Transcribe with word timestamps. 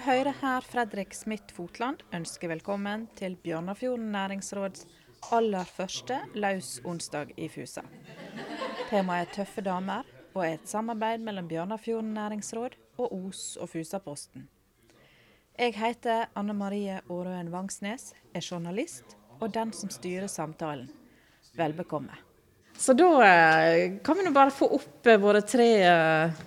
hører 0.00 0.32
her 0.40 0.64
Fredrik 0.64 1.12
Smith 1.14 1.52
Fotland 1.52 2.00
ønske 2.16 2.48
velkommen 2.48 3.02
til 3.18 3.34
Bjørnafjorden 3.44 4.06
næringsråds 4.14 4.86
aller 5.34 5.66
første 5.68 6.16
løs 6.32 6.78
onsdag 6.88 7.34
i 7.36 7.48
Fusa. 7.52 7.82
Temaet 8.88 9.26
er 9.28 9.34
tøffe 9.34 9.64
damer, 9.66 10.06
og 10.32 10.46
er 10.46 10.54
et 10.56 10.68
samarbeid 10.68 11.20
mellom 11.26 11.48
Bjørnafjorden 11.50 12.14
næringsråd 12.16 12.78
og 12.98 13.12
Os 13.18 13.58
og 13.60 13.68
Fusaposten. 13.68 14.48
Jeg 15.58 15.76
heter 15.76 16.30
Anne 16.34 16.54
Marie 16.56 17.00
Aarøen 17.10 17.52
Vangsnes, 17.52 18.14
er 18.34 18.46
journalist 18.50 19.18
og 19.40 19.52
den 19.54 19.74
som 19.76 19.92
styrer 19.92 20.30
samtalen. 20.32 20.88
Vel 21.56 21.76
bekomme. 21.76 22.16
Så 22.78 22.94
da 22.96 23.10
eh, 23.26 23.98
kan 24.04 24.16
vi 24.16 24.24
nå 24.24 24.32
bare 24.32 24.54
få 24.54 24.70
opp 24.78 25.06
eh, 25.06 25.20
våre 25.20 25.42
tre 25.44 25.68
eh, 25.84 26.44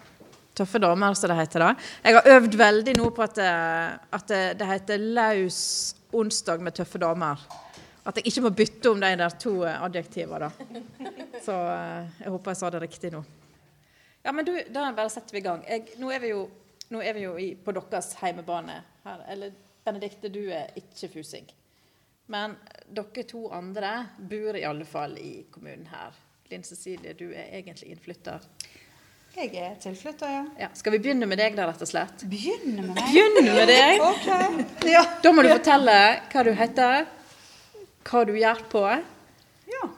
tøffe 0.55 0.79
damer, 0.81 1.13
som 1.17 1.31
det 1.31 1.37
heter. 1.41 1.59
da. 1.65 1.73
Jeg 2.03 2.15
har 2.17 2.31
øvd 2.37 2.57
veldig 2.57 2.95
nå 2.99 3.09
på 3.15 3.25
at, 3.25 3.39
at 3.39 4.27
det, 4.29 4.41
det 4.59 4.69
heter 4.69 5.05
laus 5.17 5.59
onsdag 6.13 6.61
med 6.61 6.75
tøffe 6.77 7.01
damer. 7.01 7.41
At 8.05 8.19
jeg 8.19 8.27
ikke 8.27 8.43
må 8.43 8.51
bytte 8.51 8.91
om 8.91 8.99
de 9.01 9.13
der 9.17 9.37
to 9.39 9.53
adjektivene, 9.63 10.49
da. 10.49 11.11
Så 11.43 11.55
jeg 11.55 12.33
håper 12.33 12.51
jeg 12.51 12.59
sa 12.59 12.69
det 12.73 12.81
riktig 12.83 13.13
nå. 13.13 13.23
Ja, 14.23 14.31
men 14.31 14.45
du, 14.47 14.53
Da 14.73 14.89
bare 14.95 15.11
setter 15.11 15.35
vi 15.35 15.41
i 15.41 15.45
gang. 15.45 15.63
Jeg, 15.67 15.95
nå 15.99 16.11
er 16.11 16.19
vi 16.23 16.31
jo, 16.33 16.43
er 16.99 17.15
vi 17.15 17.25
jo 17.25 17.35
i, 17.39 17.53
på 17.55 17.75
deres 17.75 18.13
heimebane. 18.21 18.81
her. 19.03 19.23
Eller 19.31 19.55
Benedikte, 19.83 20.29
du 20.31 20.45
er 20.51 20.71
ikke 20.79 21.09
fusing. 21.17 21.47
Men 22.31 22.55
dere 22.87 23.25
to 23.27 23.49
andre 23.51 24.05
bor 24.17 24.55
i 24.55 24.63
alle 24.63 24.85
fall 24.87 25.17
i 25.19 25.45
kommunen 25.51 25.89
her. 25.91 26.15
Linn 26.51 26.63
Cecilie, 26.63 27.15
du 27.19 27.31
er 27.31 27.51
egentlig 27.57 27.91
innflytter. 27.91 28.39
Jeg 29.33 29.49
er 29.57 29.71
tilflytter, 29.81 30.29
ja. 30.29 30.41
ja. 30.61 30.67
Skal 30.77 30.93
vi 30.93 30.99
begynne 31.01 31.25
med 31.25 31.39
deg, 31.41 31.55
da, 31.57 31.65
rett 31.65 31.81
og 31.81 31.89
slett? 31.89 32.21
Begynne 32.29 32.83
med 32.83 32.91
meg? 32.93 33.07
Begynne 33.09 33.41
med 33.47 33.71
deg? 33.71 34.03
ok. 34.05 34.85
Ja. 34.91 35.01
Da 35.23 35.31
må 35.33 35.41
du 35.41 35.49
fortelle 35.49 35.95
hva 36.29 36.43
du 36.45 36.51
heter, 36.59 37.07
hva 38.05 38.21
du 38.29 38.33
gjør 38.37 38.61
på. 38.69 38.83
Ja. 39.71 39.89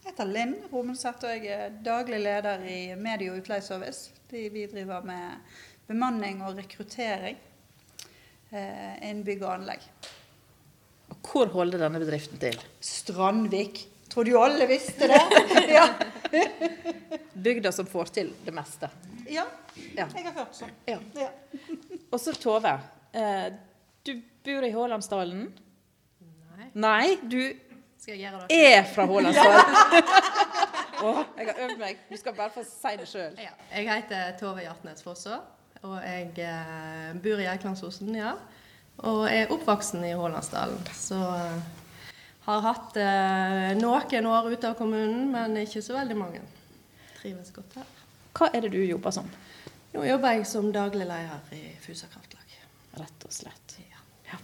Jeg 0.00 0.08
heter 0.08 0.30
Linn 0.32 0.56
Romenseth, 0.72 1.28
og 1.28 1.44
jeg 1.44 1.52
er 1.68 1.76
daglig 1.84 2.22
leder 2.24 2.64
i 2.64 2.78
Medie- 2.96 3.34
og 3.34 3.42
utleieservice. 3.42 4.14
Vi 4.32 4.64
driver 4.72 5.04
med 5.04 5.60
bemanning 5.90 6.40
og 6.46 6.56
rekruttering 6.56 7.36
eh, 8.48 8.94
innen 9.04 9.26
bygg 9.28 9.44
og 9.44 9.58
anlegg. 9.58 9.84
Hvor 11.20 11.52
holder 11.52 11.84
denne 11.84 12.00
bedriften 12.00 12.40
til? 12.40 12.56
Strandvik. 12.80 13.84
Tror 14.08 14.24
du 14.24 14.38
alle 14.40 14.64
visste 14.70 15.10
det? 15.10 15.20
ja. 15.76 15.90
Bygda 17.46 17.72
som 17.72 17.86
får 17.86 18.12
til 18.18 18.32
det 18.44 18.54
meste. 18.54 18.90
Ja, 19.28 19.44
ja. 19.96 20.06
jeg 20.06 20.24
har 20.24 20.34
hørt 20.36 20.56
sånn. 20.56 20.72
Ja. 20.86 20.98
ja. 21.18 21.30
Og 22.12 22.20
så 22.22 22.34
Tove. 22.38 22.72
Eh, 23.16 23.46
du 24.06 24.12
bor 24.46 24.66
i 24.66 24.72
Hålandsdalen. 24.74 25.46
Nei. 26.56 26.68
Nei, 26.72 27.16
du 27.22 27.40
er 28.52 28.84
fra 28.92 29.06
Hålandsdalen. 29.10 29.64
oh, 31.06 31.22
jeg 31.36 31.48
har 31.48 31.62
øvd 31.66 31.80
meg. 31.80 32.04
Du 32.10 32.16
skal 32.20 32.36
bare 32.36 32.54
få 32.54 32.64
si 32.66 32.92
det 33.00 33.08
sjøl. 33.10 33.34
Ja. 33.42 33.54
Jeg 33.72 33.88
heter 33.90 34.36
Tove 34.40 34.62
Hjartnes 34.62 35.02
Fosså, 35.04 35.40
og 35.82 35.96
jeg 36.04 36.30
eh, 36.46 37.10
bor 37.24 37.42
i 37.42 37.48
Eiklandsosen, 37.50 38.14
ja. 38.16 38.36
Og 39.04 39.26
er 39.28 39.50
oppvoksen 39.52 40.06
i 40.08 40.14
Hålandsdalen. 40.16 40.78
Så 40.96 41.18
uh, 41.18 41.58
har 42.46 42.62
hatt 42.62 42.96
eh, 43.02 43.72
noen 43.80 44.26
år 44.30 44.50
ute 44.52 44.70
av 44.70 44.76
kommunen, 44.78 45.30
men 45.32 45.56
ikke 45.64 45.82
så 45.82 45.96
veldig 45.96 46.16
mange. 46.18 46.42
Trives 47.18 47.50
godt 47.54 47.78
her. 47.80 47.88
Hva 48.36 48.50
er 48.54 48.66
det 48.66 48.74
du 48.76 48.82
jobber 48.84 49.14
som? 49.14 49.30
Nå 49.94 50.04
jobber 50.06 50.36
jeg 50.36 50.46
som 50.46 50.68
daglig 50.72 51.08
leder 51.08 51.56
i 51.56 51.62
Fusa 51.82 52.06
kraftlag. 52.12 52.58
Rett 53.00 53.24
og 53.26 53.32
slett. 53.34 53.78
Ja. 53.90 54.02
ja. 54.30 54.38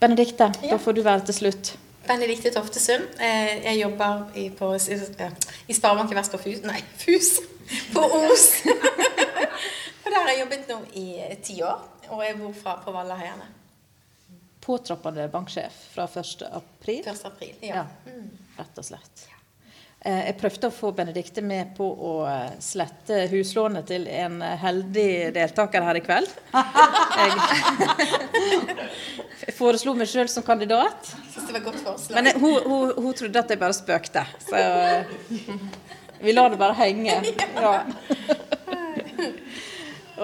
Benedikte, 0.00 0.48
ja. 0.62 0.70
da 0.72 0.78
får 0.80 0.96
du 0.96 1.02
være 1.04 1.26
til 1.28 1.38
slutt. 1.40 1.74
Benedikte 2.06 2.52
Toftesund. 2.54 3.20
Eh, 3.20 3.66
jeg 3.66 3.80
jobber 3.82 4.24
i, 4.38 4.48
på, 4.54 4.72
i 4.74 5.76
Sparebanken 5.76 6.16
Vest 6.16 6.38
og 6.38 6.42
Fus 6.42 6.62
Nei, 6.64 6.80
Fus! 7.02 7.36
På 7.92 8.06
Os. 8.06 8.46
og 10.04 10.08
der 10.08 10.20
har 10.20 10.30
jeg 10.30 10.40
jobbet 10.44 10.68
nå 10.70 10.80
i 10.94 11.06
ti 11.42 11.60
år. 11.66 11.82
Og 12.14 12.22
jeg 12.22 12.38
bor 12.38 12.54
fra, 12.54 12.78
på 12.84 12.94
Vallaheiane. 12.94 13.50
Påtroppende 14.66 15.28
banksjef 15.30 15.78
fra 15.94 16.08
1. 16.10 16.42
april? 16.52 17.02
1. 17.06 17.24
april, 17.28 17.54
ja. 17.60 17.84
ja 17.84 18.12
mm. 18.12 18.28
Rett 18.56 18.78
og 18.82 18.86
slett. 18.88 19.28
Eh, 20.06 20.22
jeg 20.28 20.36
prøvde 20.38 20.68
å 20.70 20.74
få 20.74 20.90
Benedikte 20.94 21.42
med 21.42 21.72
på 21.76 21.86
å 21.86 22.10
eh, 22.30 22.56
slette 22.62 23.24
huslånet 23.30 23.86
til 23.90 24.08
en 24.10 24.40
heldig 24.42 25.34
deltaker 25.34 25.86
her 25.86 25.98
i 25.98 26.02
kveld. 26.04 26.34
Jeg 29.46 29.54
foreslo 29.60 29.92
meg 29.94 30.08
sjøl 30.10 30.28
som 30.32 30.42
kandidat. 30.46 31.10
Synes 31.30 31.46
det 31.46 31.54
var 31.58 31.64
godt 31.68 31.80
forslag. 31.84 32.16
Men 32.16 32.40
hun, 32.40 32.56
hun, 32.64 32.92
hun, 32.96 33.12
trodde 33.14 33.42
at 33.42 33.50
jeg 33.52 33.60
bare 33.60 33.76
spøkte. 33.76 34.22
Så 34.42 34.56
eh, 34.58 35.04
vi 36.24 36.34
lar 36.34 36.50
det 36.50 36.58
bare 36.60 36.74
henge. 36.80 37.20
Ja. 37.66 37.84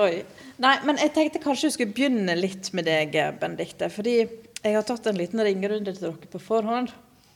Oi. 0.02 0.24
Nei, 0.62 0.76
men 0.86 1.00
jeg 1.00 1.10
tenkte 1.16 1.40
kanskje 1.42 1.68
vi 1.70 1.74
skulle 1.74 1.94
begynne 1.96 2.34
litt 2.38 2.68
med 2.76 2.86
deg, 2.86 3.16
Benedikte. 3.40 3.88
Fordi 3.90 4.14
jeg 4.22 4.76
har 4.76 4.84
tatt 4.86 5.08
en 5.10 5.18
liten 5.18 5.42
ringerunde 5.42 5.94
til 5.94 6.04
dere 6.04 6.30
på 6.30 6.40
forhånd. 6.42 6.92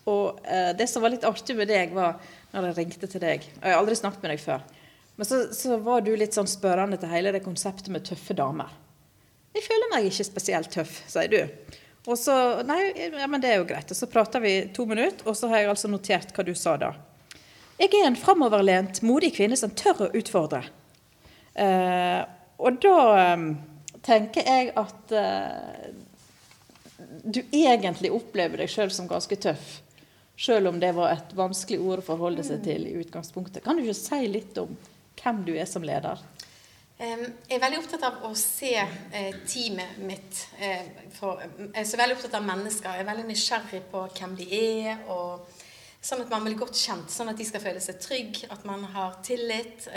Og 0.07 0.39
eh, 0.47 0.71
det 0.79 0.87
som 0.87 1.03
var 1.03 1.11
litt 1.11 1.27
artig 1.27 1.57
med 1.59 1.67
deg, 1.73 1.95
var 1.97 2.21
når 2.53 2.69
jeg 2.69 2.77
ringte 2.77 3.09
til 3.11 3.21
deg 3.21 3.43
Og 3.43 3.65
jeg 3.67 3.75
har 3.75 3.81
aldri 3.81 3.97
snakket 3.99 4.23
med 4.23 4.33
deg 4.37 4.45
før. 4.45 4.63
Men 5.17 5.27
så, 5.27 5.41
så 5.57 5.79
var 5.83 6.05
du 6.07 6.13
litt 6.15 6.37
sånn 6.37 6.47
spørrende 6.47 7.01
til 7.01 7.11
hele 7.11 7.33
det 7.35 7.43
konseptet 7.43 7.91
med 7.91 8.07
tøffe 8.07 8.37
damer. 8.37 8.71
Jeg 9.57 9.65
føler 9.65 9.91
meg 9.91 10.07
ikke 10.07 10.29
spesielt 10.29 10.71
tøff, 10.71 11.01
sier 11.11 11.33
du. 11.33 11.75
Og 12.07 12.15
så 12.21 12.37
Nei, 12.69 12.79
ja, 12.95 13.27
men 13.27 13.43
det 13.43 13.51
er 13.51 13.59
jo 13.59 13.67
greit. 13.67 13.91
Og 13.91 13.99
så 13.99 14.07
prater 14.13 14.45
vi 14.45 14.55
to 14.77 14.87
minutter, 14.87 15.27
og 15.27 15.35
så 15.35 15.51
har 15.51 15.65
jeg 15.65 15.73
altså 15.73 15.91
notert 15.91 16.31
hva 16.37 16.47
du 16.47 16.55
sa 16.55 16.77
da. 16.79 16.93
Jeg 17.81 17.91
er 17.91 18.07
en 18.07 18.21
framoverlent, 18.21 19.03
modig 19.05 19.35
kvinne 19.35 19.59
som 19.59 19.75
tør 19.75 20.07
å 20.07 20.13
utfordre. 20.17 20.63
Eh, 21.57 22.23
og 22.59 22.79
da 22.83 22.99
um, 23.35 23.49
tenker 24.07 24.47
jeg 24.47 24.73
at 24.79 25.15
uh, 25.17 25.89
du 27.25 27.43
egentlig 27.51 28.13
opplever 28.15 28.63
deg 28.63 28.71
sjøl 28.73 28.93
som 28.95 29.09
ganske 29.11 29.37
tøff. 29.41 29.81
Sjøl 30.37 30.69
om 30.69 30.81
det 30.81 30.93
var 30.97 31.15
et 31.15 31.33
vanskelig 31.37 31.81
ord 31.81 32.03
å 32.03 32.07
forholde 32.07 32.45
seg 32.45 32.63
til 32.65 32.87
i 32.89 32.97
utgangspunktet. 33.01 33.63
Kan 33.65 33.79
du 33.79 33.85
ikke 33.85 33.97
si 33.99 34.27
litt 34.29 34.59
om 34.61 34.75
hvem 35.17 35.45
du 35.47 35.55
er 35.57 35.69
som 35.69 35.85
leder? 35.87 36.21
Jeg 36.97 37.29
er 37.53 37.61
veldig 37.61 37.79
opptatt 37.83 38.05
av 38.09 38.23
å 38.25 38.31
se 38.41 38.73
eh, 38.81 39.35
teamet 39.45 39.99
mitt. 40.01 40.39
Eh, 40.57 40.87
jeg 41.13 41.73
er 41.77 41.89
så 41.89 41.99
veldig 42.01 42.17
opptatt 42.17 42.39
av 42.39 42.47
mennesker. 42.47 42.89
Jeg 42.89 43.05
er 43.05 43.11
veldig 43.11 43.27
nysgjerrig 43.29 43.83
på 43.93 44.05
hvem 44.17 44.37
de 44.39 44.47
er. 44.57 45.03
og 45.13 45.45
Sånn 46.07 46.23
at 46.23 46.31
man 46.31 46.45
blir 46.47 46.55
godt 46.61 46.79
kjent, 46.79 47.11
sånn 47.11 47.33
at 47.33 47.41
de 47.41 47.45
skal 47.49 47.63
føle 47.65 47.81
seg 47.83 47.99
trygg, 47.99 48.45
at 48.55 48.63
man 48.69 48.85
har 48.95 49.17
tillit. 49.27 49.89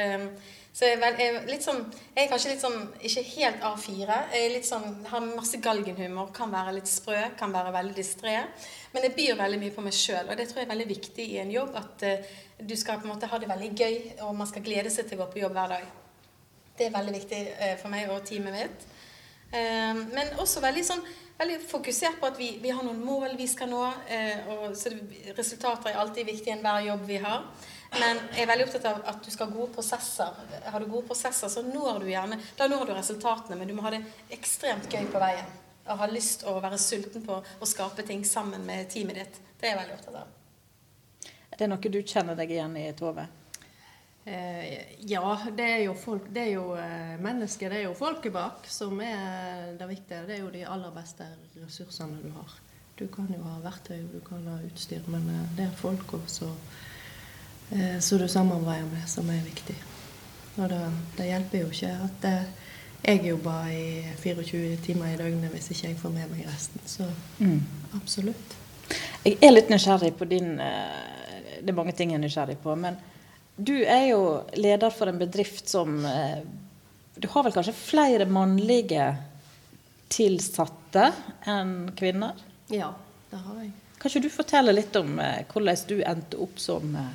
Så 0.80 0.86
jeg 0.86 1.00
er, 1.02 1.40
litt 1.50 1.66
sånn, 1.66 1.80
jeg 2.14 2.24
er 2.24 2.30
kanskje 2.30 2.52
litt 2.54 2.62
sånn 2.62 2.78
Ikke 3.04 3.24
helt 3.34 3.64
A4. 3.66 4.18
Jeg 4.32 4.44
er 4.46 4.52
litt 4.54 4.68
sånn, 4.68 5.00
har 5.10 5.26
masse 5.26 5.58
galgenhumor. 5.64 6.30
Kan 6.36 6.54
være 6.54 6.76
litt 6.78 6.90
sprø, 6.90 7.18
kan 7.40 7.54
være 7.54 7.74
veldig 7.74 7.96
distré. 7.98 8.36
Men 8.94 9.08
jeg 9.08 9.16
byr 9.18 9.40
veldig 9.42 9.60
mye 9.64 9.74
på 9.76 9.86
meg 9.86 9.98
sjøl, 9.98 10.30
og 10.30 10.38
det 10.38 10.46
tror 10.50 10.62
jeg 10.62 10.68
er 10.68 10.74
veldig 10.74 10.90
viktig 10.92 11.26
i 11.26 11.40
en 11.42 11.54
jobb. 11.54 11.74
At 11.82 12.06
uh, 12.06 12.36
du 12.62 12.76
skal 12.80 13.02
på 13.02 13.10
en 13.10 13.16
måte 13.16 13.30
ha 13.32 13.42
det 13.42 13.50
veldig 13.50 13.72
gøy, 13.74 13.98
og 14.28 14.38
man 14.38 14.50
skal 14.50 14.66
glede 14.66 14.94
seg 14.94 15.10
til 15.10 15.18
å 15.18 15.24
gå 15.24 15.32
på 15.34 15.44
jobb 15.44 15.58
hver 15.58 15.74
dag. 15.74 15.90
Det 16.78 16.88
er 16.88 16.96
veldig 16.96 17.16
viktig 17.18 17.42
uh, 17.58 17.74
for 17.82 17.96
meg 17.96 18.14
og 18.14 18.22
teamet 18.30 18.56
mitt. 18.56 18.88
Uh, 19.50 20.06
men 20.14 20.38
også 20.40 20.62
veldig 20.64 20.86
sånn 20.86 21.04
veldig 21.40 21.60
fokusert 21.68 22.20
på 22.20 22.28
at 22.30 22.40
vi, 22.40 22.50
vi 22.62 22.72
har 22.74 22.84
noen 22.84 23.00
mål 23.04 23.36
vi 23.40 23.48
skal 23.48 23.72
nå. 23.72 23.82
og 24.54 24.78
så 24.78 24.92
Resultater 25.38 25.92
er 25.92 26.00
alltid 26.02 26.28
viktig 26.28 26.52
i 26.52 26.56
enhver 26.58 26.84
jobb 26.90 27.06
vi 27.08 27.20
har. 27.24 27.46
Men 27.96 28.20
jeg 28.36 28.44
er 28.44 28.50
veldig 28.52 28.68
opptatt 28.68 28.86
av 28.86 29.00
at 29.10 29.24
du 29.26 29.32
skal 29.34 29.50
ha 29.50 29.56
gode 29.56 29.74
prosesser. 29.74 30.36
Har 30.66 30.84
du 30.84 30.92
gode 30.92 31.08
prosesser, 31.10 31.50
så 31.50 31.64
når 31.66 32.04
du 32.04 32.12
gjerne 32.12 32.38
Da 32.58 32.68
når 32.70 32.86
du 32.86 32.94
resultatene, 32.94 33.58
men 33.58 33.68
du 33.68 33.74
må 33.74 33.86
ha 33.88 33.96
det 33.96 34.04
ekstremt 34.36 34.92
gøy 34.92 35.08
på 35.10 35.22
veien. 35.22 35.48
Og 35.90 36.04
ha 36.04 36.10
lyst 36.12 36.46
å 36.46 36.60
være 36.62 36.78
sulten 36.78 37.26
på 37.26 37.40
å 37.40 37.70
skape 37.70 38.06
ting 38.06 38.22
sammen 38.28 38.66
med 38.68 38.92
teamet 38.94 39.24
ditt. 39.24 39.42
Det 39.58 39.68
er 39.68 39.74
jeg 39.74 39.82
veldig 39.82 39.98
opptatt 39.98 40.20
av. 40.22 40.36
Er 41.50 41.64
det 41.64 41.72
noe 41.72 41.92
du 41.92 42.02
kjenner 42.04 42.38
deg 42.38 42.52
igjen 42.54 42.78
i, 42.78 42.86
Tove? 42.94 43.26
Eh, 44.30 44.96
ja, 45.10 45.24
det 45.58 45.66
er 45.66 45.80
jo, 45.88 45.94
folk, 45.98 46.28
det 46.34 46.42
er 46.44 46.52
jo 46.54 46.66
eh, 46.78 47.16
mennesker, 47.22 47.72
det 47.72 47.80
er 47.80 47.88
jo 47.88 47.96
folket 47.98 48.34
bak 48.36 48.68
som 48.70 49.00
er 49.02 49.74
det 49.80 49.88
viktige. 49.90 50.26
Det 50.28 50.38
er 50.38 50.44
jo 50.44 50.52
de 50.54 50.66
aller 50.70 50.94
beste 50.94 51.26
ressursene 51.64 52.20
du 52.22 52.30
har. 52.36 52.60
Du 53.00 53.08
kan 53.10 53.30
jo 53.34 53.42
ha 53.48 53.56
verktøy, 53.64 54.04
du 54.12 54.20
kan 54.28 54.46
ha 54.52 54.60
utstyr, 54.68 55.02
men 55.10 55.26
eh, 55.34 55.50
det 55.58 55.66
er 55.70 55.82
folk 55.82 56.14
også 56.20 56.52
Eh, 57.70 58.00
som 58.00 58.18
du 58.18 58.28
samarbeider 58.28 58.88
med, 58.90 59.04
som 59.06 59.28
er 59.30 59.44
viktig. 59.46 59.76
Og 60.58 60.70
det, 60.72 60.80
det 61.18 61.26
hjelper 61.28 61.60
jo 61.60 61.68
ikke 61.70 61.92
at 62.06 62.26
jeg 63.04 63.20
jobber 63.28 63.68
i 63.70 63.84
24 64.18 64.80
timer 64.84 65.12
i 65.14 65.20
døgnet 65.20 65.54
hvis 65.54 65.70
ikke 65.76 65.92
jeg 65.92 66.00
får 66.00 66.14
med 66.16 66.32
meg 66.34 66.48
resten. 66.50 66.82
Så 66.90 67.06
mm. 67.38 67.60
absolutt. 68.02 68.58
Jeg 69.22 69.38
er 69.46 69.54
litt 69.54 69.70
nysgjerrig 69.70 70.16
på 70.18 70.26
din 70.26 70.58
Det 70.58 71.70
er 71.70 71.78
mange 71.78 71.94
ting 71.94 72.10
jeg 72.10 72.18
er 72.18 72.26
nysgjerrig 72.26 72.58
på. 72.64 72.74
Men 72.76 72.98
du 73.60 73.76
er 73.84 74.06
jo 74.12 74.22
leder 74.56 74.94
for 74.96 75.12
en 75.12 75.20
bedrift 75.20 75.68
som 75.70 75.98
Du 77.20 77.28
har 77.34 77.44
vel 77.44 77.52
kanskje 77.56 77.74
flere 77.76 78.26
mannlige 78.30 79.10
tilsatte 80.10 81.10
enn 81.50 81.92
kvinner? 82.00 82.38
Ja, 82.72 82.94
det 83.30 83.38
har 83.44 83.62
jeg. 83.62 83.72
Kan 84.00 84.12
ikke 84.12 84.24
du 84.24 84.30
fortelle 84.32 84.74
litt 84.76 84.96
om 84.96 85.18
eh, 85.20 85.42
hvordan 85.52 85.82
du 85.90 85.98
endte 86.08 86.40
opp 86.40 86.60
som 86.62 86.94
eh, 86.96 87.10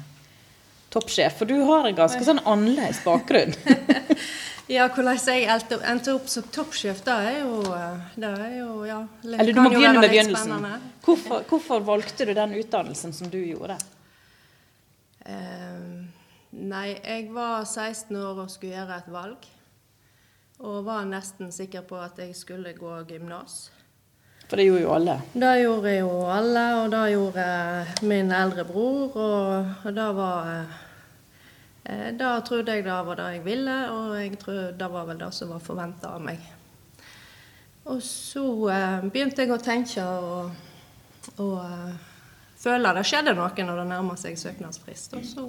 toppsjef? 0.92 1.38
For 1.40 1.48
du 1.48 1.56
har 1.64 1.88
en 1.88 1.96
ganske 1.96 2.20
sånn 2.26 2.42
annerledes 2.44 3.04
bakgrunn. 3.06 3.56
Ja, 4.64 4.86
hvordan 4.88 5.18
jeg 5.20 5.44
endte 5.44 6.14
opp 6.16 6.28
som 6.32 6.46
toppsjef, 6.48 7.02
det 7.04 7.12
er 7.12 7.34
jo, 7.42 7.58
eh, 7.76 8.04
det 8.16 8.30
er 8.32 8.52
jo 8.62 8.68
ja, 8.88 9.02
litt- 9.20 9.40
Eller 9.42 9.52
du 9.52 9.58
må 9.60 9.72
begynne 9.74 10.00
med 10.00 10.08
begynnelsen. 10.08 10.64
Hvorfor, 11.04 11.42
hvorfor 11.50 11.82
valgte 11.84 12.24
du 12.24 12.32
den 12.32 12.54
utdannelsen 12.56 13.12
som 13.12 13.28
du 13.28 13.36
gjorde? 13.44 13.76
Eh, 15.28 15.63
nei, 16.54 16.96
jeg 17.02 17.28
var 17.34 17.64
16 17.64 18.16
år 18.16 18.44
og 18.44 18.50
skulle 18.52 18.76
gjøre 18.78 18.98
et 19.02 19.12
valg. 19.12 19.48
Og 20.64 20.84
var 20.86 21.06
nesten 21.08 21.50
sikker 21.52 21.82
på 21.88 21.98
at 21.98 22.18
jeg 22.22 22.36
skulle 22.38 22.72
gå 22.78 22.92
gymnas. 23.08 23.72
For 24.48 24.60
det 24.60 24.68
gjorde 24.68 24.82
jo 24.84 24.92
alle. 24.94 25.14
Det 25.32 25.52
gjorde 25.62 25.92
jo 25.96 26.10
alle, 26.30 26.64
og 26.78 26.90
det 26.92 27.04
gjorde 27.14 27.46
min 28.06 28.32
eldre 28.32 28.64
bror. 28.68 29.16
Og, 29.16 29.94
det 29.94 30.08
var 30.16 30.50
Da 32.18 32.40
trodde 32.40 32.72
jeg 32.72 32.84
det 32.84 33.00
var 33.06 33.16
det 33.16 33.30
jeg 33.34 33.44
ville, 33.44 33.78
og 33.90 34.14
jeg 34.20 34.38
tror 34.38 34.60
det 34.78 34.90
var 34.92 35.04
vel 35.08 35.18
det 35.18 35.32
som 35.34 35.50
var 35.52 35.64
forventa 35.64 36.14
av 36.14 36.22
meg. 36.22 36.40
Og 37.84 38.00
så 38.02 38.44
eh, 38.72 39.02
begynte 39.12 39.44
jeg 39.44 39.52
å 39.52 39.60
tenke 39.60 40.04
og, 40.04 40.54
og 41.36 41.58
eh, 41.60 41.98
føle 42.56 42.94
det 42.96 43.04
skjedde 43.04 43.34
noe 43.36 43.66
når 43.66 43.82
det 43.82 43.84
nærma 43.90 44.16
seg 44.16 44.38
søknadsfrist. 44.40 45.18
Og 45.18 45.26
så 45.28 45.44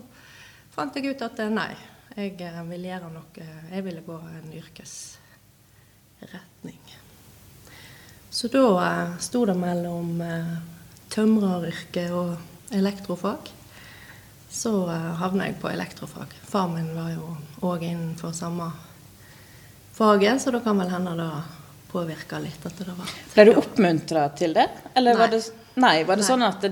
fant 0.76 0.96
jeg 0.96 1.06
ut 1.12 1.22
at 1.26 1.40
eh, 1.40 1.50
nei, 1.54 1.76
jeg 2.16 2.42
eh, 2.44 2.64
ville 2.70 2.88
gjøre 2.92 3.10
noe 3.14 3.30
Jeg 3.72 3.84
ville 3.86 4.02
gå 4.06 4.18
en 4.20 4.54
yrkesretning. 4.60 6.84
Så 8.30 8.48
da 8.52 8.84
eh, 8.84 9.18
sto 9.24 9.46
det 9.48 9.58
mellom 9.60 10.08
tømreryrket 10.20 10.74
tømreryrke 11.16 12.06
og 12.12 12.36
elektrofag. 12.76 13.52
Så 14.50 14.90
eh, 14.90 15.12
havna 15.20 15.50
jeg 15.50 15.60
på 15.62 15.70
elektrofag. 15.70 16.34
Far 16.48 16.70
min 16.72 16.94
var 16.96 17.12
jo 17.14 17.36
òg 17.68 17.84
innenfor 17.84 18.34
samme 18.36 18.70
faget, 19.96 20.42
så 20.42 20.52
da 20.52 20.62
kan 20.64 20.80
vel 20.80 20.92
hende 20.92 21.16
det 21.20 21.30
påvirka 21.92 22.40
litt 22.44 22.66
at 22.68 22.80
det 22.80 22.96
var 22.96 23.12
Ble 23.34 23.46
du 23.48 23.54
oppmuntra 23.60 24.28
til 24.36 24.56
det? 24.56 24.68
Eller 24.96 25.20
var 25.20 25.32
det, 25.32 25.44
nei, 25.76 26.04
var 26.08 26.20
det 26.20 26.24
Nei. 26.24 26.30
sånn 26.30 26.46
at 26.46 26.66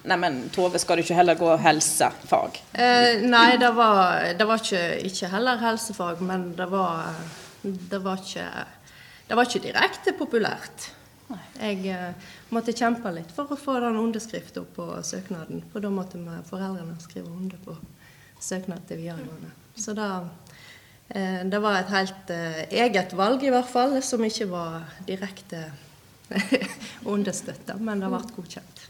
Nei, 0.00 0.16
men 0.16 0.38
Tove, 0.54 0.80
skal 0.80 0.96
du 0.96 1.04
ikke 1.04 1.16
heller 1.18 1.36
gå 1.36 1.50
helsefag? 1.60 2.56
Eh, 2.72 3.20
nei, 3.20 3.58
det 3.60 3.68
var, 3.76 4.24
det 4.36 4.46
var 4.48 4.62
ikke, 4.62 4.84
ikke 5.10 5.28
heller 5.34 5.60
helsefag, 5.60 6.22
men 6.24 6.50
det 6.56 6.66
var, 6.72 7.18
det 7.62 8.00
var 8.04 8.22
ikke 8.24 8.46
Det 9.28 9.36
var 9.38 9.46
ikke 9.46 9.62
direkte 9.68 10.14
populært. 10.18 10.88
Jeg 11.60 11.84
eh, 11.92 12.30
måtte 12.50 12.74
kjempe 12.74 13.12
litt 13.14 13.30
for 13.34 13.52
å 13.52 13.58
få 13.58 13.76
den 13.84 13.98
underskrifta 14.00 14.64
på 14.74 14.86
søknaden. 15.06 15.62
For 15.70 15.84
da 15.84 15.92
måtte 15.94 16.18
vi, 16.18 16.38
foreldrene 16.48 16.96
skrive 17.02 17.30
under 17.30 17.60
på 17.62 17.76
søknad 18.40 18.88
til 18.88 19.02
videregående. 19.04 19.52
Så 19.78 19.94
da, 19.94 20.08
eh, 21.08 21.44
det 21.46 21.60
var 21.62 21.78
et 21.78 21.92
helt 21.94 22.32
eh, 22.34 22.64
eget 22.82 23.14
valg, 23.16 23.44
i 23.44 23.52
hvert 23.52 23.70
fall, 23.70 24.00
som 24.02 24.24
ikke 24.26 24.48
var 24.50 24.82
direkte 25.06 25.68
understøtta, 27.14 27.76
men 27.80 28.02
det 28.02 28.10
ble 28.12 28.20
godkjent. 28.36 28.82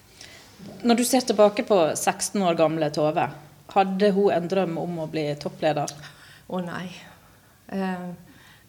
Når 0.85 0.99
du 0.99 1.05
ser 1.09 1.25
tilbake 1.25 1.65
på 1.69 1.79
16 1.95 2.43
år 2.45 2.59
gamle 2.59 2.91
Tove, 2.93 3.29
hadde 3.75 4.11
hun 4.17 4.35
en 4.35 4.49
drøm 4.51 4.77
om 4.83 4.99
å 5.05 5.09
bli 5.11 5.25
toppleder? 5.41 5.93
Å 6.51 6.61
nei. 6.65 6.87
Eh, 7.73 8.11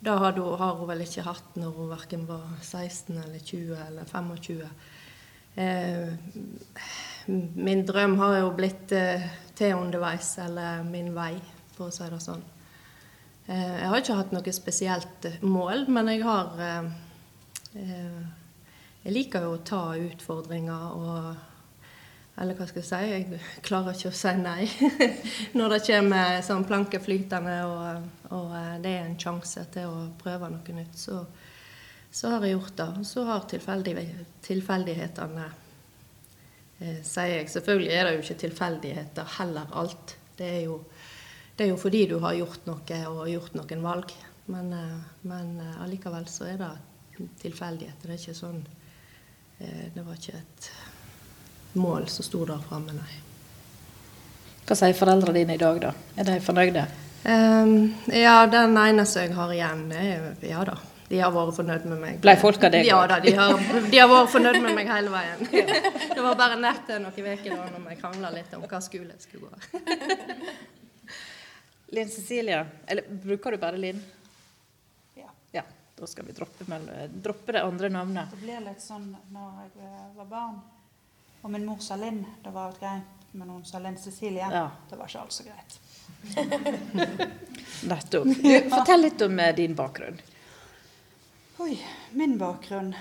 det 0.01 0.15
har 0.23 0.38
hun, 0.38 0.56
har 0.59 0.79
hun 0.79 0.89
vel 0.89 1.03
ikke 1.06 1.25
hatt 1.27 1.59
når 1.59 1.75
hun 1.77 1.91
verken 1.91 2.25
var 2.29 2.47
16 2.62 3.18
eller 3.18 3.39
20 3.39 3.83
eller 3.88 4.07
25. 4.09 4.63
Eh, 5.62 6.13
min 7.27 7.85
drøm 7.85 8.18
har 8.21 8.39
jo 8.39 8.53
blitt 8.56 8.91
eh, 8.95 9.27
til 9.57 9.75
underveis, 9.75 10.33
eller 10.41 10.83
min 10.88 11.12
vei, 11.15 11.35
for 11.75 11.89
å 11.89 11.95
si 11.95 12.07
det 12.09 12.21
sånn. 12.23 12.44
Eh, 13.47 13.77
jeg 13.81 13.89
har 13.91 14.01
ikke 14.01 14.19
hatt 14.19 14.35
noe 14.35 14.53
spesielt 14.56 15.27
mål, 15.44 15.85
men 15.91 16.12
jeg 16.13 16.23
har 16.25 16.62
eh, 16.65 16.91
eh, 17.81 18.21
Jeg 19.01 19.15
liker 19.15 19.48
jo 19.48 19.56
å 19.56 19.63
ta 19.65 19.86
utfordringer 19.98 20.98
og 20.98 21.48
eller 22.42 22.56
hva 22.57 22.65
skal 22.65 22.80
jeg 22.81 22.88
si, 22.88 23.00
jeg 23.12 23.62
klarer 23.65 23.98
ikke 23.98 24.09
å 24.09 24.15
si 24.15 24.31
nei. 24.39 24.63
Når 25.59 25.74
det 25.74 25.80
kommer 25.86 26.39
sånn 26.45 26.63
plankeflytende 26.65 27.56
og, 27.68 28.06
og 28.31 28.53
eh, 28.57 28.77
det 28.81 28.94
er 28.95 29.03
en 29.03 29.18
sjanse 29.19 29.65
til 29.74 29.89
å 29.92 30.06
prøve 30.21 30.50
noe 30.50 30.77
nytt, 30.77 30.95
så, 30.98 31.19
så 32.09 32.31
har 32.33 32.48
jeg 32.48 32.56
gjort 32.56 32.77
det. 32.80 32.88
Så 33.12 33.25
har 33.27 33.45
tilfeldig, 33.51 33.95
tilfeldighetene 34.48 35.45
eh, 36.80 37.01
Sier 37.06 37.36
jeg. 37.36 37.51
Selvfølgelig 37.51 37.94
er 37.94 38.07
det 38.07 38.15
jo 38.15 38.25
ikke 38.25 38.42
tilfeldigheter 38.47 39.38
heller 39.38 39.77
alt. 39.83 40.18
Det 40.39 40.50
er 40.50 40.62
jo, 40.69 40.81
det 41.57 41.68
er 41.68 41.74
jo 41.75 41.80
fordi 41.83 42.06
du 42.09 42.18
har 42.24 42.39
gjort 42.39 42.65
noe 42.71 43.01
og 43.12 43.25
gjort 43.30 43.59
noen 43.59 43.86
valg. 43.86 44.15
Men, 44.50 44.74
eh, 44.74 45.00
men 45.30 45.57
eh, 45.62 45.81
allikevel 45.83 46.25
så 46.31 46.50
er 46.50 46.62
det 46.63 46.75
tilfeldigheter. 47.44 48.07
Det 48.07 48.15
er 48.15 48.24
ikke 48.24 48.39
sånn 48.39 48.63
Det 49.95 50.03
var 50.05 50.17
ikke 50.17 50.37
et 50.39 50.71
mål 51.77 52.07
som 52.11 52.25
sto 52.25 52.45
der 52.49 52.61
framme, 52.67 52.95
nei. 52.95 53.19
Hva 54.67 54.77
sier 54.77 54.95
foreldrene 54.95 55.41
dine 55.41 55.57
i 55.57 55.61
dag, 55.61 55.81
da? 55.83 55.91
Er 56.17 56.27
de 56.27 56.37
fornøyde? 56.43 56.85
Um, 57.21 57.91
ja, 58.09 58.47
den 58.49 58.77
eneste 58.81 59.27
jeg 59.27 59.35
har 59.35 59.51
igjen, 59.53 59.91
er 59.93 60.31
Ja 60.47 60.63
da. 60.65 60.77
De 61.11 61.19
har 61.19 61.33
vært 61.35 61.57
fornøyd 61.57 61.85
med 61.91 61.99
meg. 61.99 62.19
Ble 62.23 62.33
folk 62.39 62.63
av 62.63 62.71
deg 62.71 62.87
Ja 62.87 63.01
da, 63.09 63.17
de 63.19 63.33
har, 63.35 63.57
de 63.91 63.97
har 63.99 64.07
vært 64.07 64.29
fornøyd 64.31 64.61
med 64.63 64.77
meg 64.77 64.87
hele 64.87 65.11
veien. 65.11 65.41
Det 66.15 66.23
var 66.23 66.37
bare 66.39 66.55
nett 66.61 66.87
noen 66.93 67.09
uker 67.11 67.49
da 67.51 67.65
når 67.67 67.83
vi 67.89 67.97
krangla 67.99 68.31
litt 68.31 68.53
om 68.55 68.63
hva 68.63 68.79
skole 68.83 69.11
jeg 69.11 69.25
skulle 69.25 69.49
gå. 69.51 69.81
Linn 71.97 72.07
Cecilia, 72.07 72.63
eller 72.87 73.03
bruker 73.25 73.51
du 73.51 73.59
bare 73.59 73.81
Linn? 73.81 73.99
Ja. 75.19 75.27
Ja, 75.57 75.65
da 76.01 76.07
skal 76.09 76.25
vi 76.25 76.33
droppe, 76.33 76.65
droppe 77.13 77.51
det 77.51 77.62
andre 77.62 77.89
navnet. 77.94 78.31
Det 78.33 78.42
blir 78.42 78.63
litt 78.65 78.81
sånn 78.81 79.12
når 79.30 79.59
jeg 79.62 79.86
eh, 79.86 80.07
var 80.18 80.30
barn, 80.31 80.56
og 81.42 81.53
min 81.53 81.68
mor 81.68 81.77
sa 81.86 81.98
Linn, 82.01 82.24
det 82.42 82.53
var 82.56 82.74
greit, 82.80 83.27
men 83.38 83.51
hun 83.53 83.62
sa 83.65 83.77
Linn 83.83 84.00
Cecilie. 84.01 84.48
Ja. 84.50 84.63
Det 84.89 84.98
var 84.98 85.12
ikke 85.12 85.21
alt 85.21 85.36
så 85.38 85.45
greit. 85.45 85.77
Nettopp. 87.92 88.33
Fortell 88.74 89.06
litt 89.06 89.21
om 89.21 89.39
eh, 89.45 89.53
din 89.62 89.77
bakgrunn. 89.77 90.18
Oi, 91.62 91.77
min 92.18 92.33
bakgrunn. 92.42 92.95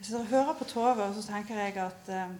Hvis 0.00 0.16
jeg 0.16 0.32
hører 0.32 0.56
på 0.56 0.72
Tove, 0.72 1.12
så 1.12 1.28
tenker 1.28 1.60
jeg 1.60 1.76
at 1.84 2.08
eh, 2.08 2.34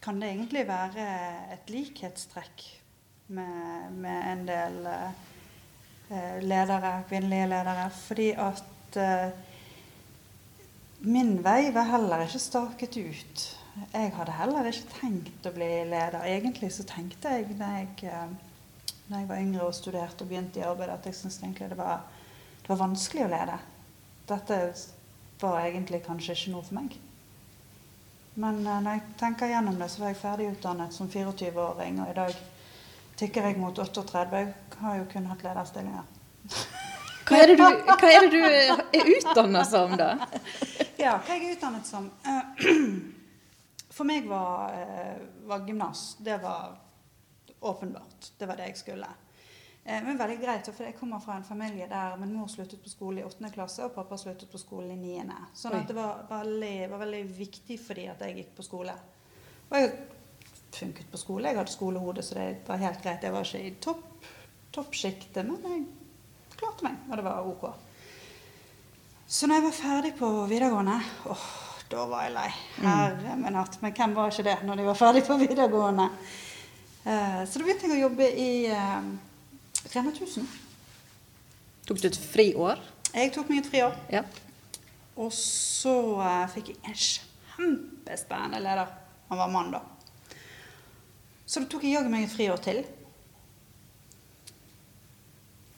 kan 0.00 0.24
det 0.24 0.32
egentlig 0.32 0.64
være 0.72 1.12
et 1.60 1.76
likhetstrekk 1.76 2.68
med, 3.36 3.96
med 4.00 4.28
en 4.32 4.46
del 4.48 4.84
eh, 4.96 5.24
ledere, 6.42 7.02
kvinnelige 7.08 7.50
ledere? 7.50 7.90
Fordi 7.90 8.30
at 8.32 8.98
eh, 9.02 9.30
min 11.06 11.36
vei 11.44 11.70
var 11.74 11.90
heller 11.92 12.26
ikke 12.26 12.42
staket 12.42 12.96
ut. 12.96 13.46
Jeg 13.92 14.12
hadde 14.16 14.36
heller 14.38 14.68
ikke 14.70 15.00
tenkt 15.00 15.48
å 15.48 15.52
bli 15.52 15.70
leder. 15.90 16.22
Egentlig 16.24 16.72
så 16.72 16.86
tenkte 16.88 17.34
jeg 17.36 17.58
da 17.58 17.72
jeg, 17.78 17.90
eh, 18.08 18.92
da 19.08 19.22
jeg 19.22 19.28
var 19.28 19.42
yngre 19.42 19.66
og 19.66 19.74
studerte 19.76 20.24
og 20.24 20.30
begynte 20.30 20.62
i 20.62 20.68
arbeid, 20.68 20.94
at 20.94 21.06
jeg 21.06 21.18
syntes 21.18 21.42
egentlig 21.42 21.70
det 21.74 21.80
var 21.80 22.06
det 22.66 22.72
var 22.72 22.80
vanskelig 22.88 23.22
å 23.22 23.30
lede. 23.30 23.56
Dette 24.26 24.56
var 25.38 25.60
egentlig 25.60 26.00
kanskje 26.02 26.34
ikke 26.34 26.54
noe 26.56 26.64
for 26.66 26.74
meg. 26.80 26.96
Men 28.34 28.58
eh, 28.64 28.80
når 28.82 28.96
jeg 28.96 29.02
tenker 29.20 29.52
gjennom 29.52 29.76
det, 29.78 29.86
så 29.92 30.02
var 30.02 30.10
jeg 30.10 30.18
ferdigutdannet 30.22 30.96
som 30.96 31.10
24-åring, 31.12 32.00
og 32.02 32.10
i 32.10 32.16
dag 32.16 32.40
tikker 33.16 33.48
jeg 33.48 33.58
mot 33.60 33.78
38. 33.78 34.24
Jeg 34.36 34.54
har 34.80 34.96
jo 35.00 35.06
kun 35.12 35.26
hatt 35.30 35.44
lederstillinger. 35.46 36.04
Hva 37.26 37.38
er 37.42 37.50
det 37.50 37.56
du, 37.58 37.62
hva 37.64 37.96
er, 38.06 38.26
det 38.26 38.30
du 38.30 38.42
er 38.46 39.12
utdannet 39.16 39.66
som, 39.66 39.96
da? 39.98 40.12
Ja, 41.04 41.16
hva 41.18 41.34
jeg 41.34 41.42
er 41.42 41.54
utdannet 41.56 41.88
som 41.88 42.06
eh, 42.24 42.68
For 43.92 44.06
meg 44.08 44.28
var, 44.30 44.76
eh, 44.78 45.24
var 45.48 45.64
gymnas 45.66 46.04
Det 46.22 46.38
var 46.42 46.76
åpenbart. 47.66 48.30
Det 48.38 48.46
var 48.46 48.60
det 48.60 48.68
jeg 48.70 48.78
skulle. 48.78 49.08
Eh, 49.82 50.02
Men 50.04 50.18
veldig 50.20 50.36
greit, 50.38 50.70
for 50.70 50.86
jeg 50.86 50.94
kommer 51.00 51.18
fra 51.24 51.40
en 51.40 51.44
familie 51.44 51.88
der 51.90 52.14
min 52.20 52.34
mor 52.36 52.46
sluttet 52.52 52.82
på 52.84 52.92
skole 52.92 53.24
i 53.24 53.26
8. 53.26 53.50
klasse, 53.54 53.84
og 53.84 53.94
pappa 53.96 54.18
sluttet 54.20 54.52
på 54.52 54.60
skole 54.62 54.94
i 54.94 55.00
9. 55.00 55.26
Sånn 55.56 55.74
at 55.80 55.90
det 55.90 55.96
var 55.98 56.28
veldig, 56.30 56.74
var 56.92 57.02
veldig 57.02 57.24
viktig 57.38 57.80
for 57.82 57.98
de 57.98 58.06
at 58.12 58.22
jeg 58.22 58.38
gikk 58.38 58.54
på 58.60 58.66
skole. 58.66 58.94
Og 59.66 59.78
jeg 59.80 59.92
funket 60.74 61.10
på 61.10 61.20
skole. 61.20 61.48
Jeg 61.48 61.58
hadde 61.58 61.72
skolehode, 61.72 62.22
så 62.22 62.38
det 62.38 62.48
var 62.66 62.82
helt 62.82 63.02
greit. 63.02 63.22
Jeg 63.22 63.32
var 63.34 63.46
ikke 63.46 63.62
i 63.62 63.74
topp, 63.82 64.30
toppsjiktet, 64.74 65.44
men 65.46 65.62
jeg 65.64 66.56
klarte 66.56 66.86
meg, 66.86 66.98
og 67.10 67.16
det 67.16 67.26
var 67.26 67.46
ok. 67.50 67.68
Så 69.26 69.48
når 69.48 69.58
jeg 69.58 69.66
var 69.66 69.74
ferdig 69.74 70.12
på 70.18 70.28
videregående 70.46 71.00
åh, 71.26 71.46
da 71.90 72.04
var 72.10 72.26
jeg 72.26 72.34
lei. 72.34 72.48
Herre 72.82 73.36
min 73.38 73.56
hatt. 73.58 73.78
Men 73.82 73.94
hvem 73.94 74.14
var 74.14 74.30
ikke 74.30 74.44
det 74.46 74.56
når 74.66 74.80
de 74.80 74.86
var 74.86 74.98
ferdig 74.98 75.22
på 75.26 75.38
videregående? 75.38 76.06
Eh, 77.06 77.42
så 77.46 77.58
da 77.58 77.66
begynte 77.66 77.86
jeg 77.86 77.94
å 77.94 78.04
jobbe 78.04 78.26
i 78.26 78.50
eh, 78.70 79.08
Rema 79.92 80.10
1000. 80.10 80.46
Tok 81.86 82.02
du 82.02 82.08
et 82.08 82.18
friår? 82.18 82.82
Jeg 83.12 83.30
tok 83.34 83.50
meg 83.50 83.62
et 83.62 83.70
friår. 83.70 83.98
Ja. 84.10 84.24
Og 85.16 85.30
så 85.34 85.94
eh, 86.22 86.46
fikk 86.54 86.72
jeg 86.72 86.80
en 86.82 86.98
kjempespennende 87.02 88.62
leder. 88.62 88.90
Han 89.30 89.42
var 89.42 89.52
mann, 89.54 89.74
da. 89.74 89.82
Så 91.46 91.62
da 91.62 91.70
tok 91.70 91.84
jeg 91.86 91.94
jaggu 91.94 92.10
meg 92.10 92.26
et 92.26 92.34
friår 92.34 92.62
til. 92.64 92.82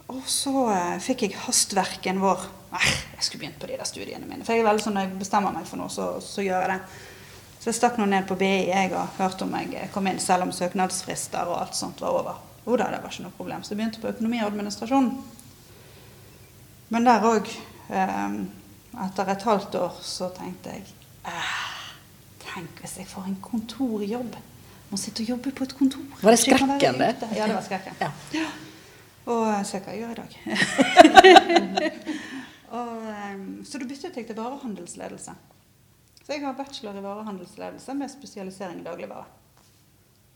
Og 0.08 0.25
så 0.25 0.54
eh, 0.72 0.96
fikk 1.04 1.26
jeg 1.26 1.37
hastverken 1.44 2.22
vår 2.22 2.46
Nei, 2.68 2.84
jeg 3.16 3.25
skulle 3.25 3.46
begynt 3.46 3.60
på 3.60 3.68
de 3.68 3.76
der 3.80 3.88
studiene 3.88 4.26
mine. 4.28 4.44
For 4.44 4.52
jeg 4.52 4.60
er 4.60 4.66
veldig 4.68 4.82
sånn 4.84 4.98
når 4.98 5.06
jeg 5.06 5.20
bestemmer 5.22 5.54
meg 5.56 5.64
for 5.68 5.80
noe, 5.80 5.88
så, 5.88 6.08
så 6.20 6.44
gjør 6.44 6.66
jeg 6.66 6.75
det. 6.75 6.98
Så 7.58 7.70
jeg 7.70 7.76
stakk 7.78 7.96
nå 7.96 8.04
ned 8.10 8.26
på 8.28 8.37
BI 8.37 8.50
jeg 8.68 8.92
og 8.92 9.14
hørte 9.16 9.46
om 9.46 9.54
jeg 9.56 9.88
kom 9.94 10.06
inn, 10.10 10.20
selv 10.20 10.44
om 10.44 10.52
søknadsfrister 10.52 11.48
og 11.48 11.62
alt 11.62 11.78
sånt 11.78 12.02
var 12.04 12.18
over. 12.18 12.42
Jo 12.66 12.76
da, 12.76 12.90
det 12.92 13.00
var 13.00 13.14
ikke 13.14 13.25
noe 13.25 13.37
problem. 13.38 13.64
Så 13.64 13.72
jeg 13.72 13.80
begynte 13.80 14.02
på 14.02 14.10
økonomi 14.12 14.42
og 14.42 14.50
administrasjon. 14.50 15.08
Men 16.92 17.08
der 17.08 17.25
òg, 17.25 17.48
eh, 17.88 18.37
etter 19.06 19.32
et 19.32 19.48
halvt 19.48 19.80
år, 19.80 19.96
så 20.04 20.28
tenkte 20.37 20.76
jeg 20.76 20.84
eh, 21.25 21.56
Tenk 22.44 22.84
hvis 22.84 22.98
jeg 23.00 23.08
får 23.08 23.26
en 23.28 23.40
kontorjobb. 23.44 24.37
Må 24.88 24.97
sitter 24.97 25.26
og 25.26 25.35
jobber 25.35 25.54
på 25.57 25.66
et 25.68 25.75
kontor. 25.76 26.04
Var 26.23 26.33
det 26.33 26.40
skrekken, 26.40 26.99
det? 26.99 27.11
Ja, 27.37 27.47
det 27.47 27.54
var 27.54 27.64
skrekken. 27.66 27.99
Ja. 28.00 28.47
Og 29.28 29.42
eh, 29.50 29.62
se 29.68 29.80
hva 29.85 29.92
jeg 29.92 30.00
gjør 30.00 30.14
i 30.14 30.21
dag. 30.23 30.37
og, 32.78 32.95
eh, 33.12 33.42
så 33.68 33.80
da 33.80 33.88
byttet 33.90 34.16
jeg 34.16 34.28
til 34.30 34.38
varehandelsledelse. 34.38 35.35
Så 36.23 36.33
jeg 36.33 36.45
har 36.45 36.57
bachelor 36.57 36.97
i 36.97 37.02
varehandelsledelse 37.04 37.97
med 37.97 38.12
spesialisering 38.12 38.80
i 38.80 38.87
dagligvare. 38.87 39.26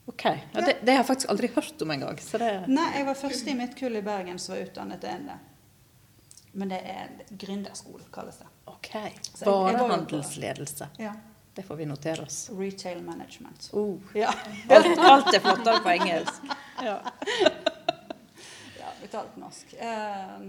Ok. 0.07 0.25
Ja, 0.25 0.61
det, 0.61 0.77
det 0.83 0.93
har 0.93 1.03
jeg 1.03 1.09
faktisk 1.09 1.33
aldri 1.33 1.51
hørt 1.55 1.83
om 1.83 1.91
engang. 1.95 2.21
Så 2.21 2.41
det 2.43 2.53
Nei, 2.69 2.89
jeg 2.99 3.09
var 3.09 3.19
første 3.23 3.53
i 3.53 3.57
mitt 3.57 3.75
kull 3.79 3.97
i 3.97 4.05
Bergen 4.05 4.41
som 4.43 4.57
var 4.57 4.65
utdannet 4.67 5.05
innen 5.09 5.33
det. 5.33 5.41
Men 6.53 6.73
det 6.75 6.81
er 6.85 7.13
gründerskole, 7.31 8.05
kalles 8.13 8.43
det. 8.43 8.49
Ok. 8.69 8.91
Varehandelsledelse. 9.47 10.91
Ja. 11.01 11.15
Det 11.55 11.63
får 11.63 11.77
vi 11.77 11.87
notere 11.87 12.23
oss. 12.23 12.51
Retail 12.59 13.03
management. 13.03 13.71
Oh. 13.73 13.99
Ja. 14.15 14.35
Alt, 14.69 14.99
alt 14.99 15.35
er 15.35 15.41
flottere 15.41 15.81
på 15.81 15.89
engelsk. 15.89 16.43
Ja. 16.83 16.99
ja 18.81 18.89
betalt 19.03 19.37
norsk. 19.39 19.75
Uh, 19.79 20.49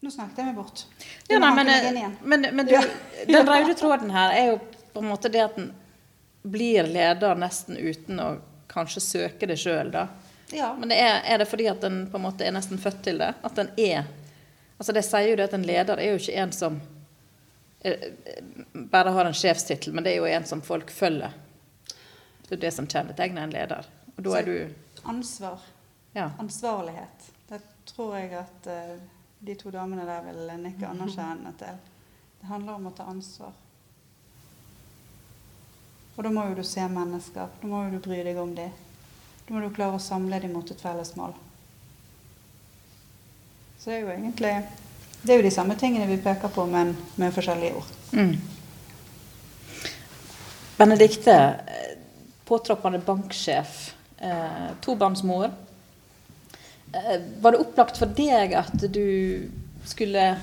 nå 0.00 0.10
snakket 0.10 0.40
jeg 0.40 0.48
meg 0.48 0.56
bort. 0.56 0.82
Ja, 1.28 1.38
nei, 1.38 1.50
men, 1.54 2.16
men, 2.22 2.48
men 2.56 2.66
du, 2.66 2.74
den 3.28 3.46
røde 3.46 3.76
tråden 3.78 4.10
her 4.10 4.34
er 4.34 4.48
jo 4.48 4.56
på 4.90 5.04
en 5.04 5.10
måte 5.12 5.30
det 5.30 5.44
at 5.44 5.60
en 5.60 5.70
blir 6.42 6.88
leder 6.90 7.38
nesten 7.38 7.76
uten 7.76 8.18
å 8.18 8.30
kanskje 8.70 9.04
søke 9.04 9.46
det 9.46 9.60
sjøl, 9.60 9.92
da. 9.94 10.08
Ja. 10.50 10.72
Men 10.74 10.90
det 10.90 10.98
er, 10.98 11.20
er 11.22 11.38
det 11.38 11.46
fordi 11.52 11.68
at 11.70 11.84
en 11.86 12.06
på 12.10 12.18
en 12.18 12.24
måte 12.24 12.48
er 12.48 12.56
nesten 12.56 12.80
født 12.82 13.04
til 13.04 13.20
det? 13.22 13.34
At 13.46 13.58
en 13.60 13.70
er 13.76 14.08
Altså 14.80 14.94
Det 14.96 15.02
sier 15.04 15.26
jo 15.28 15.36
det 15.36 15.44
at 15.44 15.54
en 15.54 15.66
leder 15.68 16.00
er 16.00 16.14
jo 16.14 16.18
ikke 16.18 16.40
en 16.40 16.52
som 16.56 16.78
bare 18.72 19.14
har 19.16 19.24
en 19.24 19.34
sjefstittel, 19.34 19.94
men 19.94 20.04
det 20.04 20.12
er 20.12 20.20
jo 20.20 20.28
en 20.28 20.46
som 20.46 20.62
folk 20.62 20.90
følger. 20.92 21.32
Det 22.48 22.58
er 22.58 22.62
det 22.66 22.72
som 22.74 22.88
kjennetegner 22.88 23.46
en 23.46 23.54
leder. 23.54 23.88
Og 24.16 24.24
da 24.26 24.36
er 24.40 24.48
du 24.48 24.56
Ansvar. 25.08 25.62
Ja. 26.12 26.30
Ansvarlighet. 26.38 27.30
Det 27.48 27.60
tror 27.88 28.16
jeg 28.18 28.34
at 28.36 28.66
eh, 28.66 28.98
de 29.38 29.54
to 29.56 29.70
damene 29.72 30.04
der 30.04 30.26
vil 30.26 30.50
nikke 30.60 30.88
anerkjennende 30.88 31.54
til. 31.58 31.78
Det 32.40 32.48
handler 32.50 32.76
om 32.76 32.90
å 32.90 32.92
ta 32.96 33.06
ansvar. 33.08 33.54
Og 36.16 36.24
da 36.24 36.32
må 36.34 36.44
jo 36.50 36.58
du 36.58 36.64
se 36.66 36.84
mennesker. 36.84 37.48
Da 37.62 37.68
må 37.70 37.84
jo 37.86 37.96
du 37.96 38.04
bry 38.04 38.20
deg 38.26 38.36
om 38.42 38.52
dem. 38.56 38.74
Da 39.46 39.54
må 39.54 39.62
du 39.62 39.70
klare 39.74 39.96
å 39.96 40.02
samle 40.02 40.40
dem 40.42 40.52
mot 40.52 40.70
et 40.70 40.82
felles 40.82 41.14
mål. 41.16 41.32
Så 43.78 43.88
det 43.88 43.96
er 43.96 44.02
jo 44.04 44.12
egentlig 44.12 44.54
Det 45.22 45.32
er 45.34 45.40
jo 45.40 45.44
de 45.44 45.52
samme 45.52 45.74
tingene 45.76 46.06
vi 46.08 46.16
peker 46.22 46.48
på, 46.54 46.64
men 46.66 46.94
med 47.20 47.32
forskjellige 47.36 47.74
ord. 47.76 47.90
Mm. 48.16 48.36
Benedikte, 50.80 51.34
eh, 51.66 51.96
påtroppende 52.48 52.98
banksjef, 52.98 53.94
eh, 54.18 54.70
tobarnsmor. 54.80 55.50
Eh, 56.92 57.20
var 57.40 57.52
det 57.52 57.58
opplagt 57.60 57.98
for 57.98 58.06
deg 58.06 58.54
at 58.54 58.72
du 58.92 59.48
skulle 59.86 60.36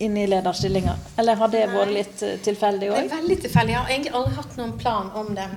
inn 0.00 0.16
i 0.16 0.26
lederstillinger, 0.26 0.96
eller 1.20 1.34
har 1.36 1.48
det 1.52 1.64
vært 1.68 1.92
litt 1.92 2.22
eh, 2.22 2.36
tilfeldig 2.44 2.88
Det 2.88 2.92
òg? 3.02 3.08
veldig 3.10 3.40
tilfeldig. 3.42 3.72
Jeg 3.74 3.80
har 3.80 3.90
egentlig 3.90 4.14
aldri 4.14 4.34
hatt 4.36 4.56
noen 4.56 4.76
plan 4.78 5.10
om 5.14 5.34
det. 5.34 5.48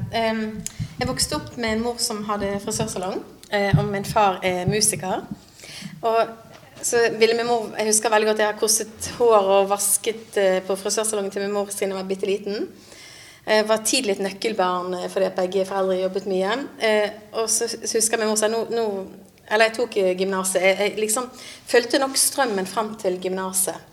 Jeg 0.99 1.07
vokste 1.07 1.35
opp 1.35 1.57
med 1.57 1.77
en 1.77 1.83
mor 1.83 1.99
som 1.99 2.23
hadde 2.27 2.49
frisørsalong, 2.63 3.21
eh, 3.49 3.71
og 3.79 3.85
min 3.91 4.03
far 4.07 4.39
er 4.43 4.65
musiker. 4.65 5.23
Og 6.03 6.27
så 6.83 6.99
ville 7.19 7.35
min 7.37 7.47
mor 7.47 7.69
Jeg 7.77 7.87
husker 7.89 8.11
veldig 8.11 8.27
godt 8.29 8.41
jeg 8.43 8.51
har 8.51 8.59
kosset 8.59 9.11
hår 9.17 9.51
og 9.57 9.69
vasket 9.71 10.37
eh, 10.41 10.59
på 10.65 10.75
frisørsalongen 10.79 11.31
til 11.31 11.45
min 11.45 11.55
mor 11.55 11.71
siden 11.71 11.93
jeg 11.93 11.99
var 12.01 12.09
bitte 12.09 12.29
liten. 12.29 12.67
Jeg 13.43 13.67
var 13.67 13.83
tidlig 13.83 14.17
et 14.17 14.23
nøkkelbarn 14.23 14.93
eh, 14.99 15.09
fordi 15.11 15.31
begge 15.35 15.65
foreldre 15.67 16.01
jobbet 16.01 16.27
mye. 16.31 16.57
Eh, 16.79 17.09
Og 17.39 17.49
så 17.51 17.67
husker 17.71 18.19
min 18.19 18.31
mor 18.31 18.39
sa 18.39 18.51
nå, 18.51 18.65
nå 18.71 18.87
Eller 19.51 19.67
jeg 19.67 19.75
tok 19.75 19.97
eh, 19.99 20.13
gymnaset. 20.17 20.61
Jeg, 20.63 20.77
jeg 20.79 20.99
liksom 20.99 21.25
fulgte 21.67 21.99
nok 21.99 22.15
strømmen 22.17 22.67
fram 22.67 22.93
til 22.99 23.19
gymnaset. 23.19 23.89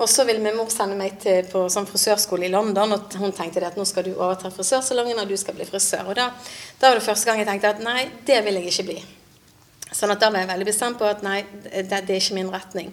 Og 0.00 0.08
så 0.08 0.24
ville 0.24 0.40
min 0.42 0.56
mor 0.56 0.70
sende 0.72 0.96
meg 0.96 1.18
til, 1.20 1.44
på 1.52 1.66
sånn 1.68 1.86
frisørskole 1.86 2.48
i 2.48 2.50
London, 2.50 2.96
og 2.96 3.14
hun 3.20 3.34
tenkte 3.36 3.60
at 3.66 3.76
nå 3.76 3.84
skal 3.84 4.06
du 4.08 4.14
overta 4.14 4.48
frisørsalongen, 4.50 5.20
og 5.20 5.28
du 5.28 5.36
skal 5.36 5.54
bli 5.58 5.68
frisør. 5.68 6.08
Og 6.08 6.16
da, 6.16 6.30
da 6.80 6.88
var 6.88 6.96
det 6.96 7.04
første 7.04 7.28
gang 7.28 7.42
jeg 7.42 7.50
tenkte 7.52 7.74
at 7.74 7.84
nei, 7.84 8.06
det 8.26 8.40
vil 8.46 8.56
jeg 8.62 8.72
ikke 8.72 8.88
bli. 8.88 9.02
Sånn 9.92 10.12
at 10.14 10.20
da 10.22 10.30
var 10.30 10.44
jeg 10.44 10.50
veldig 10.52 10.68
bestemt 10.68 10.98
på 11.00 11.06
at 11.08 11.22
nei, 11.26 11.40
det, 11.66 11.86
det 11.90 12.00
er 12.00 12.18
ikke 12.20 12.36
min 12.38 12.52
retning. 12.52 12.92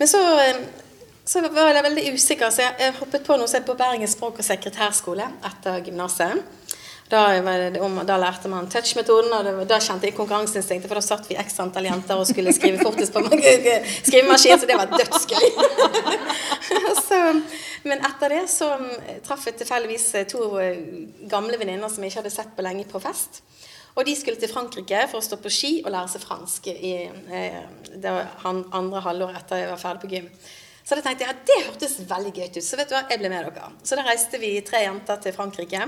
Men 0.00 0.08
så, 0.10 0.20
eh, 0.42 0.62
så 1.24 1.42
var 1.46 1.74
jeg 1.74 1.86
veldig 1.86 2.06
usikker, 2.14 2.50
så 2.50 2.66
jeg, 2.66 2.94
hoppet 2.98 3.26
på 3.26 3.36
noe 3.38 3.50
som 3.50 3.66
på 3.66 3.78
Bergens 3.78 4.16
språk- 4.16 4.40
og 4.40 4.46
sekretærskole 4.46 5.28
etter 5.50 5.84
gymnaset. 5.86 6.40
Da, 7.10 7.24
da 8.06 8.16
lærte 8.22 8.48
man 8.48 8.68
touch-metoden, 8.70 9.32
og 9.34 9.44
det, 9.44 9.52
da 9.70 9.80
kjente 9.82 10.06
jeg 10.06 10.14
konkurranseinstinktet, 10.14 10.86
for 10.86 11.00
da 11.00 11.02
satt 11.02 11.26
vi 11.26 11.34
x 11.42 11.58
antall 11.62 11.88
jenter 11.88 12.20
og 12.22 12.28
skulle 12.28 12.54
skrive 12.54 12.78
fortest 12.86 13.16
på 13.16 13.24
skrivemaskin, 13.26 14.60
så 14.62 14.68
det 14.70 14.76
var 14.78 14.92
dødsgøy. 14.94 15.48
så, 17.08 17.18
men 17.90 18.06
etter 18.06 18.36
det 18.36 18.44
så 18.52 18.70
mm, 18.78 18.92
traff 19.26 19.48
jeg 19.50 19.58
tilfeldigvis 19.58 20.06
to 20.30 20.52
eh, 20.62 20.78
gamle 21.32 21.58
venninner 21.58 21.90
som 21.90 22.06
jeg 22.06 22.14
ikke 22.14 22.22
hadde 22.22 22.34
sett 22.36 22.54
på 22.54 22.66
lenge, 22.66 22.86
på 22.86 23.02
fest. 23.02 23.42
Og 23.96 24.06
de 24.06 24.14
skulle 24.16 24.38
til 24.40 24.50
Frankrike 24.52 25.04
for 25.10 25.18
å 25.20 25.24
stå 25.24 25.38
på 25.42 25.52
ski 25.52 25.72
og 25.84 25.90
lære 25.92 26.12
seg 26.14 26.22
fransk 26.24 26.70
i 26.72 26.94
eh, 27.10 27.60
det 27.90 28.12
var 28.14 28.34
andre 28.46 29.02
halvår 29.04 29.38
etter 29.40 29.64
jeg 29.64 29.70
var 29.72 29.80
ferdig 29.82 30.04
på 30.04 30.12
gym. 30.14 30.28
Så 30.90 30.96
da 30.96 31.04
tenkte 31.04 31.26
jeg 31.26 31.34
at 31.34 31.42
det 31.46 31.56
hørtes 31.68 31.96
veldig 32.08 32.30
gøy 32.34 32.46
ut. 32.48 32.56
Så 32.66 32.78
vet 32.78 32.88
du 32.90 32.94
hva, 32.96 33.02
jeg 33.10 33.20
ble 33.20 33.28
med 33.30 33.44
dere. 33.46 33.66
Så 33.86 33.98
da 33.98 34.02
reiste 34.06 34.40
vi 34.42 34.52
tre 34.66 34.80
jenter 34.82 35.20
til 35.22 35.34
Frankrike. 35.36 35.84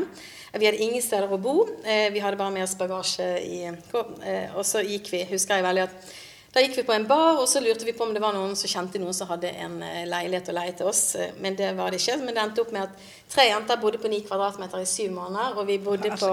Vi 0.53 0.69
hadde 0.69 0.83
ingen 0.85 1.03
steder 1.03 1.33
å 1.33 1.41
bo. 1.43 1.57
Eh, 1.83 2.11
Vi 2.15 2.23
hadde 2.23 2.39
bare 2.39 2.55
med 2.55 2.67
oss 2.67 2.77
bagasje 2.79 3.31
i 3.43 3.65
eh, 3.67 4.53
Og 4.55 4.63
så 4.69 4.85
gikk 4.85 5.11
vi, 5.15 5.25
husker 5.33 5.59
jeg 5.59 5.67
veldig 5.67 5.87
at 5.89 6.13
da 6.53 6.61
gikk 6.61 6.75
vi 6.77 6.83
på 6.85 6.93
en 6.93 7.07
bar, 7.09 7.39
og 7.41 7.47
så 7.49 7.63
lurte 7.65 7.87
vi 7.89 7.95
på 7.97 8.05
om 8.05 8.11
det 8.13 8.21
var 8.21 8.35
noen 8.37 8.53
som 8.61 8.69
kjente 8.69 9.01
noen 9.01 9.15
som 9.17 9.31
hadde 9.31 9.49
en 9.65 9.79
eh, 9.87 10.03
leilighet 10.05 10.51
å 10.53 10.55
leie 10.59 10.75
til 10.77 10.91
oss. 10.91 11.15
Eh, 11.17 11.31
Men 11.41 11.57
det 11.57 11.71
var 11.79 11.95
det 11.95 12.01
ikke. 12.03 12.19
Men 12.21 12.37
det 12.37 12.43
endte 12.43 12.61
opp 12.61 12.75
med 12.77 12.83
at 12.91 13.07
tre 13.33 13.47
jenter 13.49 13.81
bodde 13.81 14.01
på 14.03 14.11
ni 14.13 14.19
kvadratmeter 14.27 14.83
i 14.85 14.89
syv 14.91 15.15
måneder. 15.17 15.57
Og 15.57 15.65
vi 15.71 15.79
bodde 15.81 16.13
på 16.21 16.29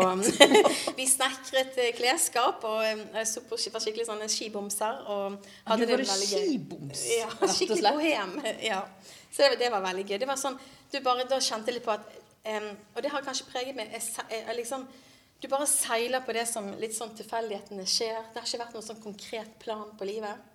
Vi 1.00 1.08
snekret 1.08 1.80
eh, 1.80 1.94
klesskap 1.96 2.68
og 2.68 2.84
på 3.48 3.62
var 3.72 3.86
skikkelig 3.86 4.10
sånne 4.10 4.28
skibomser. 4.32 5.00
Og 5.08 5.40
hadde 5.72 5.88
det 5.88 6.02
veldig 6.02 6.30
gøy. 6.34 6.46
skiboms, 6.50 7.06
Ja, 7.16 7.32
skikkelig 7.56 7.96
bohem. 7.96 8.36
Ja. 8.74 8.84
Så 9.32 9.46
det, 9.46 9.60
det 9.64 9.72
var 9.72 9.88
veldig 9.88 10.04
gøy. 10.04 10.18
Det 10.20 10.28
var 10.28 10.42
sånn, 10.42 10.60
du 10.92 11.00
bare 11.06 11.30
da 11.32 11.40
kjente 11.40 11.72
litt 11.72 11.86
på 11.86 11.96
at 11.96 12.04
um, 12.44 12.74
Og 12.96 13.04
det 13.06 13.14
har 13.14 13.24
kanskje 13.24 13.48
preget 13.54 13.78
meg. 13.78 13.94
Jeg, 13.96 14.04
jeg, 14.20 14.44
jeg 14.50 14.60
liksom, 14.60 14.84
du 15.40 15.48
bare 15.48 15.68
seiler 15.72 16.24
på 16.26 16.36
det 16.36 16.46
som 16.50 16.68
litt 16.82 16.96
sånn 16.96 17.14
tilfeldighetene 17.16 17.86
skjer. 17.88 18.18
Det 18.34 18.42
har 18.42 18.48
ikke 18.48 18.64
vært 18.64 18.76
noen 18.76 18.88
sånn 18.90 19.04
konkret 19.04 19.54
plan 19.62 19.94
på 19.98 20.08
livet. 20.08 20.48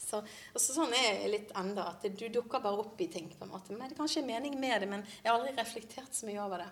Så, 0.00 0.18
og 0.18 0.58
så 0.58 0.74
sånn 0.74 0.94
er 0.98 1.20
jeg 1.20 1.30
litt 1.30 1.52
enda, 1.58 1.92
at 1.92 2.06
du 2.18 2.24
dukker 2.32 2.62
bare 2.62 2.82
opp 2.82 2.98
i 2.98 3.06
ting. 3.12 3.28
på 3.30 3.46
en 3.46 3.52
måte. 3.52 3.70
Men 3.72 3.88
Det 3.88 3.94
er 3.94 4.00
kanskje 4.00 4.22
en 4.24 4.32
mening 4.32 4.58
med 4.58 4.82
det, 4.82 4.88
men 4.90 5.04
jeg 5.22 5.30
har 5.30 5.38
aldri 5.38 5.54
reflektert 5.54 6.14
så 6.16 6.26
mye 6.26 6.42
over 6.42 6.64
det. 6.64 6.70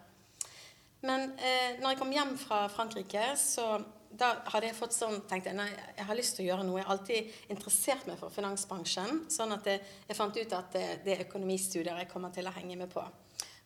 Men 1.07 1.31
eh, 1.39 1.79
når 1.79 1.93
jeg 1.93 2.01
kom 2.01 2.13
hjem 2.13 2.35
fra 2.43 2.65
Frankrike, 2.73 3.29
så 3.39 3.79
da 4.11 4.33
hadde 4.51 4.67
jeg 4.67 4.77
fått 4.79 4.97
sånn, 4.97 5.21
tenkte 5.31 5.53
jeg, 5.53 5.59
nei, 5.61 5.69
jeg 5.71 6.07
har 6.09 6.19
lyst 6.19 6.35
til 6.35 6.47
å 6.47 6.49
gjøre 6.49 6.67
noe. 6.67 6.81
Jeg 6.81 6.89
har 6.89 6.97
alltid 6.97 7.33
interessert 7.55 8.09
meg 8.09 8.19
for 8.19 8.35
finansbransjen, 8.35 9.25
sånn 9.31 9.55
at 9.55 9.69
jeg, 9.69 9.85
jeg 10.09 10.19
fant 10.19 10.39
ut 10.41 10.59
at 10.59 10.75
det, 10.75 10.87
det 11.05 11.15
er 11.15 11.27
økonomistudier 11.29 12.03
jeg 12.03 12.11
kommer 12.11 12.35
til 12.35 12.49
å 12.49 12.55
henge 12.57 12.81
med 12.81 12.91
på. 12.91 13.05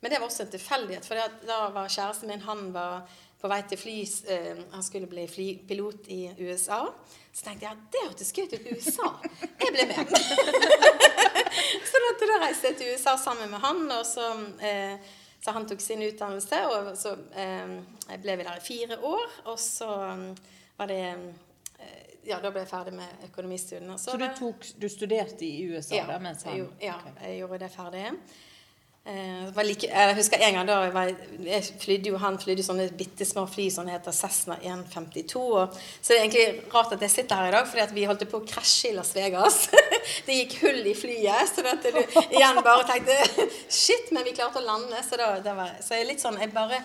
Men 0.02 0.10
det 0.10 0.18
var 0.18 0.26
også 0.26 0.44
en 0.44 0.52
tilfeldighet, 0.52 1.06
for 1.06 1.18
da 1.46 1.58
var 1.74 1.90
kjæresten 1.90 2.30
min 2.32 2.42
han 2.42 2.68
var 2.74 3.06
på 3.42 3.50
vei 3.50 3.60
til 3.70 3.78
fly, 3.78 3.96
uh, 4.30 4.60
han 4.74 4.84
skulle 4.86 5.08
bli 5.10 5.24
flypilot 5.30 6.10
i 6.14 6.20
USA. 6.42 6.84
Så 7.32 7.46
tenkte 7.46 7.66
jeg 7.66 7.74
at 7.74 7.88
det 7.94 8.04
hørtes 8.04 8.34
gøy 8.34 8.44
ut 8.50 8.54
i 8.58 8.76
USA. 8.76 9.08
Jeg 9.62 9.74
ble 9.74 9.88
med. 9.90 10.12
så 11.90 12.02
da, 12.04 12.12
da 12.20 12.38
reiste 12.44 12.70
jeg 12.70 12.78
til 12.78 12.94
USA 12.94 13.16
sammen 13.18 13.50
med 13.50 13.62
han, 13.62 13.82
og 13.94 14.06
så, 14.06 14.28
Uh, 14.62 15.18
så 15.44 15.50
han 15.50 15.66
tok 15.66 15.80
sin 15.80 16.02
utdannelse. 16.02 16.66
Og 16.66 16.98
så 16.98 17.16
eh, 17.34 18.18
ble 18.22 18.36
vi 18.38 18.46
der 18.46 18.60
i 18.60 18.64
fire 18.64 18.98
år, 19.02 19.38
og 19.50 19.58
så 19.60 19.90
eh, 20.06 20.26
var 20.78 20.90
det 20.90 21.00
eh, 21.02 22.04
ja, 22.28 22.38
da 22.38 22.52
ble 22.52 22.62
jeg 22.62 22.70
ferdig 22.70 22.94
med 22.94 23.26
økonomistudiene. 23.26 23.98
Så 23.98 24.14
du, 24.20 24.28
tok, 24.38 24.68
du 24.78 24.86
studerte 24.92 25.42
i 25.42 25.64
USA 25.66 25.98
ja, 25.98 26.06
da, 26.06 26.20
mens 26.22 26.46
han 26.46 26.60
ja, 26.78 26.94
okay. 27.00 27.16
jeg 27.26 27.40
gjorde 27.42 27.58
det 27.64 27.70
ferdig. 27.74 28.04
Eh, 29.02 29.62
like, 29.66 29.88
jeg 29.90 30.14
husker 30.14 30.38
en 30.38 30.54
gang 30.54 30.68
da 30.68 30.76
jeg, 30.84 30.92
var, 30.94 31.08
jeg 31.42 31.78
flydde 31.82 32.12
jo, 32.12 32.18
Han 32.22 32.36
flydde 32.38 32.62
sånne 32.62 32.84
bitte 32.94 33.26
små 33.26 33.48
fly 33.50 33.64
som 33.74 33.88
heter 33.90 34.14
Cessna 34.14 34.54
152. 34.60 35.42
Og, 35.42 35.74
så 35.98 36.12
det 36.12 36.18
er 36.20 36.22
egentlig 36.22 36.74
rart 36.74 36.94
at 36.94 37.02
jeg 37.02 37.10
sitter 37.10 37.40
her 37.40 37.50
i 37.50 37.56
dag, 37.56 37.66
fordi 37.66 37.98
vi 37.98 38.06
holdt 38.06 38.22
på 38.30 38.38
å 38.38 38.46
krasje 38.46 38.92
i 38.92 38.94
Las 38.94 39.10
Vegas. 39.16 39.64
det 40.28 40.38
gikk 40.38 40.60
hull 40.62 40.86
i 40.86 40.94
flyet, 40.94 41.50
så 41.50 41.66
at 41.66 41.82
du 41.82 41.98
igjen 42.28 42.62
bare 42.62 42.86
tenkte 42.92 43.48
Shit, 43.82 44.12
men 44.14 44.22
vi 44.28 44.36
klarte 44.38 44.62
å 44.62 44.68
lande. 44.68 45.02
Så, 45.02 45.18
da, 45.18 45.56
var, 45.58 45.74
så 45.82 45.98
jeg 45.98 46.06
er 46.06 46.12
litt 46.12 46.22
sånn 46.22 46.38
Jeg 46.38 46.54
bare 46.54 46.78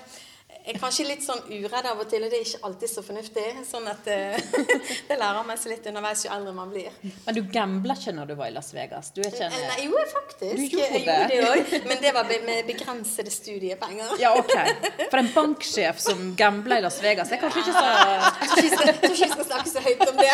er 0.67 0.77
kanskje 0.81 1.05
litt 1.07 1.23
sånn 1.23 1.39
uredd 1.47 1.85
av 1.87 1.99
og 2.03 2.09
til, 2.11 2.25
og 2.25 2.31
det 2.31 2.39
er 2.41 2.45
ikke 2.47 2.59
alltid 2.67 2.91
så 2.91 3.03
fornuftig. 3.05 3.45
Sånn 3.67 3.87
at 3.91 4.07
eh, 4.11 4.35
Det 5.09 5.17
lærer 5.17 5.45
man 5.47 5.59
seg 5.59 5.73
litt 5.75 5.87
underveis 5.91 6.25
jo 6.25 6.31
eldre 6.35 6.53
man 6.57 6.71
blir. 6.73 6.91
Men 7.25 7.37
du 7.37 7.41
gambla 7.53 7.95
ikke 7.97 8.13
når 8.17 8.31
du 8.31 8.35
var 8.39 8.51
i 8.51 8.55
Las 8.55 8.73
Vegas? 8.75 9.11
Du 9.15 9.21
er 9.23 9.31
ikke 9.31 9.47
en 9.47 9.55
Eh, 9.57 9.67
Nei, 9.71 9.85
jo, 9.87 10.03
faktisk. 10.11 10.57
Du 10.57 10.77
gjorde 10.77 10.99
jeg 10.99 11.05
gjorde 11.05 11.27
det? 11.27 11.41
det 11.41 11.51
òg. 11.51 11.87
Men 11.91 12.03
det 12.03 12.13
var 12.17 12.33
med 12.51 12.67
begrensede 12.67 13.33
studiepenger. 13.33 14.15
Ja, 14.21 14.33
ok. 14.37 14.53
For 15.07 15.21
en 15.21 15.31
banksjef 15.35 16.03
som 16.03 16.33
gambla 16.39 16.81
i 16.81 16.85
Las 16.85 16.99
Vegas, 17.03 17.31
er 17.31 17.41
kanskje 17.41 17.63
ikke 17.63 17.77
så 17.77 17.85
skal, 17.87 18.91
jeg 18.91 18.99
tror 19.01 19.15
ikke 19.15 19.29
vi 19.29 19.33
skal 19.35 19.49
snakke 19.51 19.71
så 19.71 19.85
høyt 19.87 20.05
om 20.09 20.19
det. 20.21 20.33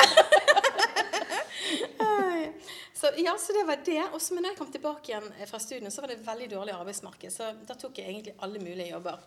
Så, 3.03 3.09
ja, 3.17 3.33
så 3.39 3.53
det 3.53 3.63
var 3.67 3.79
det. 3.85 4.03
Og 4.13 4.21
så 4.21 4.35
når 4.35 4.45
jeg 4.53 4.57
kom 4.57 4.69
tilbake 4.71 5.11
igjen 5.11 5.25
fra 5.49 5.59
studiene, 5.59 5.91
så 5.91 5.99
var 5.99 6.13
det 6.13 6.21
veldig 6.23 6.45
dårlig 6.53 6.71
arbeidsmarked. 6.77 7.33
Så 7.35 7.49
da 7.67 7.75
tok 7.75 7.99
jeg 7.99 8.07
egentlig 8.07 8.35
alle 8.39 8.61
mulige 8.63 8.93
jobber. 8.93 9.17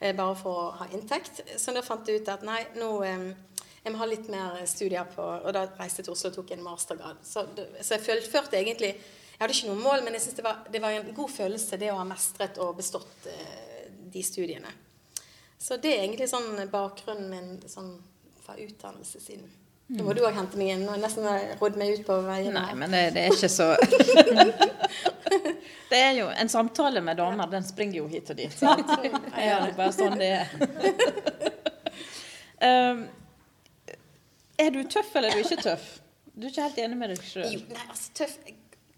Eh, 0.00 0.14
Bare 0.16 0.36
for 0.38 0.62
å 0.62 0.70
ha 0.80 0.88
inntekt. 0.94 1.42
Så 1.56 1.74
da 1.76 1.84
fant 1.84 2.08
jeg 2.08 2.22
ut 2.22 2.32
at 2.32 2.46
nei, 2.46 2.62
nå 2.78 2.90
jeg 3.88 3.94
må 3.94 4.00
ha 4.02 4.08
litt 4.10 4.26
mer 4.28 4.58
studier 4.68 5.06
på 5.14 5.22
Og 5.22 5.52
da 5.54 5.62
reiste 5.78 6.02
jeg 6.02 6.08
til 6.08 6.12
Oslo 6.16 6.32
og 6.32 6.34
tok 6.36 6.50
en 6.52 6.64
mastergrad. 6.66 7.22
Så, 7.24 7.46
så 7.80 7.94
jeg 7.94 8.04
fullførte 8.04 8.58
egentlig 8.58 8.90
Jeg 8.90 9.40
hadde 9.40 9.54
ikke 9.54 9.70
noe 9.70 9.84
mål, 9.84 10.02
men 10.04 10.18
jeg 10.18 10.26
synes 10.26 10.40
det 10.40 10.54
det 10.74 10.82
var 10.82 10.96
en 10.96 11.14
god 11.14 11.30
følelse, 11.30 11.78
det 11.78 11.92
å 11.92 12.00
ha 12.00 12.04
mestret 12.08 12.58
og 12.58 12.76
bestått 12.80 13.28
eh, 13.30 13.86
de 14.12 14.22
studiene. 14.26 14.72
Så 15.58 15.78
det 15.78 15.92
er 15.94 16.02
egentlig 16.02 16.26
sånn 16.30 16.58
bakgrunnen 16.72 17.30
min 17.30 17.70
sånn 17.70 17.92
fra 18.42 18.56
utdannelsessiden. 18.58 19.46
Nå 19.88 20.04
må 20.04 20.12
du 20.12 20.18
òg 20.20 20.34
hente 20.36 20.58
meg 20.60 20.68
inn. 20.74 20.82
Nå 20.84 20.92
har 20.92 20.98
jeg 20.98 21.04
nesten 21.06 21.24
rådd 21.60 21.76
meg 21.80 21.94
ut 21.96 22.02
på 22.04 22.14
veien. 22.26 22.52
Nei, 22.52 22.72
men 22.76 22.92
det, 22.92 22.98
det 23.14 23.20
er 23.24 23.30
ikke 23.32 23.48
så 23.48 23.68
Det 25.88 25.96
er 25.96 26.12
jo 26.18 26.26
En 26.28 26.48
samtale 26.52 27.00
med 27.04 27.16
damer, 27.16 27.46
den 27.48 27.64
springer 27.64 27.96
jo 28.02 28.06
hit 28.12 28.28
og 28.28 28.36
dit. 28.36 28.52
Sant? 28.52 28.84
Ja, 29.32 29.64
det 29.64 29.70
er 29.70 29.76
bare 29.78 29.92
sånn 29.96 30.18
det 30.20 30.28
er. 30.42 30.48
Um, 32.60 33.08
er 34.66 34.70
du 34.76 34.84
tøff, 34.92 35.08
eller 35.16 35.28
er 35.32 35.36
du 35.40 35.44
ikke 35.46 35.62
tøff? 35.70 35.86
Du 36.34 36.42
er 36.46 36.50
ikke 36.52 36.66
helt 36.68 36.78
enig 36.84 36.96
med 37.00 37.08
deg 37.14 37.20
sjøl? 37.24 37.48
Jo, 37.54 37.60
nei, 37.72 37.84
altså 37.88 38.08
tøff, 38.20 38.34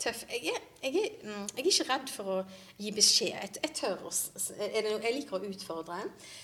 tøff. 0.01 0.23
Jeg, 0.33 0.55
er, 0.55 0.63
jeg, 0.83 0.97
er, 0.97 1.17
mm, 1.23 1.47
jeg 1.57 1.63
er 1.63 1.69
ikke 1.71 1.87
redd 1.91 2.13
for 2.13 2.31
å 2.33 2.37
gi 2.81 2.93
beskjed. 2.97 3.35
Jeg, 3.37 3.53
jeg 3.63 3.75
tør 3.79 4.07
å 4.09 4.13
Jeg 4.61 5.15
liker 5.17 5.37
å 5.39 5.51
utfordre. 5.51 5.99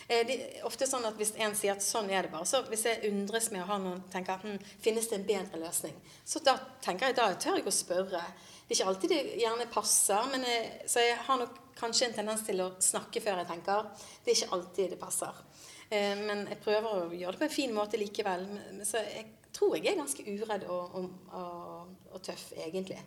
Eh, 0.08 0.22
Det 0.28 0.36
er 0.36 0.66
ofte 0.68 0.88
sånn 0.88 1.06
at 1.08 1.16
Hvis 1.16 1.32
en 1.40 1.56
sier 1.58 1.74
at 1.76 1.84
sånn 1.84 2.10
er 2.10 2.26
det 2.28 2.32
bare, 2.34 2.48
så 2.48 2.62
hvis 2.68 2.84
jeg 2.88 3.10
undres 3.10 3.50
med 3.54 3.64
å 3.64 3.68
ha 3.70 3.78
noen 3.82 4.02
tenker 4.12 4.42
hm, 4.42 4.58
finnes 4.84 5.08
det 5.08 5.20
en 5.20 5.28
bedre 5.28 5.62
løsning, 5.62 5.96
så 6.24 6.42
da 6.44 6.58
tenker 6.84 7.10
jeg 7.10 7.16
da 7.20 7.30
tør 7.34 7.60
jeg 7.60 7.66
å 7.68 7.74
spørre. 7.74 8.24
Det 8.66 8.74
er 8.74 8.80
ikke 8.80 8.90
alltid 8.90 9.14
det 9.14 9.22
gjerne 9.40 9.70
passer, 9.70 10.28
men 10.32 10.44
jeg, 10.44 10.68
så 10.90 11.04
jeg 11.04 11.16
har 11.28 11.38
nok 11.38 11.62
kanskje 11.78 12.08
en 12.08 12.14
tendens 12.16 12.42
til 12.46 12.60
å 12.64 12.72
snakke 12.82 13.20
før 13.22 13.42
jeg 13.42 13.50
tenker. 13.52 13.88
Det 14.24 14.32
er 14.32 14.38
ikke 14.40 14.54
alltid 14.56 14.94
det 14.94 15.00
passer. 15.00 15.42
Eh, 15.90 16.14
Men 16.18 16.46
jeg 16.50 16.58
prøver 16.64 16.88
å 16.90 17.10
gjøre 17.14 17.36
det 17.36 17.42
på 17.44 17.46
en 17.46 17.56
fin 17.56 17.74
måte 17.76 18.00
likevel. 18.00 18.46
Så 18.84 18.98
jeg 19.06 19.26
tror 19.56 19.76
jeg 19.76 19.92
er 19.92 20.00
ganske 20.00 20.24
uredd 20.26 20.66
og, 20.68 20.96
og, 20.98 21.12
og, 21.32 21.92
og 22.12 22.24
tøff, 22.26 22.48
egentlig. 22.58 22.98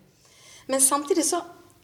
Men 0.70 0.82
samtidig 0.82 1.26
så 1.26 1.42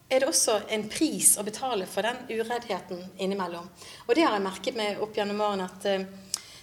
er 0.10 0.22
det 0.22 0.30
også 0.30 0.60
en 0.70 0.86
pris 0.90 1.34
å 1.42 1.44
betale 1.46 1.88
for 1.90 2.06
den 2.06 2.20
ureddheten 2.30 3.02
innimellom. 3.18 3.66
Og 4.06 4.14
det 4.14 4.26
har 4.26 4.38
jeg 4.38 4.46
merket 4.46 4.78
meg 4.78 5.02
opp 5.02 5.18
gjennom 5.18 5.42
årene 5.42 5.66
at 5.66 5.88
eh, 5.90 6.06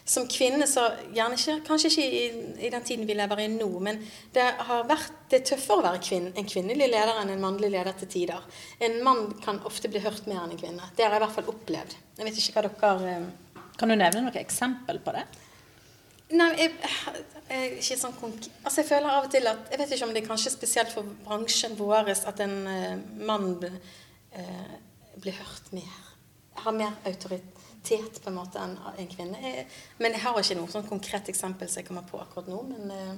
som 0.05 0.27
kvinne 0.31 0.67
så 0.67 0.85
gjerne 1.15 1.39
ikke, 1.39 1.57
Kanskje 1.67 1.91
ikke 1.91 2.07
i, 2.07 2.23
i 2.67 2.71
den 2.71 2.87
tiden 2.87 3.07
vi 3.07 3.17
lever 3.19 3.43
i 3.45 3.49
nå, 3.51 3.69
men 3.83 4.01
det 4.35 4.47
har 4.69 4.87
vært 4.89 5.19
det 5.31 5.41
er 5.41 5.47
tøffere 5.53 5.81
å 5.81 5.87
være 5.87 6.03
kvinn, 6.05 6.31
en 6.37 6.49
kvinnelig 6.49 6.91
leder 6.91 7.19
enn 7.23 7.31
en 7.33 7.43
mannlig 7.43 7.71
leder 7.73 7.95
til 7.99 8.11
tider. 8.15 8.43
En 8.83 8.99
mann 9.07 9.31
kan 9.45 9.63
ofte 9.69 9.91
bli 9.91 10.03
hørt 10.05 10.27
mer 10.31 10.43
enn 10.43 10.55
en 10.55 10.61
kvinne. 10.61 10.91
Det 10.97 11.07
har 11.07 11.15
jeg 11.15 11.23
i 11.23 11.25
hvert 11.25 11.39
fall 11.39 11.55
opplevd. 11.55 11.97
Jeg 12.19 12.29
vet 12.29 12.43
ikke 12.43 12.59
hva 12.59 12.67
dere 12.69 13.15
eh, 13.17 13.65
Kan 13.81 13.91
du 13.91 13.97
nevne 13.97 14.27
noen 14.27 14.43
eksempel 14.43 15.01
på 15.03 15.15
det? 15.17 15.25
Nei, 16.33 16.49
jeg, 16.57 16.71
jeg, 17.51 17.73
ikke 17.83 17.97
sånn 18.01 18.15
konk 18.17 18.47
altså 18.63 18.81
jeg 18.81 18.89
føler 18.89 19.11
av 19.13 19.27
og 19.27 19.33
til 19.35 19.45
at 19.51 19.67
Jeg 19.73 19.81
vet 19.83 19.91
ikke 19.93 20.07
om 20.07 20.13
det 20.15 20.23
er 20.23 20.29
kanskje 20.31 20.53
spesielt 20.55 20.93
for 20.95 21.09
bransjen 21.27 21.75
vår 21.77 22.09
at 22.15 22.41
en 22.41 22.55
uh, 22.65 22.95
mann 23.29 23.51
uh, 23.61 24.73
blir 25.21 25.37
hørt 25.37 25.69
mer. 25.77 25.99
Har 26.63 26.73
mer 26.73 26.95
autoritet 27.09 28.21
på 28.23 28.31
en 28.31 28.39
måte 28.39 28.63
enn 28.63 28.79
en 28.97 29.11
kvinne. 29.13 29.37
Jeg, 29.45 29.67
men 30.01 30.17
jeg 30.17 30.23
har 30.25 30.39
ikke 30.41 30.57
noe 30.61 30.73
sånn 30.73 30.89
konkret 30.89 31.29
eksempel 31.33 31.69
som 31.69 31.83
jeg 31.83 31.89
kommer 31.91 32.07
på 32.09 32.21
akkurat 32.25 32.49
nå. 32.49 32.63
Men 32.71 32.97
Uh, 32.97 33.15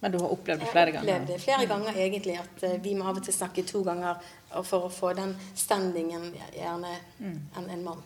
Men 0.00 0.12
du 0.14 0.18
har 0.22 0.30
opplevd 0.30 0.60
det 0.62 0.66
jeg 0.68 0.72
flere 0.72 0.92
har 0.92 0.94
ganger? 0.94 1.14
opplevd 1.14 1.30
det 1.32 1.38
flere 1.42 1.64
ganger 1.66 1.96
egentlig 2.06 2.36
at 2.38 2.64
vi 2.84 2.92
må 2.94 3.08
av 3.10 3.16
og 3.18 3.24
til 3.26 3.34
snakke 3.34 3.64
to 3.66 3.80
ganger 3.82 4.20
for 4.62 4.86
å 4.86 4.90
få 4.94 5.10
den 5.18 5.32
standingen 5.58 6.28
gjerne 6.54 6.92
enn 7.18 7.66
en 7.74 7.82
mann. 7.82 8.04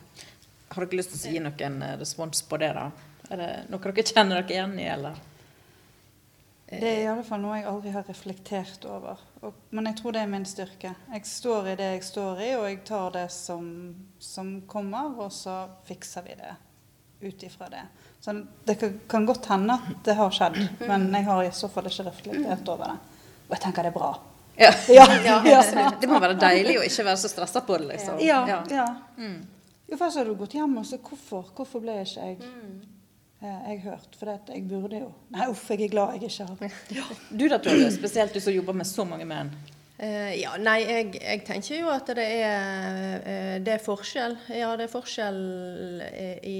Har 0.73 0.87
dere 0.87 0.97
lyst 0.97 1.13
til 1.13 1.21
å 1.29 1.33
gi 1.35 1.43
noen 1.45 1.75
respons 2.01 2.41
på 2.49 2.57
det, 2.63 2.71
da? 2.73 2.87
Er 3.31 3.39
det 3.39 3.51
noe 3.71 3.79
dere 3.79 4.03
kjenner 4.03 4.41
dere 4.41 4.53
igjen 4.55 4.75
i, 4.79 4.87
eller? 4.91 5.21
Det 6.73 6.89
er 6.89 7.01
i 7.03 7.07
alle 7.07 7.23
fall 7.27 7.41
noe 7.43 7.57
jeg 7.59 7.67
aldri 7.69 7.91
har 7.93 8.05
reflektert 8.07 8.85
over. 8.89 9.19
Og, 9.45 9.53
men 9.75 9.85
jeg 9.91 9.99
tror 9.99 10.15
det 10.15 10.23
er 10.23 10.31
min 10.31 10.45
styrke. 10.47 10.93
Jeg 11.13 11.25
står 11.29 11.67
i 11.73 11.75
det 11.77 11.89
jeg 11.91 12.05
står 12.07 12.41
i, 12.41 12.51
og 12.57 12.65
jeg 12.65 12.79
tar 12.87 13.13
det 13.13 13.27
som, 13.35 13.67
som 14.19 14.55
kommer, 14.67 15.11
og 15.21 15.29
så 15.35 15.67
fikser 15.85 16.25
vi 16.25 16.37
det 16.39 16.53
ut 17.23 17.43
ifra 17.45 17.69
det. 17.71 17.83
Så 18.23 18.33
det 18.65 18.77
kan, 19.11 19.25
godt 19.25 19.45
hende 19.51 19.75
at 19.77 20.01
det 20.07 20.15
har 20.17 20.31
skjedd, 20.33 20.57
men 20.87 21.09
jeg 21.13 21.27
har 21.27 21.43
i 21.43 21.51
så 21.55 21.69
fall 21.71 21.87
ikke 21.91 22.07
reflektert 22.09 22.69
over 22.73 22.93
det. 22.93 23.19
Og 23.49 23.53
jeg 23.57 23.63
tenker 23.67 23.85
det 23.85 23.91
er 23.93 23.97
bra. 23.99 24.13
Ja. 24.57 24.71
Ja, 24.97 25.05
Ja. 25.45 25.91
Det 26.01 26.09
må 26.09 26.19
være 26.23 26.37
deilig 26.39 26.79
å 26.79 26.85
ikke 26.87 27.05
være 27.07 27.19
så 27.21 27.29
stressa 27.31 27.61
på 27.65 27.77
det, 27.81 27.91
liksom. 27.93 28.19
Ja, 28.23 28.41
Ja. 28.49 28.63
ja. 28.71 28.87
Jo, 29.89 29.97
først 29.99 30.17
har 30.17 30.25
du 30.25 30.33
gått 30.39 30.55
hjem 30.57 30.77
og 30.79 30.85
så 30.87 30.97
hvorfor, 30.97 31.49
hvorfor 31.53 31.83
ble 31.83 31.99
ikke 32.01 32.23
jeg 32.31 32.37
eh, 32.41 32.92
jeg 33.43 33.79
hørt? 33.83 34.15
For 34.17 34.29
det 34.29 34.33
at 34.41 34.51
jeg 34.55 34.65
burde 34.69 34.99
jo 35.03 35.11
Nei, 35.35 35.47
uff, 35.51 35.69
jeg 35.71 35.85
er 35.85 35.93
glad 35.93 36.15
jeg 36.17 36.29
ikke 36.31 36.47
har 36.49 37.15
Du 37.29 37.45
da, 37.51 37.59
Tove, 37.59 37.89
spesielt 37.91 38.33
du 38.35 38.39
som 38.43 38.55
jobber 38.55 38.75
med 38.77 38.87
så 38.87 39.05
mange 39.07 39.27
menn. 39.29 39.51
Uh, 39.99 40.31
ja, 40.35 40.55
nei, 40.59 40.79
jeg, 40.83 41.11
jeg 41.21 41.43
tenker 41.47 41.77
jo 41.77 41.91
at 41.93 42.09
det 42.17 42.25
er, 42.25 43.19
uh, 43.23 43.57
det 43.63 43.75
er 43.75 43.83
forskjell. 43.83 44.37
Ja, 44.57 44.71
det 44.79 44.87
er 44.87 44.91
forskjell 44.91 45.41
eh, 46.07 46.39
i 46.49 46.59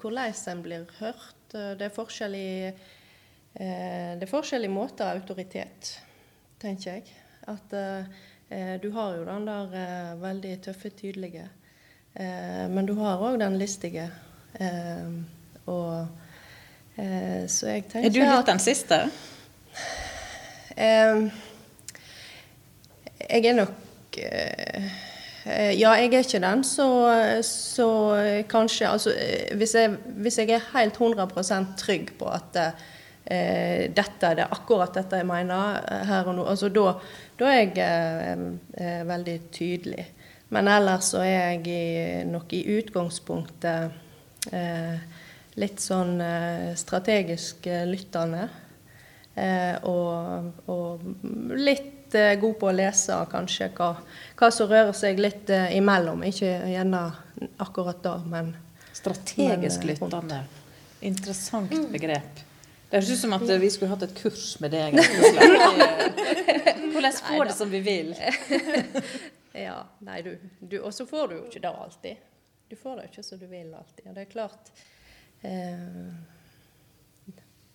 hvordan 0.00 0.32
en 0.54 0.62
blir 0.64 0.86
hørt. 0.98 1.36
Eh, 1.54 1.74
Det 1.78 1.86
er 1.86 1.94
forskjell 1.94 2.34
i 2.38 2.48
uh, 2.70 3.60
Det 3.60 4.24
er 4.24 4.30
forskjell 4.32 4.64
i 4.64 4.72
måter 4.72 5.10
av 5.10 5.20
autoritet, 5.20 5.92
tenker 6.58 6.96
jeg. 6.96 7.20
At 7.46 7.74
eh, 7.76 8.06
eh, 8.48 8.74
du 8.80 8.90
har 8.96 9.18
jo 9.18 9.24
den 9.28 9.46
der 9.48 9.74
eh, 9.76 10.10
veldig 10.22 10.54
tøffe, 10.64 10.90
tydelige. 10.96 11.48
Eh, 12.14 12.66
men 12.72 12.86
du 12.88 12.94
har 13.02 13.22
òg 13.22 13.38
den 13.42 13.58
listige. 13.60 14.08
Eh, 14.56 15.18
og 15.66 16.06
eh, 17.00 17.44
så 17.48 17.72
jeg 17.72 17.86
tenker 17.88 18.08
Er 18.08 18.14
du 18.14 18.20
litt 18.22 18.50
den 18.50 18.62
siste? 18.62 19.00
Eh, 20.76 21.26
jeg 23.24 23.46
er 23.46 23.56
nok 23.56 24.18
eh, 24.18 24.88
eh, 25.46 25.72
Ja, 25.78 25.94
jeg 25.98 26.10
er 26.12 26.26
ikke 26.26 26.42
den, 26.42 26.64
så, 26.66 26.88
så 27.46 27.88
kanskje 28.50 28.90
Altså, 28.90 29.14
eh, 29.14 29.54
hvis 29.56 29.74
jeg, 29.74 29.94
hvis 30.06 30.38
jeg 30.38 30.50
er 30.50 30.68
helt 30.74 30.98
100% 31.00 31.76
trygg 31.80 32.12
på 32.18 32.28
at 32.30 32.58
eh, 32.60 33.90
dette 33.94 34.30
er 34.30 34.40
det 34.42 34.50
akkurat 34.50 34.94
dette 34.94 35.22
jeg 35.22 35.28
mener 35.28 35.80
eh, 35.88 36.04
her 36.10 36.28
og 36.28 36.38
nå, 36.38 36.48
altså 36.50 36.68
da, 36.74 36.92
da 37.40 37.50
er 37.50 37.60
jeg 37.62 37.78
eh, 37.86 38.46
eh, 38.80 39.02
veldig 39.08 39.38
tydelig. 39.54 40.06
Men 40.54 40.68
ellers 40.68 41.10
så 41.14 41.22
er 41.24 41.54
jeg 41.54 41.66
i, 41.66 42.24
nok 42.28 42.52
i 42.54 42.64
utgangspunktet 42.76 44.52
eh, 44.52 44.98
litt 45.60 45.80
sånn 45.82 46.18
eh, 46.20 46.74
strategisk 46.78 47.66
eh, 47.70 47.86
lyttende. 47.86 48.48
Eh, 49.34 49.76
og, 49.90 50.68
og 50.70 51.04
litt 51.58 52.14
god 52.14 52.52
på 52.60 52.68
å 52.70 52.74
lese 52.74 53.14
kanskje 53.26 53.72
hva, 53.74 53.88
hva 54.38 54.48
som 54.54 54.68
rører 54.70 54.94
seg 54.94 55.18
litt 55.18 55.48
imellom. 55.50 56.20
Ikke 56.28 56.52
gjerne 56.70 57.00
akkurat 57.58 58.04
da, 58.04 58.20
men 58.22 58.52
Strategisk 58.94 59.84
lyttende. 59.84 60.44
Interessant 61.00 61.72
begrep. 61.90 62.44
Det 62.90 63.00
høres 63.00 63.10
ut 63.10 63.18
som 63.24 63.32
at 63.34 63.48
eh, 63.50 63.58
vi 63.58 63.70
skulle 63.74 63.90
hatt 63.90 64.04
et 64.06 64.14
kurs 64.14 64.52
med 64.62 64.70
deg. 64.70 64.94
Hvordan 66.94 67.16
få 67.18 67.40
det 67.48 67.56
som 67.56 67.72
vi 67.72 67.80
vil. 67.82 68.12
ja, 69.66 69.80
nei, 70.06 70.20
du, 70.22 70.36
du 70.60 70.78
Og 70.78 70.94
så 70.94 71.06
får 71.10 71.28
du 71.28 71.34
jo 71.40 71.42
ikke 71.48 71.64
det 71.64 71.72
alltid. 71.72 72.22
Du 72.70 72.76
får 72.78 72.96
det 72.96 73.06
jo 73.08 73.12
ikke 73.12 73.26
som 73.26 73.42
du 73.42 73.48
vil 73.50 73.74
alltid. 73.74 74.06
Og 74.06 74.14
det 74.14 74.22
er 74.22 74.30
klart 74.30 74.70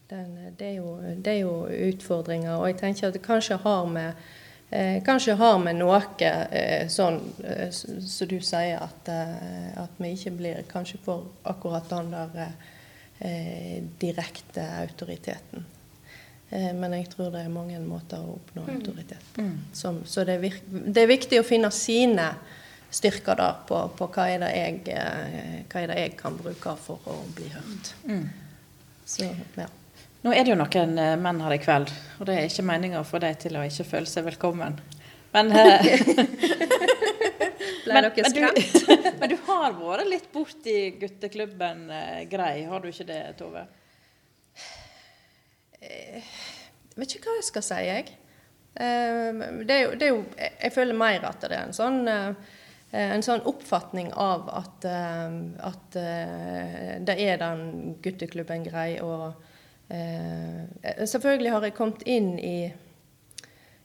Den, 0.10 0.30
det, 0.58 0.68
er 0.68 0.76
jo, 0.80 0.96
det 1.22 1.34
er 1.34 1.42
jo 1.44 1.56
utfordringer. 1.70 2.56
Og 2.58 2.72
jeg 2.72 2.80
tenker 2.80 3.08
at 3.08 3.14
det 3.14 3.22
kanskje 3.22 3.60
har 3.62 3.86
med 3.86 4.14
Eh, 4.72 5.04
kanskje 5.04 5.34
har 5.34 5.56
med 5.58 5.80
noe 5.80 5.98
eh, 6.22 6.86
sånn 6.94 7.16
eh, 7.42 7.72
som 7.74 8.02
så 8.06 8.26
du 8.30 8.36
sier, 8.38 8.78
at, 8.78 9.08
eh, 9.10 9.72
at, 9.82 9.96
vi 9.98 10.12
ikke 10.14 10.34
blir 10.38 10.60
kanskje 10.70 11.00
for 11.02 11.26
akkurat 11.50 11.90
den 11.90 12.12
der 12.14 12.38
eh, 13.18 13.82
direkte 13.98 14.68
autoriteten. 14.84 15.66
Eh, 16.50 16.70
men 16.78 16.94
jeg 17.00 17.10
tror 17.16 17.34
det 17.34 17.48
er 17.48 17.50
mange 17.54 17.82
måter 17.82 18.22
å 18.22 18.36
oppnå 18.36 18.68
mm. 18.68 18.70
autoritet 18.76 19.32
på. 19.34 19.48
Mm. 19.48 19.58
Som, 19.74 20.04
så 20.06 20.28
det 20.30 20.38
er, 20.38 20.62
det 20.70 21.02
er, 21.02 21.10
viktig 21.16 21.42
å 21.42 21.48
finne 21.50 21.74
sine 21.74 22.30
styrker 22.90 23.36
der 23.38 23.54
på, 23.68 23.92
på 23.98 24.08
hva, 24.10 24.24
er 24.30 24.46
jeg, 24.50 24.82
hva, 25.70 25.82
er 25.82 25.88
det 25.92 26.00
jeg, 26.00 26.14
kan 26.20 26.38
bruke 26.38 26.76
for 26.82 26.98
å 27.10 27.18
bli 27.36 27.50
hørt. 27.54 27.94
Mm. 28.10 28.30
Så, 29.06 29.24
ja. 29.58 29.68
Nå 30.26 30.34
er 30.36 30.44
det 30.44 30.52
jo 30.52 30.58
noen 30.60 30.98
eh, 31.00 31.16
menn 31.22 31.42
her 31.46 31.54
i 31.56 31.62
kveld, 31.62 31.90
og 32.20 32.28
det 32.28 32.34
er 32.36 32.46
ikke 32.50 32.68
meninga 32.68 33.00
å 33.00 33.08
få 33.08 33.18
dem 33.24 33.36
til 33.40 33.56
å 33.56 33.64
ikke 33.68 33.88
føle 33.88 34.10
seg 34.10 34.26
velkommen. 34.28 34.74
Men, 35.36 35.46
eh, 35.54 35.80
Ble 37.86 38.02
dere 38.04 38.30
skremt? 38.30 38.74
men 39.22 39.32
du 39.32 39.38
har 39.48 39.70
vært 39.78 40.10
litt 40.10 40.28
borti 40.34 40.78
gutteklubben 41.00 41.78
eh, 41.94 42.24
grei, 42.30 42.66
har 42.68 42.80
du 42.84 42.88
ikke 42.90 43.08
det, 43.08 43.22
Tove? 43.40 43.64
Jeg 45.80 46.24
vet 47.00 47.16
ikke 47.16 47.30
hva 47.30 47.38
jeg 47.38 47.48
skal 47.48 47.64
si, 47.64 47.80
jeg. 47.88 48.06
Det 48.80 49.74
er 49.74 49.82
jo, 49.82 49.94
det 49.98 50.06
er 50.06 50.12
jo 50.12 50.20
Jeg 50.38 50.72
føler 50.72 50.96
mer 50.96 51.24
at 51.28 51.42
det 51.42 51.56
er 51.56 51.64
en 51.66 51.74
sånn 51.76 51.98
en 52.92 53.22
sånn 53.22 53.44
oppfatning 53.46 54.08
av 54.18 54.48
at, 54.50 54.86
at 54.86 55.98
det 57.06 57.16
er 57.22 57.38
den 57.38 57.94
gutteklubben 58.02 58.64
grei, 58.66 58.96
og 59.06 59.36
Eh, 59.90 61.06
selvfølgelig 61.06 61.52
har 61.52 61.66
jeg 61.66 61.74
kommet 61.74 62.04
inn 62.06 62.36
i 62.38 62.70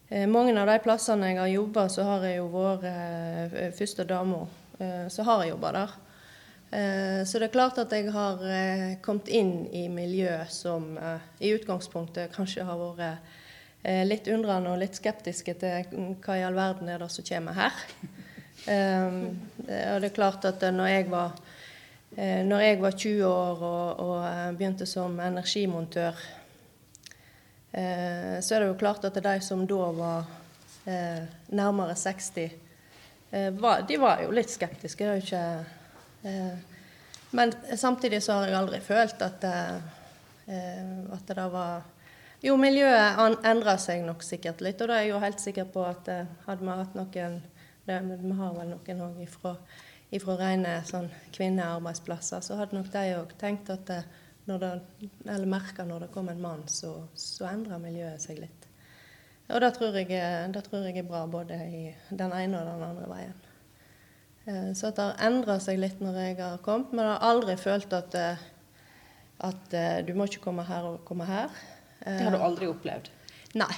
eh, 0.09 0.27
mange 0.29 0.53
av 0.61 0.69
de 0.69 0.77
plassene 0.85 1.31
jeg 1.31 1.41
har 1.41 1.53
jobba, 1.53 1.87
så 1.89 2.05
har 2.05 2.27
jeg 2.29 2.43
jo 2.43 2.49
vært 2.53 2.85
eh, 2.91 3.71
første 3.73 4.05
dama. 4.09 4.43
Eh, 4.79 5.07
så 5.09 5.25
har 5.25 5.43
jeg 5.43 5.55
jobba 5.55 5.71
der. 5.79 5.95
Eh, 6.77 7.23
så 7.25 7.41
det 7.41 7.49
er 7.49 7.55
klart 7.55 7.81
at 7.81 7.95
jeg 7.97 8.13
har 8.13 8.45
eh, 8.45 8.91
kommet 9.05 9.33
inn 9.33 9.55
i 9.73 9.87
miljø 9.89 10.43
som 10.53 10.93
i 11.41 11.55
utgangspunktet 11.57 12.37
kanskje 12.37 12.69
har 12.69 12.81
vært 12.81 13.41
litt 14.09 14.29
undrende 14.33 14.71
og 14.73 14.79
litt 14.81 14.97
skeptiske 14.97 15.53
til 15.61 15.97
hva 16.25 16.37
i 16.41 16.45
all 16.47 16.57
verden 16.57 16.89
er 16.89 17.03
det 17.03 17.11
som 17.13 17.25
kommer 17.29 17.57
her. 17.59 17.83
Og 18.65 20.01
det 20.01 20.09
er 20.09 20.15
klart 20.15 20.45
at 20.49 20.63
når 20.73 20.87
jeg 20.93 21.11
var 21.13 21.35
Eh, 22.17 22.45
når 22.47 22.61
jeg 22.61 22.79
var 22.79 22.91
20 22.95 23.27
år 23.27 23.63
og, 23.67 24.01
og 24.01 24.19
eh, 24.29 24.51
begynte 24.55 24.87
som 24.87 25.17
energimontør, 25.21 26.21
eh, 27.75 28.37
så 28.39 28.55
er 28.55 28.63
det 28.63 28.69
jo 28.69 28.77
klart 28.79 29.05
at 29.09 29.19
de 29.19 29.41
som 29.43 29.65
da 29.67 29.89
var 29.99 30.33
nærmere 31.49 31.95
60, 31.97 32.51
de 33.89 33.97
var 33.99 34.21
jo 34.21 34.35
litt 34.37 34.51
skeptiske. 34.53 35.01
Det 35.01 35.09
er 35.09 35.15
jo 35.17 35.23
ikke 35.25 36.59
Men 37.33 37.55
samtidig 37.75 38.21
så 38.23 38.37
har 38.37 38.51
jeg 38.51 38.59
aldri 38.59 38.81
følt 38.85 39.23
at, 39.25 39.45
at 39.49 41.33
det 41.33 41.47
var 41.53 41.83
Jo, 42.45 42.59
miljøet 42.61 43.17
endra 43.49 43.79
seg 43.81 44.05
nok 44.05 44.23
sikkert 44.23 44.61
litt, 44.61 44.83
og 44.85 44.93
da 44.93 44.99
er 44.99 45.07
jeg 45.07 45.15
jo 45.15 45.23
helt 45.25 45.41
sikker 45.41 45.65
på 45.65 45.87
at 45.89 46.13
hadde 46.45 46.61
vi 46.61 46.69
hatt 46.69 46.95
noen 47.01 47.41
Vi 47.85 47.93
har 47.93 48.55
vel 48.57 48.71
noen 48.73 49.05
òg 49.09 49.21
ifra 49.25 49.57
fra 50.23 50.37
rene 50.39 50.77
sånn, 50.87 51.09
kvinnearbeidsplasser, 51.35 52.43
så 52.45 52.59
hadde 52.61 52.77
nok 52.77 52.91
de 52.93 53.03
òg 53.17 53.33
tenkt 53.41 53.71
at 53.73 53.87
det, 53.89 54.03
når 54.47 54.61
det, 54.63 55.09
eller 55.25 55.49
merka 55.51 55.87
når 55.89 56.05
det 56.05 56.11
kom 56.15 56.29
en 56.31 56.43
mann, 56.43 56.63
så, 56.71 56.93
så 57.19 57.49
endra 57.49 57.81
miljøet 57.83 58.23
seg 58.23 58.39
litt. 58.43 58.69
Og 59.51 59.61
det 59.61 59.73
tror, 59.77 59.97
jeg, 59.99 60.53
det 60.55 60.63
tror 60.65 60.87
jeg 60.87 61.03
er 61.03 61.09
bra 61.09 61.25
både 61.29 61.59
i 61.67 61.83
den 62.11 62.33
ene 62.33 62.61
og 62.61 62.69
den 62.69 62.85
andre 62.87 63.09
veien. 63.11 63.43
Eh, 64.45 64.71
så 64.77 64.93
det 64.95 65.05
har 65.05 65.25
endra 65.27 65.59
seg 65.61 65.81
litt 65.81 66.01
når 66.05 66.21
jeg 66.21 66.39
har 66.41 66.63
kommet, 66.65 66.93
men 66.93 67.05
jeg 67.05 67.17
har 67.17 67.33
aldri 67.33 67.57
følt 67.61 67.97
at, 67.97 68.17
eh, 68.21 68.45
at 69.51 69.77
eh, 69.77 69.99
du 70.07 70.15
må 70.17 70.29
ikke 70.31 70.47
komme 70.47 70.65
her 70.69 70.89
og 70.93 71.03
komme 71.09 71.29
her. 71.29 71.53
Det 72.05 72.21
har 72.23 72.37
du 72.37 72.45
aldri 72.45 72.69
opplevd? 72.69 73.11
Nei. 73.57 73.73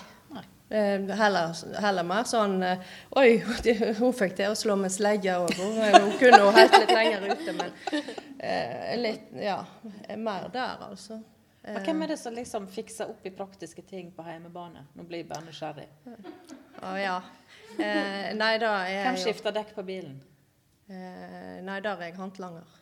Eh, 0.69 1.11
heller, 1.19 1.53
heller, 1.79 2.03
mer 2.03 2.25
sånn 2.27 2.57
eh, 2.67 2.81
Oi, 3.21 3.37
hun 4.01 4.15
fikk 4.19 4.33
til 4.35 4.51
å 4.51 4.57
slå 4.59 4.75
med 4.81 4.91
slegge 4.91 5.37
òg. 5.39 5.53
Hun 5.61 6.17
kunne 6.19 6.41
jo 6.43 6.51
helt 6.57 6.75
litt 6.75 6.91
lenger 6.91 7.27
ute, 7.31 7.55
men 7.55 7.77
eh, 8.43 8.95
litt 8.99 9.29
Ja, 9.39 9.61
mer 10.19 10.49
der, 10.51 10.83
altså. 10.89 11.21
Og 11.67 11.83
hvem 11.83 12.03
er 12.03 12.13
det 12.13 12.17
som 12.19 12.35
liksom 12.35 12.67
fikser 12.71 13.11
opp 13.11 13.25
i 13.27 13.33
praktiske 13.35 13.83
ting 13.83 14.13
på 14.15 14.23
hjemmebane? 14.27 14.85
Nå 14.95 15.07
blir 15.07 15.25
jeg 15.25 15.29
bare 15.31 15.47
nysgjerrig. 15.49 15.87
Å 16.87 16.93
ja. 16.99 17.17
Eh, 17.77 18.33
nei, 18.39 18.53
da 18.63 18.73
er 18.87 19.09
Hvem 19.09 19.19
skifter 19.23 19.55
dekk 19.55 19.73
på 19.75 19.83
bilen? 19.87 20.21
Eh, 20.87 21.59
nei, 21.67 21.81
der 21.83 21.99
er 21.99 22.11
jeg 22.11 22.15
håndlanger. 22.21 22.75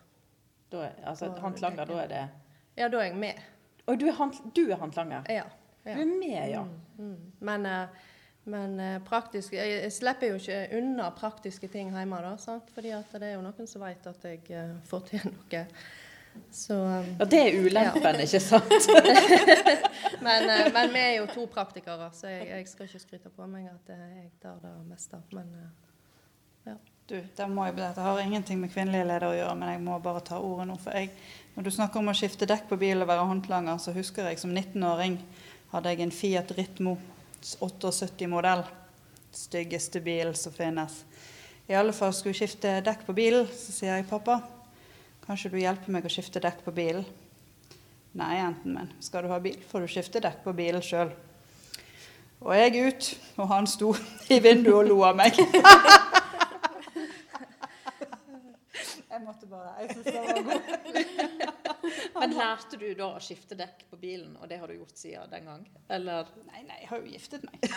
Da 0.72 0.82
er, 0.84 0.96
altså, 1.08 1.30
håndlanger, 1.40 1.88
da 1.88 2.00
er 2.02 2.10
det 2.12 2.24
Ja, 2.76 2.88
da 2.92 3.00
er 3.00 3.08
jeg 3.08 3.16
med. 3.20 3.40
Og 3.86 4.00
du 4.00 4.06
er, 4.08 4.16
hand, 4.18 4.36
du 4.56 4.62
er? 4.72 5.16
Ja. 5.32 5.44
Du 5.84 5.90
er 5.90 6.04
med, 6.04 6.50
ja. 6.50 6.62
Mm, 6.98 7.04
mm. 7.04 7.32
Men, 7.38 7.66
eh, 7.66 7.88
men 8.44 8.80
eh, 8.80 9.02
praktisk, 9.04 9.52
jeg 9.52 9.92
slipper 9.92 10.32
jo 10.32 10.38
ikke 10.40 10.78
unna 10.78 11.10
praktiske 11.16 11.68
ting 11.68 11.92
hjemme. 11.92 12.22
da, 12.24 12.36
sant? 12.40 12.72
Fordi 12.74 12.94
det 13.12 13.28
er 13.28 13.36
jo 13.36 13.44
noen 13.44 13.68
som 13.68 13.84
vet 13.84 14.08
at 14.08 14.24
jeg 14.24 14.40
eh, 14.50 14.72
får 14.88 15.06
til 15.10 15.28
noe. 15.28 15.62
Så, 16.50 16.74
ja, 16.74 17.26
Det 17.30 17.40
er 17.40 17.60
ulempen, 17.62 18.16
ja. 18.18 18.24
ikke 18.24 18.40
sant? 18.42 18.88
men, 20.26 20.48
men, 20.74 20.90
vi 20.90 21.04
er 21.04 21.12
jo 21.20 21.28
to 21.30 21.44
praktikere, 21.46 22.08
så 22.16 22.32
jeg, 22.32 22.48
jeg, 22.48 22.66
skal 22.72 22.88
ikke 22.88 23.04
skryte 23.04 23.30
på 23.30 23.46
meg 23.46 23.68
at 23.70 23.94
jeg 23.94 24.32
tar 24.42 24.58
det 24.64 24.72
meste. 24.88 25.20
Men 25.36 25.52
ja. 26.66 26.74
Du, 27.04 27.18
det, 27.20 27.46
må 27.52 27.66
jeg, 27.68 27.76
det 27.76 28.00
har 28.00 28.18
ingenting 28.18 28.62
med 28.62 28.72
kvinnelige 28.72 29.04
ledere 29.04 29.28
å 29.28 29.36
gjøre, 29.36 29.56
men 29.60 29.74
jeg 29.74 29.80
må 29.84 29.98
bare 30.02 30.24
ta 30.24 30.40
ordet 30.40 30.64
nå. 30.70 30.78
For 30.80 30.96
jeg, 30.96 31.12
når 31.54 31.66
du 31.66 31.70
snakker 31.76 32.00
om 32.00 32.08
å 32.08 32.16
skifte 32.16 32.48
dekk 32.48 32.70
på 32.70 32.78
bil 32.80 33.04
og 33.04 33.10
være 33.10 33.26
håndlanger, 33.28 33.76
så 33.78 33.92
husker 33.92 34.30
jeg 34.30 34.40
som 34.40 34.54
19-åring 34.56 35.18
hadde 35.74 35.90
jeg 35.90 36.04
en 36.04 36.12
Fiat 36.14 36.50
Ritmo 36.54 36.94
78-modell. 37.42 38.62
Styggeste 39.34 40.00
bil 40.00 40.30
som 40.38 40.52
finnes. 40.54 41.00
I 41.66 41.74
alle 41.74 41.92
fall 41.96 42.12
skulle 42.14 42.34
jeg 42.34 42.44
skifte 42.44 42.80
dekk 42.86 43.02
på 43.08 43.12
bilen. 43.16 43.46
Så 43.50 43.72
sier 43.74 43.96
jeg, 43.96 44.06
'Pappa, 44.06 44.40
kanskje 45.26 45.50
du 45.50 45.58
hjelper 45.58 45.90
meg 45.90 46.06
å 46.06 46.12
skifte 46.12 46.40
dekk 46.40 46.64
på 46.64 46.70
bilen?' 46.70 47.04
'Nei, 48.14 48.36
jenten 48.38 48.74
min. 48.74 48.92
Skal 49.00 49.22
du 49.22 49.28
ha 49.28 49.38
bil, 49.42 49.58
får 49.70 49.80
du 49.80 49.86
skifte 49.90 50.20
dekk 50.22 50.44
på 50.44 50.52
bilen 50.54 50.82
sjøl.' 50.82 51.12
Og 52.44 52.54
jeg 52.54 52.86
ut, 52.86 53.18
og 53.36 53.48
han 53.48 53.66
sto 53.66 53.96
i 54.34 54.38
vinduet 54.38 54.76
og 54.76 54.88
lo 54.88 55.02
av 55.02 55.16
meg. 55.16 55.34
jeg 59.10 59.20
måtte 59.24 59.46
bare 59.50 59.74
Jeg 59.80 59.90
syns 59.90 60.04
det 60.06 60.14
var 60.14 60.42
god. 60.42 60.60
Men 62.22 62.30
lærte 62.38 62.78
du 62.78 62.86
da 62.94 63.08
å 63.16 63.20
skifte 63.22 63.54
dekk 63.58 63.90
på 63.90 63.96
bilen, 63.98 64.36
og 64.38 64.48
det 64.50 64.58
har 64.60 64.68
du 64.70 64.74
gjort 64.76 64.96
siden 64.98 65.30
den 65.32 65.44
gang? 65.50 65.62
Eller? 65.96 66.22
Nei, 66.46 66.60
nei, 66.68 66.78
jeg 66.84 66.90
har 66.92 66.98
jo 67.02 67.06
giftet 67.10 67.42
meg. 67.48 67.58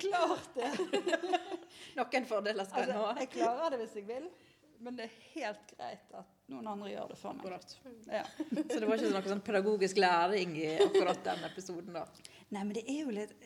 Klart 0.00 0.48
det. 0.56 0.70
Noen 1.94 2.24
fordeler 2.26 2.64
skal 2.66 2.82
altså, 2.82 2.94
en 2.94 2.98
ha. 2.98 3.14
Jeg 3.20 3.28
klarer 3.36 3.70
det 3.74 3.78
hvis 3.84 3.96
jeg 4.00 4.06
vil. 4.08 4.26
Men 4.80 4.96
det 4.96 5.04
er 5.06 5.14
helt 5.34 5.66
greit 5.74 6.08
at 6.16 6.28
noen 6.48 6.66
andre 6.72 6.88
gjør 6.88 7.08
det 7.12 7.18
for 7.20 7.36
meg. 7.36 7.44
Ja. 8.08 8.24
Så 8.24 8.80
det 8.80 8.88
var 8.88 8.96
ikke 8.96 9.12
noe 9.12 9.28
sånn 9.28 9.44
pedagogisk 9.44 10.00
læring 10.00 10.56
i 10.56 10.80
akkurat 10.80 11.20
den 11.26 11.44
episoden? 11.50 11.92
da? 11.98 12.04
Nei, 12.48 12.62
men 12.62 12.72
det 12.78 12.84
er 12.88 13.04
jo 13.04 13.10
litt 13.12 13.36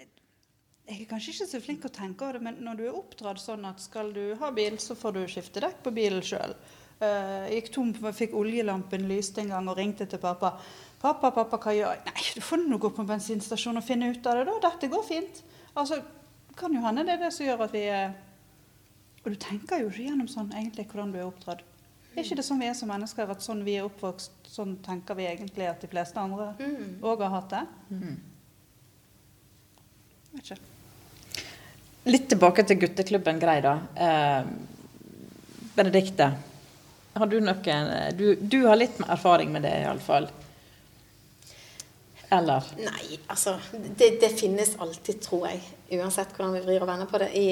jeg 0.84 1.00
er 1.00 1.08
kanskje 1.08 1.32
ikke 1.32 1.46
så 1.48 1.60
flink 1.64 1.80
til 1.80 1.88
å 1.88 1.96
tenke 1.96 2.26
over 2.26 2.36
det, 2.36 2.44
men 2.44 2.58
når 2.64 2.76
du 2.76 2.82
er 2.84 2.96
oppdratt 2.98 3.40
sånn 3.40 3.64
at 3.64 3.80
skal 3.80 4.10
du 4.12 4.34
ha 4.40 4.50
bil, 4.52 4.76
så 4.82 4.96
får 4.98 5.14
du 5.16 5.22
skifte 5.32 5.62
dekk 5.64 5.78
på 5.84 5.92
bilen 5.96 6.24
sjøl. 6.24 6.52
Uh, 7.00 7.06
eh, 7.06 7.46
gikk 7.56 7.70
tom, 7.74 7.92
fikk 8.14 8.36
oljelampen 8.38 9.06
lyst 9.08 9.40
en 9.40 9.50
gang 9.54 9.70
og 9.70 9.78
ringte 9.80 10.06
til 10.06 10.20
pappa. 10.22 10.58
'Pappa, 11.04 11.30
pappa, 11.36 11.58
hva 11.60 11.72
gjør 11.76 11.90
jeg?' 11.92 12.04
'Nei, 12.06 12.22
du 12.36 12.40
får 12.40 12.62
nå 12.64 12.78
gå 12.80 12.88
på 12.88 13.02
en 13.02 13.08
bensinstasjon 13.08 13.76
og 13.76 13.84
finne 13.84 14.08
ut 14.08 14.26
av 14.26 14.38
det, 14.38 14.44
da. 14.48 14.54
Dette 14.68 14.88
går 14.88 15.02
fint.' 15.04 15.42
Altså, 15.76 15.98
kan 16.56 16.72
jo 16.72 16.80
hende 16.80 17.04
det 17.04 17.16
er 17.16 17.24
det 17.24 17.32
som 17.34 17.46
gjør 17.46 17.64
at 17.64 17.72
vi 17.72 17.82
er 17.90 18.14
Og 19.24 19.30
du 19.32 19.36
tenker 19.40 19.80
jo 19.80 19.88
ikke 19.88 20.04
gjennom 20.04 20.28
sånn 20.28 20.52
egentlig 20.52 20.84
hvordan 20.86 21.12
du 21.12 21.18
er 21.18 21.24
oppdratt. 21.24 21.62
Er 22.14 22.22
ikke 22.22 22.36
det 22.36 22.44
sånn 22.44 22.60
vi 22.60 22.66
er 22.68 22.74
som 22.76 22.90
mennesker, 22.92 23.30
at 23.32 23.42
sånn 23.42 23.64
vi 23.64 23.78
er 23.78 23.86
oppvokst, 23.88 24.32
sånn 24.52 24.76
tenker 24.84 25.16
vi 25.16 25.24
egentlig 25.24 25.64
at 25.66 25.80
de 25.80 25.88
fleste 25.88 26.20
andre 26.20 26.52
òg 26.52 27.16
mm. 27.18 27.24
har 27.24 27.32
hatt 27.32 27.50
det? 27.54 27.62
Mm. 27.88 28.20
Vet 30.34 30.52
ikke. 30.52 30.73
Litt 32.04 32.28
tilbake 32.28 32.64
til 32.68 32.80
gutteklubben 32.82 33.38
Grei, 33.40 33.60
da. 33.64 33.78
Eh, 33.96 34.40
Benedikte, 35.74 36.30
har 37.14 37.30
du 37.30 37.38
noen 37.40 37.92
du, 38.18 38.26
du, 38.40 38.64
har 38.66 38.76
litt 38.78 39.00
erfaring 39.08 39.52
med 39.54 39.64
det, 39.66 39.72
iallfall. 39.86 40.28
Eller? 42.34 42.66
Nei, 42.82 43.18
altså 43.30 43.56
det, 43.72 44.16
det 44.20 44.30
finnes 44.34 44.74
alltid, 44.82 45.20
tror 45.22 45.48
jeg. 45.48 45.60
Uansett 45.94 46.32
hvordan 46.34 46.54
vi 46.56 46.62
vrir 46.64 46.82
og 46.82 46.90
vender 46.90 47.10
på 47.10 47.20
det. 47.22 47.30
I, 47.38 47.46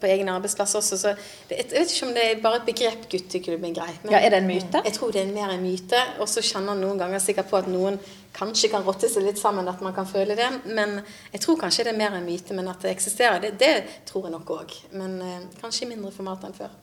på 0.00 0.10
egen 0.10 0.28
arbeidsplass 0.32 0.74
også. 0.80 0.98
Så 0.98 1.14
det, 1.48 1.60
jeg 1.60 1.70
vet 1.72 1.94
ikke 1.94 2.08
om 2.08 2.14
det 2.16 2.24
er 2.30 2.42
bare 2.42 2.60
et 2.60 2.68
begrep 2.68 3.06
gutteklubben 3.12 3.76
grei. 3.76 3.92
Ja, 4.10 4.20
er 4.20 4.34
det 4.34 4.42
en 4.42 4.50
myte? 4.50 4.82
Jeg 4.84 4.96
tror 4.98 5.14
det 5.14 5.22
er 5.22 5.32
mer 5.32 5.54
en 5.54 5.64
myte. 5.64 6.02
Og 6.20 6.30
så 6.30 6.44
kjenner 6.44 6.78
noen 6.78 7.00
ganger 7.00 7.22
sikkert 7.22 7.50
på 7.52 7.60
at 7.62 7.70
noen 7.70 8.00
kanskje 8.34 8.70
kan 8.72 8.82
rotte 8.86 9.08
seg 9.10 9.22
litt 9.26 9.38
sammen, 9.40 9.68
at 9.70 9.80
man 9.84 9.94
kan 9.96 10.06
føle 10.10 10.36
det. 10.38 10.50
Men 10.66 10.98
jeg 11.32 11.40
tror 11.44 11.60
kanskje 11.60 11.84
det 11.86 11.94
er 11.94 12.00
mer 12.00 12.16
en 12.18 12.26
myte. 12.26 12.54
Men 12.56 12.68
at 12.72 12.82
det 12.82 12.90
eksisterer, 12.94 13.40
det, 13.44 13.54
det 13.62 13.74
tror 14.08 14.26
jeg 14.28 14.34
nok 14.34 14.50
òg. 14.56 14.74
Men 14.92 15.20
eh, 15.22 15.40
kanskje 15.60 15.86
i 15.86 15.92
mindre 15.94 16.12
format 16.14 16.44
enn 16.48 16.56
før. 16.56 16.74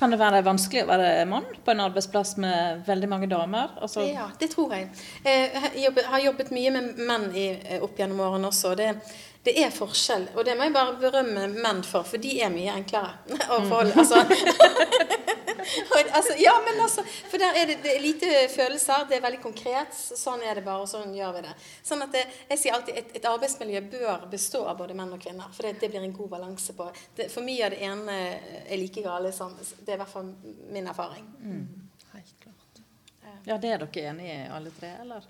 Kan 0.00 0.12
det 0.14 0.16
være 0.20 0.40
vanskelig 0.46 0.86
å 0.86 0.88
være 0.88 1.08
mann 1.28 1.44
på 1.64 1.72
en 1.74 1.82
arbeidsplass 1.84 2.36
med 2.40 2.86
veldig 2.86 3.08
mange 3.10 3.26
damer? 3.28 3.74
Altså, 3.84 4.06
Ja, 4.08 4.30
det 4.40 4.48
tror 4.54 4.72
jeg. 4.72 4.88
Eh, 5.24 5.58
Jeg 5.82 5.92
har 6.06 6.22
jobbet 6.24 6.50
mye 6.56 6.70
med 6.72 7.02
menn 7.04 7.26
i, 7.36 7.50
eh, 7.50 7.82
opp 7.84 7.98
gjennom 8.00 8.22
årene 8.24 8.48
også. 8.48 8.70
og 8.70 8.76
Det, 8.80 8.94
det 9.42 9.54
er 9.56 9.70
forskjell, 9.72 10.26
og 10.36 10.44
det 10.44 10.54
må 10.56 10.66
jeg 10.66 10.74
bare 10.74 10.98
berømme 11.00 11.46
menn 11.54 11.80
for, 11.86 12.04
for 12.04 12.20
de 12.20 12.34
er 12.44 12.52
mye 12.52 12.74
enklere 12.76 13.16
å 13.54 13.62
forholde 13.64 13.96
altså, 13.96 14.20
altså, 16.18 16.34
Ja, 16.38 16.52
men 16.66 16.80
altså 16.82 17.04
For 17.30 17.38
der 17.40 17.56
er 17.56 17.70
det, 17.70 17.78
det 17.82 17.94
er 17.96 18.02
lite 18.04 18.28
følelser, 18.52 19.06
det 19.08 19.16
er 19.16 19.24
veldig 19.24 19.40
konkret. 19.42 19.94
Sånn 19.94 20.44
er 20.44 20.60
det 20.60 20.64
bare, 20.66 20.84
og 20.84 20.90
sånn 20.90 21.14
gjør 21.16 21.38
vi 21.38 21.44
det. 21.46 21.54
Sånn 21.86 22.04
at 22.04 22.12
det, 22.14 22.26
Jeg 22.50 22.60
sier 22.60 22.76
alltid 22.76 23.00
et, 23.00 23.16
et 23.16 23.28
arbeidsmiljø 23.32 23.82
bør 23.92 24.28
bestå 24.32 24.64
av 24.68 24.78
både 24.80 24.96
menn 24.98 25.16
og 25.16 25.22
kvinner, 25.22 25.48
for 25.56 25.68
det, 25.68 25.78
det 25.80 25.92
blir 25.92 26.04
en 26.04 26.16
god 26.16 26.32
balanse 26.36 26.76
på. 26.76 26.90
Det, 27.16 27.30
for 27.32 27.46
mye 27.46 27.64
av 27.66 27.74
det 27.74 27.82
ene 27.86 28.20
er 28.66 28.80
like 28.80 29.04
gale 29.04 29.32
som 29.36 29.56
Det 29.56 29.88
er 29.88 29.96
i 29.96 30.02
hvert 30.02 30.14
fall 30.18 30.32
min 30.74 30.90
erfaring. 30.90 31.28
Helt 32.12 32.36
klart. 32.44 32.84
ja, 33.46 33.56
det 33.56 33.72
er 33.72 33.84
dere 33.86 34.08
enige 34.12 34.36
i, 34.36 34.48
alle 34.52 34.72
tre, 34.76 34.96
eller? 35.04 35.28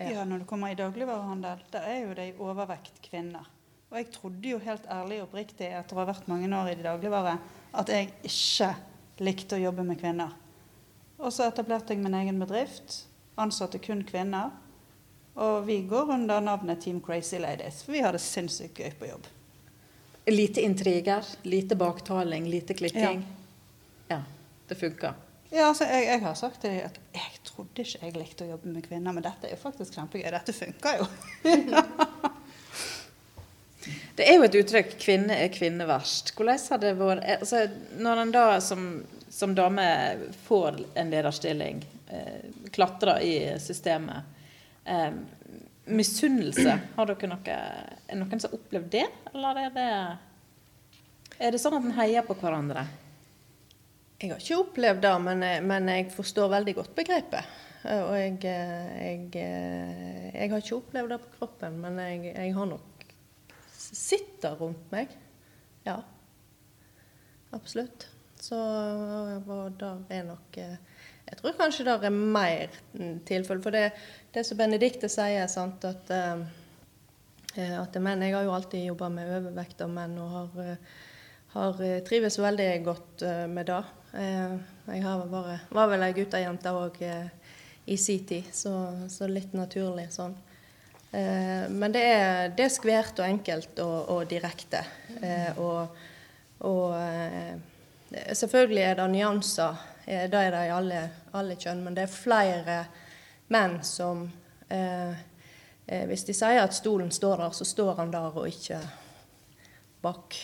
Ja, 0.00 0.24
når 0.24 0.42
det 0.42 0.48
kommer 0.48 0.72
i 0.72 0.78
dagligvarehandel, 0.78 1.64
der 1.72 1.86
er 1.86 1.98
jo 2.06 2.14
det 2.16 2.28
i 2.30 2.36
overvekt 2.40 3.02
kvinner. 3.04 3.48
Og 3.90 3.98
jeg 3.98 4.06
trodde 4.14 4.52
jo 4.52 4.60
helt 4.62 4.86
ærlig 4.88 5.18
og 5.20 5.26
oppriktig 5.28 5.66
etter 5.74 5.96
å 5.96 6.00
ha 6.00 6.06
vært 6.08 6.28
mange 6.30 6.48
år 6.56 6.70
i 6.70 6.76
de 6.78 6.86
dagligvare, 6.86 7.34
at 7.76 7.90
jeg 7.90 8.08
ikke 8.24 8.70
likte 9.20 9.58
å 9.58 9.64
jobbe 9.64 9.84
med 9.84 10.00
kvinner. 10.00 10.32
Og 11.20 11.34
så 11.34 11.50
etablerte 11.50 11.92
jeg 11.92 12.00
min 12.00 12.16
egen 12.16 12.40
bedrift, 12.40 13.02
ansatte 13.40 13.80
kun 13.82 14.04
kvinner. 14.08 14.54
Og 15.40 15.66
vi 15.66 15.82
går 15.90 16.14
under 16.16 16.40
navnet 16.40 16.80
Team 16.80 17.00
Crazy 17.04 17.38
Ladies, 17.42 17.82
for 17.84 17.92
vi 17.92 18.04
har 18.04 18.16
det 18.16 18.22
sinnssykt 18.24 18.80
gøy 18.80 18.94
på 18.98 19.10
jobb. 19.10 19.28
Lite 20.30 20.62
intriger, 20.64 21.26
lite 21.42 21.76
baktaling, 21.76 22.46
lite 22.48 22.76
klikking. 22.78 23.24
Ja, 24.08 24.22
det 24.68 24.78
funker. 24.80 25.18
Ja, 25.50 25.66
altså, 25.66 25.84
jeg, 25.84 26.06
jeg 26.06 26.22
har 26.22 26.34
sagt 26.38 26.60
til 26.62 26.70
dem 26.76 26.86
at 26.86 26.98
jeg 27.14 27.40
trodde 27.48 27.82
ikke 27.82 28.04
jeg 28.04 28.14
likte 28.14 28.46
å 28.46 28.52
jobbe 28.52 28.70
med 28.70 28.84
kvinner, 28.86 29.14
men 29.14 29.24
dette 29.24 29.48
er 29.48 29.56
jo 29.56 29.62
faktisk 29.64 29.96
kjempegøy. 29.98 30.28
Dette 30.30 30.54
funker 30.54 31.00
jo. 31.00 31.08
Det 34.20 34.26
er 34.28 34.36
jo 34.36 34.44
et 34.44 34.56
uttrykk 34.60 34.90
'kvinne 35.00 35.36
er 35.40 35.48
kvinne 35.48 35.86
verst'. 35.88 36.34
Hvordan 36.36 36.58
har 36.70 36.80
det 36.82 36.90
vært 36.98 37.24
altså, 37.38 37.62
Når 37.96 38.18
en 38.20 38.32
da 38.34 38.44
som, 38.60 38.82
som 39.32 39.54
dame 39.56 39.86
får 40.44 40.82
en 41.00 41.12
lederstilling, 41.14 41.80
eh, 42.12 42.50
klatrer 42.74 43.22
i 43.24 43.34
systemet 43.56 44.20
eh, 44.84 45.14
Misunnelse, 45.90 46.76
har 46.96 47.08
dere 47.08 47.30
noe 47.32 47.56
Er 47.56 48.20
noen 48.20 48.42
som 48.42 48.50
har 48.50 48.58
opplevd 48.60 48.90
det, 48.92 49.06
eller 49.32 49.62
er 49.64 49.72
det 49.78 49.88
Er 51.38 51.56
det 51.56 51.62
sånn 51.62 51.78
at 51.80 51.88
en 51.88 51.96
heier 51.96 52.26
på 52.28 52.36
hverandre? 52.36 52.84
Jeg 54.20 54.30
har 54.34 54.40
ikke 54.42 54.58
opplevd 54.60 55.00
det, 55.02 55.14
men, 55.24 55.42
jeg- 55.42 55.62
men 55.64 55.88
jeg 55.88 56.10
forstår 56.12 56.50
veldig 56.52 56.74
godt 56.76 56.94
begrepet. 56.94 57.44
Eh, 57.84 58.02
Og 58.04 58.14
jeg, 58.18 58.44
eh, 58.44 58.90
jeg, 59.00 59.36
eh, 59.40 60.30
jeg 60.34 60.50
har 60.50 60.60
ikke 60.60 60.76
opplevd 60.76 61.08
det 61.08 61.20
på 61.22 61.36
kroppen, 61.38 61.78
men 61.80 61.96
jeg, 61.98 62.34
jeg 62.36 62.54
har 62.54 62.66
nok 62.66 63.04
sett 63.72 64.44
rundt 64.60 64.90
meg. 64.92 65.08
Ja. 65.86 66.02
Absolutt. 67.52 68.06
Så 68.40 68.56
og 68.56 69.82
er 70.10 70.22
nok 70.24 70.56
eh, 70.58 70.76
Jeg 71.30 71.38
tror 71.38 71.52
kanskje 71.58 71.84
det 71.84 72.04
er 72.04 72.10
mer 72.10 72.68
tilfelle. 73.24 73.62
For 73.62 73.70
det, 73.70 73.92
det 74.34 74.44
som 74.46 74.58
Benedicte 74.58 75.08
sier, 75.08 75.46
sant, 75.48 75.84
at 75.84 76.10
eh, 76.10 76.42
eh, 77.56 77.76
at 77.80 77.94
menn, 78.02 78.20
Jeg 78.22 78.34
har 78.34 78.44
jo 78.44 78.52
alltid 78.52 78.84
jobba 78.86 79.08
med 79.08 79.28
overvekt 79.38 79.80
av 79.80 79.90
menn 79.90 80.18
og 80.18 80.30
har, 80.30 80.64
eh, 80.64 80.76
har 81.54 81.82
eh, 81.82 82.00
trives 82.02 82.38
veldig 82.38 82.84
godt 82.84 83.22
eh, 83.22 83.46
med 83.46 83.66
det. 83.66 83.82
Eh, 84.14 84.58
Jeg 84.90 85.02
vært, 85.30 85.60
var 85.70 85.86
vel 85.92 86.02
ei 86.02 86.12
guttejente 86.16 86.70
òg 86.74 86.96
i 87.86 87.96
sin 87.96 88.24
tid, 88.26 88.48
så, 88.54 88.72
så 89.08 89.26
litt 89.30 89.52
naturlig 89.54 90.08
sånn. 90.12 90.34
Eh, 91.12 91.68
Men 91.70 91.92
det 91.94 92.02
er, 92.02 92.48
det 92.56 92.64
er 92.66 92.72
skvært 92.74 93.18
og 93.22 93.26
enkelt 93.28 93.78
og, 93.84 94.10
og 94.16 94.24
direkte. 94.30 94.82
Eh, 95.22 95.58
Og, 95.58 95.96
og 96.66 96.94
eh, 96.98 97.54
selvfølgelig 98.34 98.82
er 98.82 98.94
det 98.98 99.08
nyanser. 99.14 99.78
eh, 100.06 100.26
Det 100.30 100.38
er 100.42 100.50
det 100.56 100.66
i 100.66 100.74
alle, 100.74 101.02
alle 101.32 101.56
kjønn. 101.56 101.82
Men 101.84 101.94
det 101.94 102.02
er 102.08 102.14
flere 102.14 102.78
menn 103.48 103.78
som 103.86 104.26
eh, 104.70 105.14
eh, 105.86 106.06
Hvis 106.06 106.24
de 106.26 106.34
sier 106.34 106.62
at 106.62 106.74
stolen 106.74 107.10
står 107.10 107.36
der, 107.44 107.50
så 107.54 107.64
står 107.64 107.94
han 108.02 108.10
der 108.10 108.30
og 108.36 108.46
ikke 108.48 108.78
bak 110.02 110.34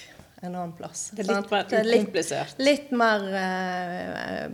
en 0.43 0.55
annen 0.55 0.73
plass. 0.77 1.11
Det 1.17 1.25
er 1.25 1.35
litt 1.41 1.51
mer 1.51 1.65
er 1.75 1.85
litt- 1.85 2.03
ukomplisert. 2.05 2.59
Litt 2.59 2.91
mer 2.93 3.23
eh, 3.41 4.49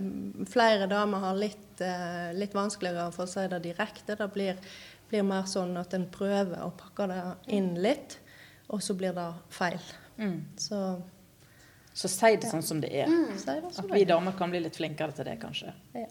Flere 0.47 0.87
damer 0.90 1.18
har 1.25 1.35
litt, 1.35 1.81
eh, 1.81 2.33
litt 2.38 2.55
vanskeligere 2.55 3.09
for 3.12 3.25
å 3.27 3.29
si 3.29 3.47
det 3.51 3.59
direkte. 3.64 4.16
Det 4.16 4.29
blir, 4.35 4.57
blir 5.11 5.23
mer 5.27 5.42
sånn 5.51 5.75
at 5.81 5.95
en 5.95 6.07
prøver 6.11 6.62
å 6.62 6.71
pakke 6.79 7.09
det 7.11 7.23
inn 7.57 7.75
litt, 7.83 8.18
og 8.68 8.81
så 8.83 8.95
blir 8.95 9.12
det 9.16 9.27
feil. 9.51 9.81
Mm. 10.18 10.38
Så 10.57 10.79
Så 11.95 12.09
si 12.09 12.37
det 12.37 12.49
sånn 12.49 12.62
som 12.64 12.81
det 12.81 12.88
er. 13.03 13.07
si 13.37 13.45
det 13.45 13.64
At 13.79 13.90
vi 13.90 14.01
er. 14.03 14.07
damer 14.07 14.33
kan 14.38 14.51
bli 14.51 14.61
litt 14.61 14.77
flinkere 14.77 15.12
til 15.12 15.25
det, 15.25 15.38
kanskje. 15.42 15.73
Ja. 15.95 16.07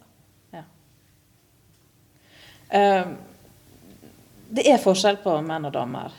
Ja. 0.54 0.64
Um, 3.04 3.18
det 4.52 4.68
er 4.68 4.78
forskjell 4.84 5.18
på 5.24 5.34
menn 5.44 5.66
og 5.66 5.74
damer. 5.74 6.12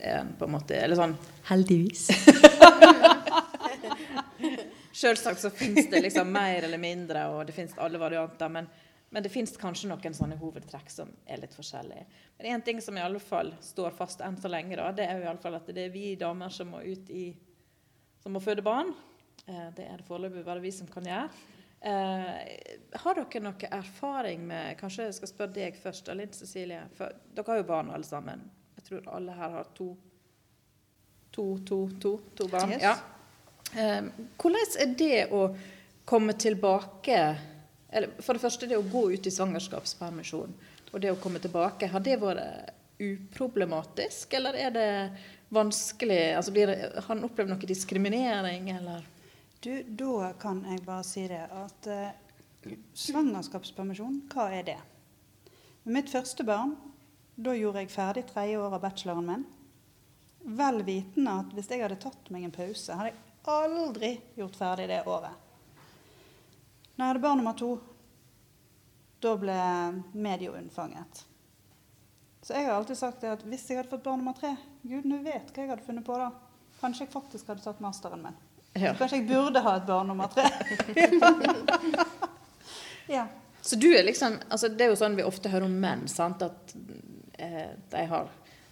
Er 0.00 0.20
en 0.20 0.34
på 0.38 0.44
en 0.46 0.52
måte, 0.52 0.76
eller 0.78 0.96
sånn 0.98 1.16
Heldigvis. 1.48 2.08
Selvsagt 4.98 5.40
så 5.40 5.50
fins 5.50 5.90
det 5.90 6.00
liksom 6.00 6.32
mer 6.32 6.62
eller 6.62 6.78
mindre, 6.78 7.26
og 7.32 7.46
det 7.46 7.54
fins 7.56 7.76
alle 7.78 7.98
varianter. 7.98 8.48
Men, 8.52 8.66
men 9.08 9.22
det 9.22 9.30
fins 9.32 9.56
kanskje 9.56 9.88
noen 9.88 10.14
sånne 10.16 10.36
hovedtrekk 10.40 10.90
som 10.92 11.12
er 11.24 11.38
litt 11.40 11.54
forskjellige. 11.56 12.04
Men 12.38 12.46
én 12.56 12.64
ting 12.66 12.82
som 12.82 12.98
i 12.98 13.04
alle 13.04 13.20
fall 13.22 13.52
står 13.64 13.94
fast 13.96 14.20
enn 14.26 14.36
så 14.40 14.50
lenge, 14.50 14.76
da, 14.76 14.90
det 14.92 15.06
er 15.06 15.20
jo 15.20 15.24
i 15.24 15.30
alle 15.30 15.44
fall 15.44 15.56
at 15.60 15.70
det 15.70 15.84
er 15.86 15.94
vi 15.94 16.16
damer 16.20 16.50
som 16.52 16.74
må 16.74 16.82
ut 16.82 17.10
i 17.14 17.30
Som 18.18 18.34
må 18.34 18.40
føde 18.42 18.62
barn. 18.66 18.88
Eh, 19.46 19.68
det 19.76 19.84
er 19.86 20.00
det 20.00 20.06
foreløpig 20.08 20.42
bare 20.44 20.60
vi 20.60 20.72
som 20.74 20.88
kan 20.90 21.06
gjøre. 21.06 21.28
Eh, 21.80 22.32
har 22.98 23.14
dere 23.14 23.40
noe 23.44 23.68
erfaring 23.70 24.42
med 24.48 24.74
Kanskje 24.80 25.04
jeg 25.06 25.14
skal 25.20 25.30
spørre 25.30 25.54
deg 25.54 25.78
først, 25.78 26.10
Linn 26.10 26.34
Cecilie. 26.34 26.82
For 26.98 27.14
dere 27.36 27.52
har 27.52 27.60
jo 27.62 27.68
barn 27.70 27.92
alle 27.94 28.08
sammen. 28.08 28.42
Jeg 28.80 28.88
tror 28.88 29.06
alle 29.14 29.36
her 29.38 29.54
har 29.60 29.70
to 29.78 29.92
To, 31.36 31.58
to, 31.66 31.78
to, 32.00 32.14
to 32.34 32.48
barn. 32.48 32.72
Yes. 32.74 32.82
Ja. 32.82 32.96
Eh, 33.74 34.08
hvordan 34.40 34.78
er 34.80 34.94
det 34.98 35.20
å 35.34 35.42
komme 36.08 36.32
tilbake 36.40 37.20
eller 37.88 38.10
For 38.20 38.36
det 38.36 38.42
første 38.42 38.68
det 38.68 38.76
å 38.76 38.84
gå 38.84 39.06
ut 39.14 39.26
i 39.26 39.32
svangerskapspermisjon 39.32 40.56
og 40.88 41.00
det 41.00 41.12
å 41.12 41.18
komme 41.20 41.40
tilbake. 41.40 41.88
Har 41.92 42.00
det 42.04 42.16
vært 42.20 42.72
uproblematisk, 42.98 44.32
eller 44.38 44.56
er 44.56 44.70
det 44.72 44.90
vanskelig? 45.54 46.34
Altså 46.36 46.54
blir 46.54 46.70
det, 46.70 46.76
har 46.96 47.08
han 47.10 47.26
opplevd 47.28 47.52
noe 47.52 47.68
diskriminering, 47.68 48.70
eller? 48.72 49.04
Du, 49.60 49.72
da 49.84 50.32
kan 50.40 50.62
jeg 50.68 50.80
bare 50.86 51.04
si 51.04 51.26
det 51.28 51.42
at 51.44 51.88
eh, 51.92 52.72
svangerskapspermisjon, 52.96 54.22
hva 54.32 54.48
er 54.54 54.64
det? 54.70 54.78
Med 55.84 56.00
mitt 56.00 56.12
første 56.12 56.44
barn, 56.46 56.76
da 57.36 57.54
gjorde 57.54 57.84
jeg 57.84 57.92
ferdig 57.92 58.26
tredje 58.30 58.58
år 58.60 58.76
av 58.78 58.84
bacheloren 58.84 59.28
min. 59.28 59.46
Vel 60.48 60.82
vitende 60.82 61.34
at 61.42 61.52
hvis 61.52 61.68
jeg 61.68 61.82
hadde 61.84 61.98
tatt 62.00 62.30
meg 62.32 62.46
en 62.46 62.54
pause, 62.54 62.94
hadde 62.96 63.10
jeg 63.12 63.18
aldri 63.48 64.12
gjort 64.38 64.56
ferdig 64.56 64.88
det 64.88 65.02
året. 65.04 65.34
Når 66.96 67.04
jeg 67.04 67.12
hadde 67.12 67.22
barn 67.22 67.40
nummer 67.42 67.56
to, 67.58 67.74
da 69.20 69.34
ble 69.38 69.58
medio 70.16 70.54
unnfanget. 70.56 71.24
Så 72.42 72.54
jeg 72.56 72.64
har 72.64 72.78
alltid 72.78 72.98
sagt 72.98 73.24
at 73.28 73.44
hvis 73.44 73.66
jeg 73.68 73.80
hadde 73.80 73.90
fått 73.92 74.06
barn 74.06 74.22
nummer 74.22 74.36
tre, 74.38 74.54
gudene 74.82 75.20
vet 75.20 75.50
hva 75.52 75.64
jeg 75.64 75.72
hadde 75.72 75.84
funnet 75.84 76.06
på 76.06 76.16
da. 76.16 76.30
Kanskje 76.80 77.04
jeg 77.04 77.12
faktisk 77.12 77.50
hadde 77.50 77.64
tatt 77.66 77.82
masteren 77.84 78.24
min. 78.24 78.40
Ja. 78.78 78.94
Kanskje 78.96 79.18
jeg 79.18 79.28
burde 79.28 79.60
ha 79.64 79.76
et 79.76 79.86
barn 79.88 80.08
nummer 80.08 80.30
tre. 80.32 80.46
ja. 83.18 83.26
Så 83.60 83.76
du 83.76 83.88
er 83.90 84.04
liksom 84.06 84.38
altså 84.48 84.68
Det 84.70 84.86
er 84.86 84.92
jo 84.92 84.96
sånn 84.96 85.16
vi 85.18 85.26
ofte 85.26 85.50
hører 85.52 85.66
om 85.66 85.74
menn, 85.82 86.06
sant? 86.08 86.44
At 86.46 86.74
eh, 87.36 87.74
de 87.90 88.04
har 88.14 88.30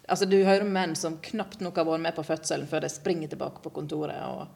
Altså 0.09 0.27
du 0.31 0.37
hører 0.45 0.65
menn 0.65 0.95
som 0.97 1.17
knapt 1.23 1.61
nok 1.65 1.77
har 1.81 1.85
vært 1.89 2.01
med 2.05 2.15
på 2.15 2.23
fødselen 2.29 2.69
før 2.71 2.85
de 2.85 2.89
springer 2.93 3.29
tilbake 3.33 3.63
på 3.65 3.73
kontoret 3.75 4.21
og 4.29 4.47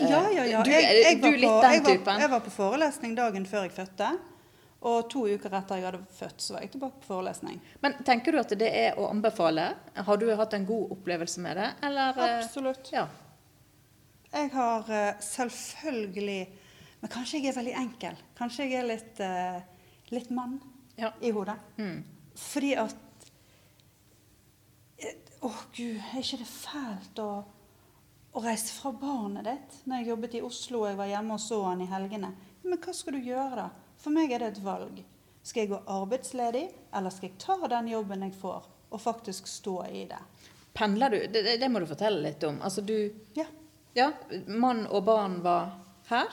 eh, 0.00 0.08
Ja, 0.08 0.22
ja, 0.32 0.44
ja. 0.48 0.62
Du, 0.64 0.70
Jeg, 0.70 0.82
jeg, 1.02 1.18
du 1.20 1.26
var 1.28 1.36
på, 1.36 1.72
jeg, 1.74 2.00
var, 2.06 2.20
jeg 2.24 2.30
var 2.30 2.40
på 2.46 2.50
forelesning 2.54 3.14
dagen 3.18 3.44
før 3.46 3.66
jeg 3.66 3.74
fødte. 3.76 4.10
Og 4.80 5.10
to 5.12 5.26
uker 5.28 5.52
etter 5.58 5.76
jeg 5.76 5.84
hadde 5.90 5.98
født, 6.16 6.38
så 6.40 6.54
var 6.54 6.62
jeg 6.64 6.70
tilbake 6.72 7.02
på 7.02 7.08
forelesning. 7.10 7.58
Men 7.84 7.98
tenker 8.06 8.32
du 8.32 8.38
at 8.40 8.54
det 8.56 8.70
er 8.72 8.96
å 8.96 9.10
anbefale? 9.12 9.66
Har 10.06 10.16
du 10.16 10.24
hatt 10.38 10.54
en 10.56 10.64
god 10.64 10.94
opplevelse 10.96 11.42
med 11.44 11.58
det, 11.60 11.66
eller? 11.84 12.16
eh, 12.16 12.38
Absolutt. 12.38 12.88
Ja. 12.94 13.02
Jeg 14.32 14.48
har 14.54 14.88
eh, 14.94 15.12
selvfølgelig 15.20 16.40
Men 17.02 17.10
kanskje 17.12 17.38
jeg 17.42 17.50
er 17.52 17.58
veldig 17.58 17.76
enkel. 17.80 18.16
Kanskje 18.38 18.64
jeg 18.70 18.78
er 18.80 18.88
litt, 18.88 19.20
eh, 19.20 19.60
litt 20.16 20.30
mann 20.32 20.56
Ja. 20.96 21.12
i 21.20 21.30
hodet. 21.32 21.56
Mm. 21.76 22.00
Fordi 22.36 22.72
at 22.80 22.96
Å, 25.40 25.50
gud, 25.72 25.96
er 25.96 26.20
ikke 26.20 26.38
det 26.42 26.48
fælt 26.50 27.20
å, 27.22 27.30
å 28.36 28.40
reise 28.44 28.74
fra 28.76 28.92
barnet 28.92 29.46
ditt? 29.46 29.78
Når 29.88 30.02
jeg 30.02 30.10
jobbet 30.10 30.34
i 30.36 30.42
Oslo 30.44 30.82
og 30.82 30.90
jeg 30.90 30.98
var 30.98 31.08
hjemme 31.08 31.38
og 31.38 31.40
så 31.40 31.60
han 31.64 31.80
i 31.80 31.88
helgene. 31.88 32.34
Men 32.66 32.82
hva 32.82 32.92
skal 32.96 33.16
du 33.16 33.24
gjøre, 33.24 33.62
da? 33.62 33.94
For 34.00 34.12
meg 34.12 34.34
er 34.36 34.44
det 34.44 34.50
et 34.52 34.60
valg. 34.64 35.00
Skal 35.40 35.62
jeg 35.62 35.70
gå 35.72 35.78
arbeidsledig, 35.88 36.66
eller 36.92 37.14
skal 37.14 37.30
jeg 37.30 37.40
ta 37.40 37.56
den 37.72 37.88
jobben 37.88 38.26
jeg 38.26 38.36
får, 38.36 38.68
og 38.92 39.00
faktisk 39.00 39.48
stå 39.48 39.78
i 39.88 40.04
det? 40.10 40.20
Pendler 40.76 41.16
du? 41.16 41.18
Det, 41.32 41.56
det, 41.56 41.70
må 41.72 41.80
du 41.80 41.88
fortelle 41.88 42.20
litt 42.28 42.44
om. 42.44 42.60
Altså 42.60 42.84
du 42.84 42.96
Ja. 43.38 43.48
Ja, 43.96 44.12
mann 44.46 44.84
og 44.86 45.02
barn 45.08 45.40
var 45.42 45.72
her, 46.06 46.28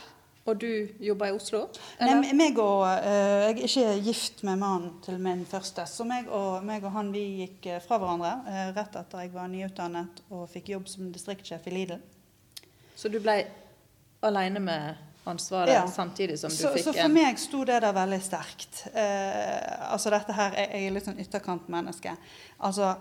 og 0.48 0.60
du 0.62 0.70
jobber 1.04 1.32
i 1.32 1.36
Oslo? 1.36 1.64
Nei, 2.00 2.34
meg 2.38 2.60
og, 2.62 2.84
uh, 2.88 3.48
jeg 3.48 3.58
er 3.58 3.64
ikke 3.68 3.88
gift 4.06 4.44
med 4.48 4.62
mannen 4.62 4.94
til 5.06 5.20
min 5.22 5.44
første, 5.50 5.86
så 5.90 6.06
meg 6.08 6.30
og, 6.32 6.64
meg 6.68 6.86
og 6.88 6.96
han 6.96 7.12
vi 7.14 7.26
gikk 7.44 7.68
eh, 7.74 7.82
fra 7.84 8.00
hverandre 8.02 8.34
uh, 8.48 8.62
rett 8.78 8.96
etter 9.02 9.26
jeg 9.26 9.34
var 9.36 9.52
nyutdannet 9.52 10.24
og 10.32 10.48
fikk 10.52 10.72
jobb 10.76 10.88
som 10.92 11.12
distriktsjef 11.14 11.68
i 11.68 11.76
Lidl. 11.76 12.00
Så 12.98 13.12
du 13.14 13.20
ble 13.22 13.42
aleine 14.26 14.64
med 14.64 15.04
ansvaret 15.28 15.74
Ja. 15.74 15.84
samtidig 15.92 16.40
som 16.40 16.50
du 16.50 16.56
Så, 16.56 16.72
fikk 16.74 16.88
så 16.88 16.96
for 16.96 17.12
meg 17.12 17.40
sto 17.40 17.64
det 17.68 17.82
der 17.84 17.94
veldig 17.94 18.22
sterkt. 18.24 18.84
Uh, 18.96 19.94
altså 19.94 20.14
dette 20.16 20.34
her, 20.34 20.56
jeg, 20.56 20.70
jeg 20.74 20.88
er 20.88 20.98
litt 20.98 21.08
sånn 21.10 21.24
ytterkantmenneske. 21.24 22.16
Altså, 22.64 22.96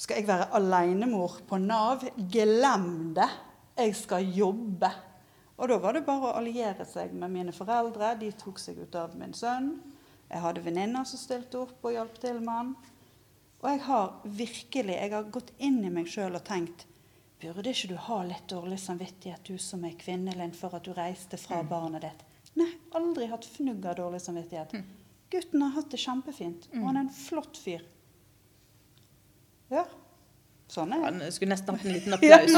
skal 0.00 0.20
jeg 0.20 0.28
være 0.28 0.50
alenemor 0.56 1.40
på 1.48 1.58
Nav? 1.60 2.04
Glem 2.32 3.14
det! 3.16 3.28
Jeg 3.80 3.96
skal 3.96 4.26
jobbe. 4.36 4.90
Og 5.60 5.68
da 5.68 5.76
var 5.80 5.96
det 5.96 6.06
bare 6.06 6.30
å 6.30 6.36
alliere 6.40 6.86
seg 6.88 7.12
med 7.12 7.32
mine 7.34 7.52
foreldre. 7.52 8.14
De 8.20 8.30
tok 8.40 8.58
seg 8.58 8.80
ut 8.80 8.94
av 8.96 9.12
min 9.20 9.34
sønn. 9.36 9.74
Jeg 10.30 10.40
hadde 10.40 10.62
venninner 10.64 11.04
som 11.08 11.20
stilte 11.20 11.60
opp 11.60 11.84
og 11.84 11.92
hjalp 11.92 12.16
til 12.22 12.38
med 12.40 12.54
han. 12.54 12.70
Og 13.60 13.66
jeg 13.68 13.82
har 13.84 14.06
virkelig 14.24 14.96
jeg 14.96 15.12
har 15.12 15.28
gått 15.34 15.52
inn 15.60 15.82
i 15.84 15.92
meg 15.92 16.08
sjøl 16.08 16.38
og 16.38 16.46
tenkt 16.46 16.86
Burde 17.40 17.72
ikke 17.72 17.88
du 17.88 17.94
ha 17.96 18.18
litt 18.28 18.50
dårlig 18.52 18.76
samvittighet, 18.82 19.46
du 19.48 19.56
som 19.56 19.84
er 19.88 19.94
kvinnelinn, 19.96 20.52
for 20.52 20.76
at 20.76 20.84
du 20.84 20.92
reiste 20.92 21.38
fra 21.40 21.62
barnet 21.64 22.04
ditt? 22.04 22.24
Nei, 22.60 22.68
aldri 22.98 23.30
hatt 23.30 23.46
fnugg 23.48 23.86
av 23.88 23.96
dårlig 23.96 24.20
samvittighet. 24.20 24.74
Gutten 25.32 25.64
har 25.64 25.72
hatt 25.78 25.88
det 25.88 26.02
kjempefint, 26.02 26.66
og 26.74 26.84
han 26.84 26.98
er 26.98 27.06
en 27.06 27.14
flott 27.16 27.56
fyr. 27.56 27.86
Ja. 29.72 29.86
Sånn 30.68 30.92
er 30.92 31.16
det. 31.16 31.30
Skulle 31.32 31.54
nesten 31.54 31.78
hatt 31.78 31.88
en 31.88 31.96
liten 31.96 32.14
applaus. 32.18 32.52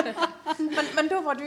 men, 0.62 0.90
men 0.96 1.12
da, 1.12 1.20
var 1.28 1.36
du, 1.36 1.44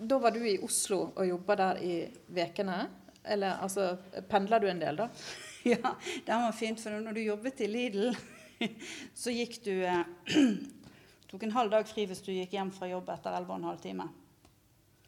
da 0.00 0.18
var 0.18 0.32
du 0.34 0.40
i 0.48 0.58
Oslo 0.64 1.02
og 1.10 1.26
jobba 1.28 1.56
der 1.60 1.80
i 1.84 1.94
vekene? 2.32 2.80
Eller 3.24 3.60
altså, 3.60 3.92
pendla 4.28 4.58
du 4.58 4.68
en 4.70 4.80
del, 4.80 5.04
da? 5.04 5.10
Ja, 5.68 5.92
det 6.24 6.32
var 6.32 6.54
fint, 6.56 6.80
for 6.80 7.02
når 7.04 7.12
du 7.12 7.20
jobbet 7.20 7.60
i 7.60 7.66
Lidl, 7.68 8.14
så 9.22 9.32
gikk 9.34 9.58
du 9.66 9.74
eh, 9.84 10.06
Tok 11.30 11.44
en 11.46 11.52
halv 11.54 11.70
dag 11.70 11.84
fri 11.86 12.06
hvis 12.08 12.24
du 12.26 12.32
gikk 12.32 12.56
hjem 12.56 12.72
fra 12.74 12.88
jobb 12.90 13.12
etter 13.12 13.36
11 13.38 13.60
12 13.62 13.82
timer. 13.84 14.08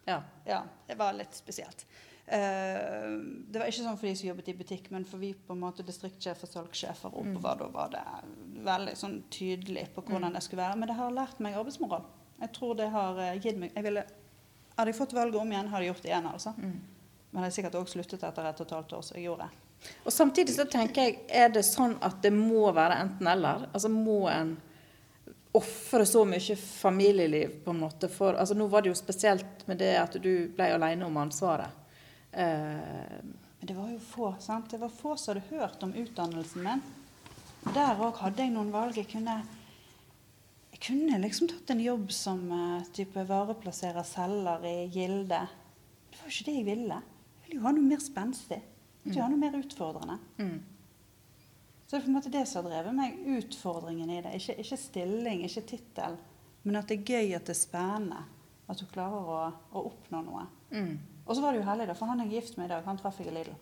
Ja. 0.05 0.21
Ja, 0.47 0.61
det 0.87 0.95
var 0.95 1.17
litt 1.17 1.35
spesielt. 1.35 1.83
Uh, 2.23 3.19
det 3.51 3.59
var 3.59 3.67
ikke 3.67 3.83
sånn 3.83 3.97
for 3.99 4.07
de 4.07 4.13
som 4.15 4.29
jobbet 4.29 4.53
i 4.53 4.55
butikk, 4.55 4.87
men 4.95 5.03
for 5.03 5.19
vi 5.19 5.33
på 5.35 5.51
en 5.51 5.63
måte 5.65 5.83
distriktssjefer 5.83 6.47
og 6.47 6.53
salgssjefer 6.53 7.17
oppover, 7.19 7.59
da 7.59 7.67
var 7.73 7.91
det 7.91 8.03
veldig 8.63 8.95
sånn 8.95 9.17
tydelig 9.33 9.89
på 9.95 10.05
hvordan 10.07 10.37
det 10.37 10.45
skulle 10.45 10.63
være. 10.63 10.79
Men 10.79 10.91
det 10.91 10.95
har 11.01 11.17
lært 11.17 11.43
meg 11.43 11.59
arbeidsmoral. 11.59 12.07
Jeg 12.39 12.55
tror 12.55 12.79
det 12.79 12.87
har 12.93 13.19
eh, 13.23 13.35
gitt 13.43 13.59
meg 13.59 13.75
jeg 13.75 13.87
ville, 13.89 14.05
Hadde 14.77 14.89
jeg 14.91 14.97
fått 14.97 15.13
valget 15.13 15.39
om 15.41 15.51
igjen, 15.51 15.67
hadde 15.69 15.83
jeg 15.85 15.93
gjort 15.93 16.03
det 16.03 16.09
igjen. 16.11 16.27
altså. 16.33 16.53
Men 17.33 17.43
jeg 17.47 17.53
sikkert 17.53 17.75
også 17.79 17.97
sluttet 17.97 18.23
etter 18.23 18.45
et 18.49 18.59
og 18.61 18.65
et 18.67 18.75
halvt 18.77 18.93
år, 18.97 19.01
så 19.05 19.15
jeg 19.17 19.23
gjorde 19.27 19.47
det. 19.47 19.89
Og 20.05 20.13
samtidig 20.13 20.53
så 20.55 20.65
tenker 20.69 21.01
jeg, 21.09 21.17
er 21.27 21.49
det 21.51 21.63
sånn 21.67 21.97
at 22.01 22.21
det 22.23 22.31
må 22.33 22.69
være 22.73 22.99
enten-eller? 23.03 23.65
Altså 23.73 23.89
må 23.91 24.21
en 24.31 24.53
ofre 25.53 26.05
så 26.09 26.23
mye 26.25 26.55
familieliv 26.57 27.59
på 27.65 27.73
en 27.73 27.81
måte 27.83 28.07
for 28.09 28.33
altså 28.33 28.55
Nå 28.57 28.65
var 28.71 28.81
det 28.81 28.89
jo 28.89 28.95
spesielt 28.97 29.67
med 29.69 29.77
det 29.77 29.91
at 29.99 30.15
du 30.23 30.47
ble 30.55 30.71
alene 30.73 31.05
om 31.05 31.17
ansvaret. 31.21 31.69
Eh, 32.31 33.19
Men 33.59 33.67
det 33.69 33.75
var 33.77 33.91
jo 33.91 33.99
få 34.01 34.31
sant? 34.41 34.71
Det 34.71 34.79
var 34.81 34.89
få 34.89 35.13
som 35.17 35.35
hadde 35.35 35.45
hørt 35.57 35.83
om 35.85 35.93
utdannelsen 35.93 36.63
min. 36.65 36.81
Der 37.75 38.01
òg 38.01 38.17
hadde 38.23 38.41
jeg 38.43 38.51
noen 38.55 38.71
valg. 38.73 38.97
Jeg 38.97 39.07
kunne, 39.11 39.37
jeg 40.73 40.81
kunne 40.87 41.21
liksom 41.21 41.47
tatt 41.51 41.69
en 41.69 41.81
jobb 41.83 42.11
som 42.11 42.43
uh, 42.49 42.83
type 42.95 43.23
vareplasserer 43.29 44.05
selger 44.07 44.65
i 44.65 44.75
Gilde. 44.91 45.39
Det 46.09 46.19
var 46.19 46.27
jo 46.29 46.33
ikke 46.33 46.47
det 46.49 46.55
jeg 46.57 46.67
ville. 46.67 46.97
Jeg 46.97 47.47
ville 47.47 47.59
jo 47.59 47.65
ha 47.67 47.73
noe 47.77 47.87
mer 47.87 48.01
spenstig. 48.01 48.59
Jeg 49.03 49.11
ville 49.11 49.25
ha 49.25 49.31
noe 49.31 49.41
mer 49.41 49.57
utfordrende. 49.61 50.19
mm. 50.41 50.61
Så 51.83 51.97
det 51.97 51.99
er 51.99 52.05
på 52.05 52.09
en 52.09 52.15
måte 52.15 52.29
det 52.33 52.41
som 52.49 52.63
har 52.63 52.71
drevet 52.71 52.95
meg, 52.97 53.17
utfordringen 53.37 54.09
i 54.09 54.21
det. 54.25 54.31
Ikke, 54.39 54.55
ikke 54.63 54.77
stilling, 54.81 55.43
ikke 55.45 55.61
tittel, 55.75 56.15
men 56.63 56.79
at 56.79 56.89
det 56.89 56.95
er 56.95 57.11
gøy, 57.11 57.35
at 57.37 57.45
det 57.45 57.53
er 57.53 57.59
spennende. 57.59 58.23
At 58.71 58.79
du 58.79 58.87
klarer 58.89 59.27
å, 59.29 59.41
å 59.77 59.83
oppnå 59.91 60.23
noe. 60.25 60.47
Mm. 60.71 60.95
Og 61.27 61.35
så 61.35 61.43
var 61.43 61.53
det 61.53 61.61
jo 61.61 61.67
heldig, 61.67 61.85
da, 61.91 61.97
for 61.99 62.09
han 62.09 62.23
jeg 62.23 62.31
er 62.31 62.39
gift 62.39 62.57
med 62.57 62.65
i 62.65 62.71
dag, 62.73 62.81
han 62.87 62.97
traff 62.97 63.19
jeg 63.21 63.29
i 63.29 63.35
Lidl. 63.35 63.53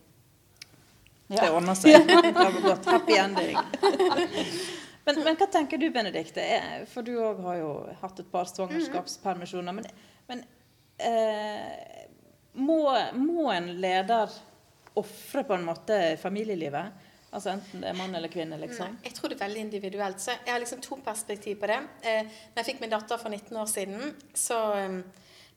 Det 1.31 1.49
ordner 1.49 1.75
seg. 1.75 2.07
Det 2.23 2.31
var 2.37 2.61
godt. 2.63 2.87
Happy 2.91 3.19
ending. 3.19 3.59
Men, 5.11 5.23
men 5.25 5.39
hva 5.39 5.47
tenker 5.51 5.81
du, 5.81 5.89
Benedikte? 5.91 6.45
For 6.91 7.05
du 7.05 7.15
òg 7.19 7.41
har 7.45 7.59
jo 7.59 7.71
hatt 8.01 8.21
et 8.23 8.31
par 8.31 8.47
svangerskapspermisjoner. 8.49 9.75
Men, 9.75 9.87
men 10.29 10.43
eh, 11.03 12.05
må, 12.53 12.81
må 13.19 13.51
en 13.51 13.71
leder 13.83 14.31
ofre 14.99 15.43
på 15.47 15.55
en 15.57 15.65
måte 15.67 16.01
familielivet? 16.21 17.07
Altså 17.31 17.53
enten 17.53 17.83
det 17.83 17.87
er 17.87 17.95
mann 17.95 18.15
eller 18.15 18.31
kvinne, 18.31 18.57
liksom? 18.59 18.97
Nei, 18.97 19.05
jeg 19.07 19.15
tror 19.15 19.31
det 19.31 19.37
er 19.37 19.45
veldig 19.45 19.61
individuelt. 19.63 20.19
Så 20.19 20.33
jeg 20.33 20.51
har 20.51 20.59
liksom 20.59 20.81
to 20.83 20.97
perspektiv 21.03 21.61
på 21.61 21.69
det. 21.71 21.79
Eh, 22.03 22.23
når 22.51 22.59
jeg 22.59 22.69
fikk 22.73 22.81
min 22.83 22.91
datter 22.91 23.21
for 23.21 23.31
19 23.31 23.59
år 23.61 23.69
siden, 23.71 24.15
så 24.35 24.59
eh, 24.75 24.97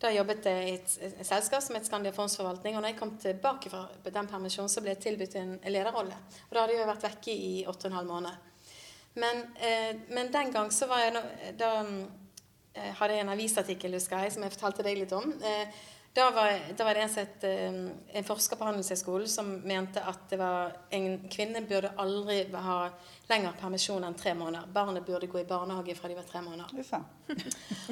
da 0.03 0.13
jobbet 0.15 0.47
jeg 0.47 0.69
i 0.69 0.77
et, 0.77 0.95
et 1.09 1.27
selskap 1.27 1.65
som 1.65 1.75
het 1.75 1.89
Skandia 1.89 2.15
Fondsforvaltning. 2.15 2.79
Og 2.79 2.85
når 2.85 2.93
jeg 2.93 2.99
kom 3.01 3.15
tilbake 3.19 3.73
fra 3.73 3.89
den 4.07 4.31
permisjonen, 4.31 4.71
så 4.71 4.85
ble 4.85 4.95
jeg 4.95 5.03
tilbudt 5.09 5.35
en 5.41 5.57
lederrolle. 5.67 6.19
Og 6.47 6.55
da 6.55 6.63
hadde 6.63 6.79
jeg 6.79 6.91
vært 6.93 7.09
vekke 7.09 7.35
i 7.35 7.55
8 7.71 7.91
12 7.91 8.11
måneder. 8.13 8.54
Men, 9.15 9.43
eh, 9.63 9.97
men 10.11 10.33
den 10.33 10.53
gang 10.53 10.73
så 10.75 10.89
var 10.91 11.05
jeg 11.05 11.13
nå 11.15 11.21
Da 11.59 11.71
eh, 12.75 12.93
hadde 12.99 13.15
jeg 13.15 13.23
en 13.23 13.35
avisartikkel, 13.35 13.95
husker 13.95 14.25
jeg, 14.25 14.33
som 14.35 14.43
jeg 14.43 14.55
fortalte 14.57 14.87
deg 14.87 14.99
litt 14.99 15.13
om. 15.15 15.29
Eh, 15.39 15.85
da 16.15 16.31
var, 16.31 16.61
da 16.77 16.85
var 16.85 16.95
det 16.95 17.01
en, 17.01 17.09
sett, 17.11 17.45
eh, 17.45 17.75
en 18.13 18.25
forsker 18.25 18.57
på 18.57 18.65
Handelshøyskolen 18.65 19.29
som 19.29 19.49
mente 19.67 19.99
at 19.99 20.29
det 20.31 20.39
var 20.39 20.77
en 20.95 21.17
kvinne 21.27 21.65
burde 21.67 21.91
aldri 21.99 22.45
ha 22.55 22.77
lengre 23.27 23.51
permisjon 23.59 24.05
enn 24.07 24.15
tre 24.15 24.35
måneder. 24.39 24.69
Barnet 24.71 25.03
burde 25.07 25.27
gå 25.27 25.41
i 25.41 25.47
barnehage 25.49 25.97
fra 25.99 26.11
de 26.13 26.15
var 26.15 26.27
tre 26.29 26.43
måneder. 26.45 26.71
Uffa. 26.79 27.01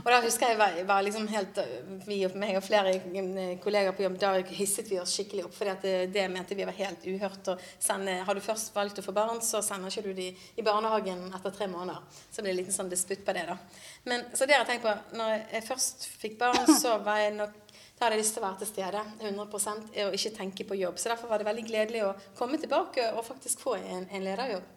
Og 0.04 0.11
da 0.12 0.20
husker 0.22 0.52
jeg 0.52 0.58
var, 0.61 0.76
var 0.87 1.02
liksom 1.02 1.24
helt 1.32 1.58
Vi 2.06 2.18
og 2.26 2.35
meg 2.38 2.58
og 2.61 2.62
flere 2.62 2.92
eh, 2.94 3.56
kollegaer 3.64 3.96
på 3.96 4.04
jobb, 4.04 4.20
da 4.22 4.32
hisset 4.54 4.90
vi 4.92 5.00
oss 5.02 5.16
skikkelig 5.16 5.48
opp. 5.48 5.56
fordi 5.56 5.74
det, 5.82 5.94
det 6.14 6.28
mente 6.30 6.54
vi 6.54 6.68
var 6.68 6.78
helt 6.78 7.06
uhørt. 7.08 7.50
å 7.50 7.56
sende, 7.80 8.20
Har 8.28 8.38
du 8.38 8.44
først 8.44 8.70
valgt 8.76 9.02
å 9.02 9.06
få 9.08 9.16
barn, 9.16 9.42
så 9.42 9.64
sender 9.66 9.90
ikke 9.90 10.06
du 10.06 10.12
de 10.20 10.28
i 10.30 10.62
barnehagen 10.62 11.26
etter 11.32 11.58
tre 11.58 11.66
måneder. 11.66 11.98
Så 12.30 12.38
det 12.38 12.46
ble 12.46 12.54
en 12.54 12.61
liten 12.61 12.78
sånn 12.78 12.92
disputt 12.92 13.26
på 13.26 13.35
det, 13.35 13.48
da. 13.50 13.58
Men 14.04 14.28
så 14.30 14.46
det 14.46 14.54
har 14.54 14.62
jeg 14.62 14.76
tenkt 14.76 14.87
på 14.87 15.18
Når 15.18 15.35
jeg 15.56 15.66
først 15.66 16.08
fikk 16.22 16.38
barn, 16.38 16.70
så 16.78 17.00
var 17.02 17.24
jeg 17.24 17.35
nok 17.40 17.62
da 17.98 18.07
hadde 18.07 18.16
jeg 18.16 18.24
lyst 18.24 18.35
til 18.37 18.42
å 18.42 18.46
være 18.46 18.59
til 18.62 18.70
stede 18.72 19.02
100 19.20 20.07
og 20.09 20.14
ikke 20.16 20.35
tenke 20.37 20.64
på 20.66 20.78
jobb. 20.81 20.98
Så 20.98 21.12
derfor 21.12 21.31
var 21.31 21.38
det 21.38 21.46
veldig 21.46 21.66
gledelig 21.68 22.05
å 22.07 22.14
komme 22.38 22.59
tilbake 22.59 23.12
og 23.14 23.26
faktisk 23.26 23.62
få 23.62 23.76
en, 23.78 24.09
en 24.11 24.24
lederjobb. 24.26 24.70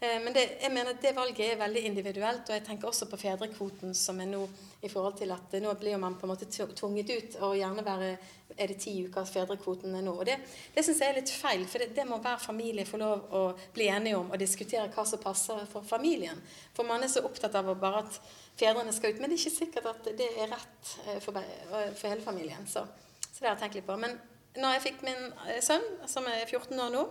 Eh, 0.00 0.20
Men 0.22 0.32
det, 0.32 0.58
jeg 0.60 0.72
mener 0.72 0.92
at 0.92 1.02
det 1.02 1.14
valget 1.16 1.52
er 1.52 1.60
veldig 1.60 1.82
individuelt, 1.88 2.48
og 2.48 2.54
jeg 2.54 2.64
tenker 2.66 2.88
også 2.88 3.08
på 3.08 3.16
fedrekvoten 3.16 3.94
som 3.96 4.20
er 4.20 4.28
nå 4.28 4.42
i 4.84 4.90
forhold 4.92 5.16
til 5.16 5.32
at 5.32 5.54
eh, 5.56 5.62
nå 5.64 5.72
blir 5.80 5.96
man 5.96 6.18
på 6.20 6.26
en 6.26 6.32
måte 6.34 6.48
tvunget 6.50 7.12
ut, 7.14 7.38
og 7.40 7.56
gjerne 7.56 7.84
være 7.86 8.10
er 8.56 8.70
det 8.70 8.76
ti 8.80 8.92
uker 9.04 9.24
fedrekvoten 9.28 9.94
er 9.96 10.04
nå. 10.04 10.12
Og 10.20 10.26
det, 10.28 10.36
det 10.74 10.84
syns 10.84 11.00
jeg 11.00 11.12
er 11.12 11.18
litt 11.18 11.32
feil, 11.32 11.64
for 11.68 11.82
det, 11.82 11.90
det 11.96 12.06
må 12.08 12.20
hver 12.24 12.38
familie 12.40 12.86
få 12.88 13.00
lov 13.00 13.32
å 13.32 13.42
bli 13.74 13.88
enige 13.92 14.20
om 14.20 14.30
og 14.30 14.40
diskutere 14.40 14.92
hva 14.92 15.04
som 15.08 15.20
passer 15.20 15.64
for 15.72 15.84
familien. 15.84 16.40
For 16.76 16.88
man 16.88 17.04
er 17.04 17.12
så 17.12 17.24
opptatt 17.26 17.56
av 17.56 17.72
bare 17.80 18.04
at 18.04 18.20
fedrene 18.56 18.94
skal 18.96 19.12
ut, 19.12 19.20
men 19.20 19.32
det 19.32 19.38
er 19.38 19.44
ikke 19.44 19.58
sikkert 19.58 19.90
at 19.92 20.12
det 20.20 20.30
er 20.36 20.52
rett 20.52 20.94
eh, 21.06 21.20
for, 21.24 21.40
for 21.72 22.08
hele 22.12 22.24
familien. 22.24 22.68
Så, 22.68 22.84
så 23.30 23.40
det 23.40 23.48
har 23.48 23.56
jeg 23.56 23.64
tenkt 23.64 23.80
litt 23.80 23.88
på. 23.88 23.98
Men 24.00 24.16
når 24.60 24.76
jeg 24.76 24.86
fikk 24.90 25.04
min 25.08 25.26
eh, 25.48 25.60
sønn, 25.64 25.84
som 26.08 26.28
er 26.28 26.44
14 26.46 26.84
år 26.86 26.94
nå, 26.94 27.04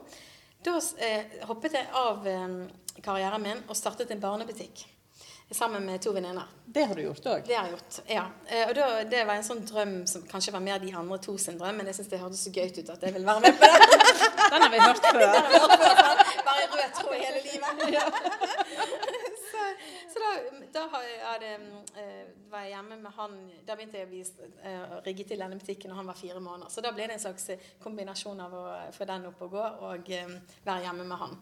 da 0.66 0.76
eh, 1.05 1.39
hoppet 1.49 1.78
jeg 1.78 1.88
av 1.93 2.28
eh, 2.28 2.99
karrieren 3.05 3.41
min 3.43 3.63
og 3.70 3.78
startet 3.78 4.11
en 4.11 4.22
barnebutikk. 4.24 4.86
sammen 5.51 5.86
med 5.86 6.01
to 6.01 6.11
venninner. 6.11 6.47
Det 6.66 6.84
har 6.89 6.95
du 6.95 7.01
gjort 7.03 7.26
òg. 7.30 7.43
Det 7.47 7.53
har 7.55 7.68
jeg 7.68 7.76
gjort, 7.76 7.99
ja. 8.09 8.24
Eh, 8.47 8.68
Og 8.68 8.76
da, 8.76 9.03
det 9.03 9.26
var 9.28 9.36
en 9.38 9.45
sånn 9.45 9.61
drøm 9.70 9.93
som 10.09 10.24
kanskje 10.28 10.51
var 10.55 10.59
mer 10.66 10.80
de 10.82 10.89
andre 10.97 11.20
to 11.22 11.38
sin 11.38 11.59
drøm, 11.59 11.78
men 11.78 11.86
jeg 11.86 11.95
syns 11.99 12.09
det 12.09 12.20
hørtes 12.20 12.41
så 12.47 12.49
gøy 12.55 12.72
ut 12.80 12.89
at 12.89 13.03
jeg 13.05 13.13
vil 13.13 13.26
være 13.26 13.39
med 13.45 13.59
på 13.59 13.70
det. 13.70 13.99
Den 14.51 14.61
har 14.66 14.72
vi 14.74 14.80
hørt 14.82 15.05
før. 15.05 15.22
Bare 16.49 16.66
rød 16.74 16.89
tråd 16.97 17.16
hele 17.22 17.41
livet. 17.45 17.72
så 20.11 20.22
da, 20.24 20.32
da 20.74 20.86
jeg, 21.05 21.18
hadde, 21.24 21.51
eh, 22.01 22.22
var 22.51 22.66
jeg 22.66 22.76
hjemme 22.76 22.99
med 23.01 23.16
han 23.18 23.36
Da 23.68 23.76
begynte 23.78 24.01
jeg 24.01 24.09
å 24.09 24.47
eh, 24.70 24.95
rigge 25.07 25.26
til 25.28 25.41
denne 25.41 25.59
butikken 25.59 25.91
når 25.91 26.01
han 26.01 26.11
var 26.11 26.20
fire 26.20 26.43
måneder. 26.43 26.72
Så 26.74 26.84
da 26.86 26.93
ble 26.95 27.07
det 27.09 27.18
en 27.18 27.26
slags 27.28 27.49
kombinasjon 27.84 28.45
av 28.45 28.55
å 28.55 28.63
få 28.95 29.09
den 29.09 29.28
opp 29.32 29.43
og 29.47 29.57
gå 29.57 29.68
og 29.89 30.16
eh, 30.16 30.39
være 30.66 30.88
hjemme 30.88 31.09
med 31.09 31.22
han. 31.24 31.38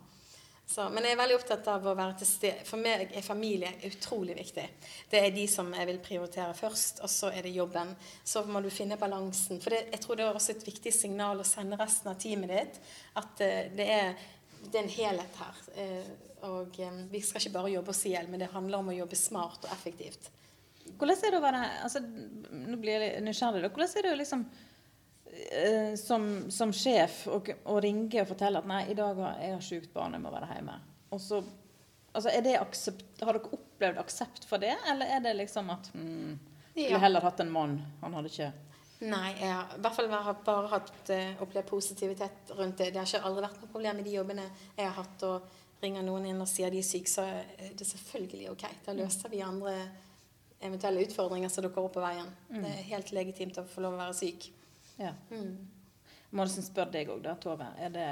Så, 0.65 0.85
men 0.89 1.03
jeg 1.03 1.13
er 1.13 1.19
veldig 1.19 1.35
opptatt 1.37 1.67
av 1.69 1.83
å 1.85 1.93
være 1.97 2.15
til 2.21 2.27
stede. 2.29 2.63
For 2.65 2.81
meg 2.81 3.11
er 3.11 3.25
familie 3.25 3.73
utrolig 3.89 4.37
viktig. 4.37 4.63
Det 5.11 5.19
er 5.19 5.35
de 5.35 5.43
som 5.51 5.67
jeg 5.75 5.89
vil 5.89 5.99
prioritere 6.01 6.55
først, 6.57 7.03
og 7.03 7.11
så 7.11 7.29
er 7.35 7.43
det 7.45 7.51
jobben. 7.53 7.91
Så 8.23 8.45
må 8.47 8.61
du 8.63 8.71
finne 8.73 8.97
balansen. 8.97 9.59
For 9.61 9.75
det, 9.75 9.83
jeg 9.91 10.03
tror 10.05 10.17
det 10.17 10.25
er 10.25 10.39
også 10.39 10.55
et 10.55 10.67
viktig 10.67 10.93
signal 10.95 11.43
å 11.43 11.47
sende 11.47 11.79
resten 11.79 12.13
av 12.13 12.19
teamet 12.21 12.55
ditt 12.55 12.79
at 13.19 13.43
eh, 13.43 13.73
det, 13.75 13.89
er, 13.99 14.29
det 14.63 14.79
er 14.79 14.85
en 14.85 14.95
helhet 14.97 15.41
her. 15.43 15.65
Og 16.49 16.79
eh, 16.79 17.01
vi 17.11 17.21
skal 17.23 17.41
ikke 17.41 17.57
bare 17.57 17.73
jobbe 17.73 17.93
oss 17.93 18.05
i 18.07 18.13
hjel, 18.13 18.29
men 18.31 18.43
det 18.43 18.51
handler 18.53 18.83
om 18.83 18.91
å 18.91 18.97
jobbe 18.97 19.19
smart 19.19 19.67
og 19.67 19.73
effektivt. 19.75 20.29
Hvordan 20.83 21.15
er 21.15 21.31
det 21.31 21.39
å 21.39 21.43
være 21.45 21.63
altså, 21.85 22.01
Nå 22.03 22.77
blir 22.81 23.05
jeg 23.05 23.23
nysgjerrig. 23.23 23.63
da. 23.63 23.71
Hvordan 23.71 23.97
er 23.99 24.05
det 24.05 24.13
å 24.13 24.19
liksom 24.19 24.45
eh, 25.31 25.93
som, 25.99 26.29
som 26.51 26.73
sjef 26.75 27.23
å 27.31 27.77
ringe 27.83 28.23
og 28.23 28.31
fortelle 28.33 28.59
at 28.59 28.67
'nei, 28.69 28.85
i 28.91 28.97
dag 28.97 29.19
har 29.23 29.39
jeg 29.39 29.55
har 29.55 29.67
sjukt 29.69 29.93
barn, 29.95 30.17
jeg 30.17 30.25
må 30.25 30.33
være 30.33 30.51
hjemme'. 30.51 30.79
Og 31.13 31.21
så, 31.21 31.43
altså, 32.11 32.33
det 32.43 32.57
aksept, 32.59 33.05
Har 33.21 33.37
dere 33.37 33.55
opplevd 33.55 34.01
aksept 34.01 34.47
for 34.49 34.61
det, 34.63 34.75
eller 34.89 35.15
er 35.15 35.23
det 35.23 35.37
liksom 35.39 35.71
at 35.73 35.93
mm. 35.93 36.51
Skulle 36.73 37.03
heller 37.03 37.21
hatt 37.21 37.39
en 37.39 37.51
mann. 37.53 37.75
Han 38.01 38.15
hadde 38.17 38.31
ikke 38.31 38.51
Nei, 39.03 39.33
jeg 39.35 39.49
har 39.51 39.73
i 39.75 39.81
hvert 39.83 39.95
fall 39.97 40.07
bare, 40.07 40.69
hatt, 40.71 41.09
eh, 41.11 41.41
opplevd 41.43 41.67
positivitet 41.67 42.53
rundt 42.55 42.77
det. 42.79 42.93
Det 42.93 43.01
har 43.01 43.09
ikke 43.09 43.27
aldri 43.27 43.43
vært 43.43 43.59
noe 43.59 43.71
problem 43.73 43.99
i 43.99 44.05
de 44.05 44.13
jobbene 44.15 44.45
jeg 44.77 44.85
har 44.85 44.95
hatt. 44.95 45.25
Og 45.27 45.62
ringer 45.83 46.05
noen 46.05 46.29
inn 46.31 46.41
og 46.41 46.49
sier 46.49 46.71
de 46.73 46.81
er 46.81 46.87
syke, 46.87 47.11
så 47.11 47.25
er 47.27 47.75
det 47.77 47.87
selvfølgelig 47.87 48.49
ok. 48.53 48.65
Da 48.85 48.95
løser 48.97 49.31
vi 49.31 49.43
andre 49.45 49.75
eventuelle 50.63 51.03
utfordringer 51.03 51.51
som 51.51 51.65
dukker 51.65 51.83
opp 51.83 51.95
på 51.97 52.03
veien. 52.03 52.29
Det 52.49 52.69
er 52.69 52.89
helt 52.93 53.11
legitimt 53.15 53.59
å 53.59 53.67
få 53.67 53.83
lov 53.83 53.97
å 53.97 54.03
være 54.05 54.17
syk. 54.17 54.47
Ja. 54.97 55.11
Mm. 55.29 55.57
Må 56.33 56.47
spør 56.49 56.89
deg 56.89 57.11
òg, 57.13 57.21
da, 57.21 57.35
Tove. 57.37 57.67
Er 57.77 57.91
det 57.93 58.09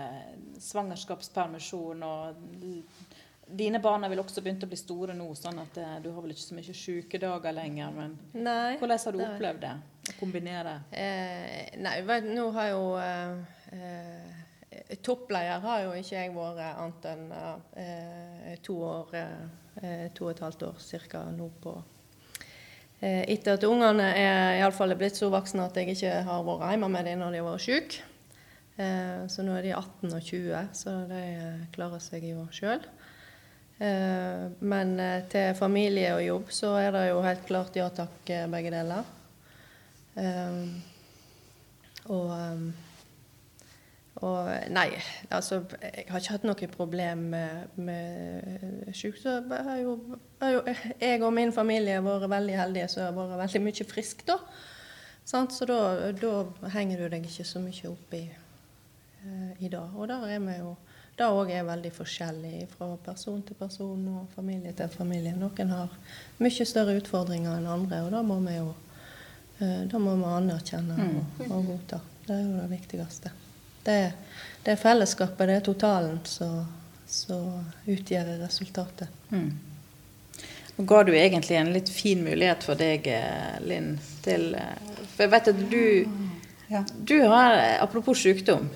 svangerskapspermisjon 0.61 2.05
og 2.05 2.45
Dine 3.51 3.81
barn 3.83 4.05
vil 4.07 4.21
også 4.21 4.39
begynt 4.45 4.63
å 4.63 4.67
bli 4.69 4.77
store 4.79 5.11
nå, 5.17 5.25
sånn 5.35 5.57
at 5.59 5.77
eh, 5.81 5.95
du 5.99 6.05
har 6.13 6.23
vel 6.23 6.31
ikke 6.31 6.43
så 6.45 6.55
mye 6.55 6.75
sykedager 6.77 7.51
lenger. 7.51 7.89
Men 7.91 8.13
Nei. 8.31 8.77
hvordan 8.79 9.01
har 9.03 9.17
du 9.17 9.23
opplevd 9.25 9.59
det? 9.65 9.71
Å 10.07 10.13
kombinere? 10.19 10.75
Eh, 10.95 11.73
nei, 11.81 11.97
vet, 12.07 12.29
nå 12.31 12.45
har 12.55 12.69
jo 12.69 12.85
eh, 13.01 13.33
eh, 13.75 14.40
Toppleder 14.99 15.63
har 15.63 15.85
jo 15.85 15.95
ikke 15.95 16.17
jeg 16.17 16.35
vært 16.35 16.61
annet 16.67 17.09
enn 17.11 17.25
eh, 17.79 18.53
to 18.65 18.75
år 18.83 19.17
eh, 19.17 20.07
To 20.13 20.25
og 20.27 20.31
et 20.33 20.41
halvt 20.43 20.63
år 20.67 20.79
cirka 20.83 21.21
nå 21.31 21.47
på 21.63 21.71
eh, 22.99 23.23
Etter 23.31 23.55
at 23.55 23.63
ungene 23.63 24.09
er 24.19 24.57
iallfall 24.59 24.91
blitt 24.99 25.15
så 25.15 25.31
voksne 25.31 25.69
at 25.69 25.79
jeg 25.79 25.95
ikke 25.95 26.17
har 26.27 26.43
vært 26.43 26.73
hjemme 26.73 26.91
med 26.91 27.07
dem 27.07 27.21
når 27.23 27.31
de 27.31 27.39
har 27.39 27.47
vært 27.53 27.67
syke. 27.69 28.07
Eh, 28.81 29.27
så 29.29 29.43
nå 29.45 29.55
er 29.57 29.65
de 29.65 29.73
18 29.75 30.13
og 30.15 30.21
20, 30.23 30.69
så 30.77 30.93
de 31.09 31.21
eh, 31.21 31.63
klarer 31.75 32.01
seg 32.03 32.25
jo 32.29 32.45
sjøl. 32.55 32.83
Eh, 33.81 34.45
men 34.63 34.93
til 35.31 35.57
familie 35.57 36.13
og 36.15 36.23
jobb 36.25 36.53
så 36.55 36.75
er 36.79 36.95
det 36.95 37.07
jo 37.09 37.25
helt 37.25 37.43
klart 37.49 37.77
ja 37.79 37.89
takk, 37.93 38.31
begge 38.53 38.73
deler. 38.73 39.09
Og, 42.11 42.31
og 44.21 44.49
Nei, 44.69 44.89
altså 45.33 45.63
Jeg 45.81 46.05
har 46.09 46.21
ikke 46.21 46.35
hatt 46.35 46.45
noe 46.45 46.67
problem 46.69 47.23
med, 47.33 47.79
med 47.81 48.91
sykdom. 48.93 49.49
Jeg 49.51 49.85
jo, 49.85 49.95
jeg 51.01 51.23
og 51.23 51.33
min 51.33 51.53
familie 51.53 51.97
har 51.97 52.05
vært 52.05 52.29
veldig 52.29 52.59
heldige 52.59 52.91
som 52.93 53.07
har 53.07 53.17
vært 53.17 53.41
veldig 53.45 53.63
mye 53.65 53.87
friske, 53.89 54.27
da. 54.29 54.37
Så 55.25 55.65
da, 55.69 56.11
da 56.17 56.69
henger 56.73 57.01
du 57.01 57.09
deg 57.13 57.25
ikke 57.25 57.45
så 57.47 57.61
mye 57.63 57.89
opp 57.89 58.13
i, 58.17 58.23
eh, 59.25 59.51
i 59.65 59.69
det. 59.69 59.83
Og 59.95 60.07
der 60.09 60.25
er 60.29 60.41
vi 60.43 60.57
jo 60.59 60.75
det 61.17 61.27
òg 61.27 61.51
er 61.53 61.67
veldig 61.67 61.91
forskjellig 61.93 62.65
fra 62.71 62.87
person 63.05 63.41
til 63.45 63.57
person 63.59 64.07
og 64.09 64.31
familie 64.35 64.71
til 64.73 64.89
familie. 64.89 65.35
Noen 65.37 65.73
har 65.73 65.91
mye 66.41 66.65
større 66.65 66.95
utfordringer 66.97 67.59
enn 67.59 67.69
andre, 67.69 68.01
og 68.05 68.13
da 68.15 68.23
må 68.25 68.39
vi 68.45 68.55
jo 68.57 68.71
eh, 69.59 69.83
da 69.91 70.01
må 70.01 70.15
vi 70.17 70.33
anerkjenne 70.39 70.97
og, 71.05 71.45
og 71.49 71.71
godta. 71.73 72.01
Det 72.25 72.35
er 72.37 72.43
jo 72.45 72.57
det 72.57 72.69
viktigste. 72.71 73.33
Det, 73.83 73.97
det 74.63 74.75
er 74.75 74.79
fellesskapet, 74.79 75.47
det 75.49 75.57
er 75.59 75.65
totalen, 75.65 76.19
som 76.25 77.65
utgjør 77.89 78.35
resultatet. 78.43 79.09
Mm. 79.31 79.51
Nå 80.75 80.85
ga 80.87 81.01
du 81.03 81.11
egentlig 81.15 81.57
en 81.59 81.73
litt 81.73 81.89
fin 81.91 82.21
mulighet 82.23 82.63
for 82.65 82.79
deg, 82.79 83.07
eh, 83.07 83.57
Linn, 83.67 83.95
til 84.23 84.53
eh, 84.55 84.77
For 85.15 85.25
jeg 85.25 85.33
vet 85.33 85.51
at 85.51 85.65
du 85.71 85.83
Ja. 86.71 86.85
Du 87.03 87.17
har, 87.27 87.53
eh, 87.53 87.83
apropos 87.83 88.15
sykdom, 88.17 88.69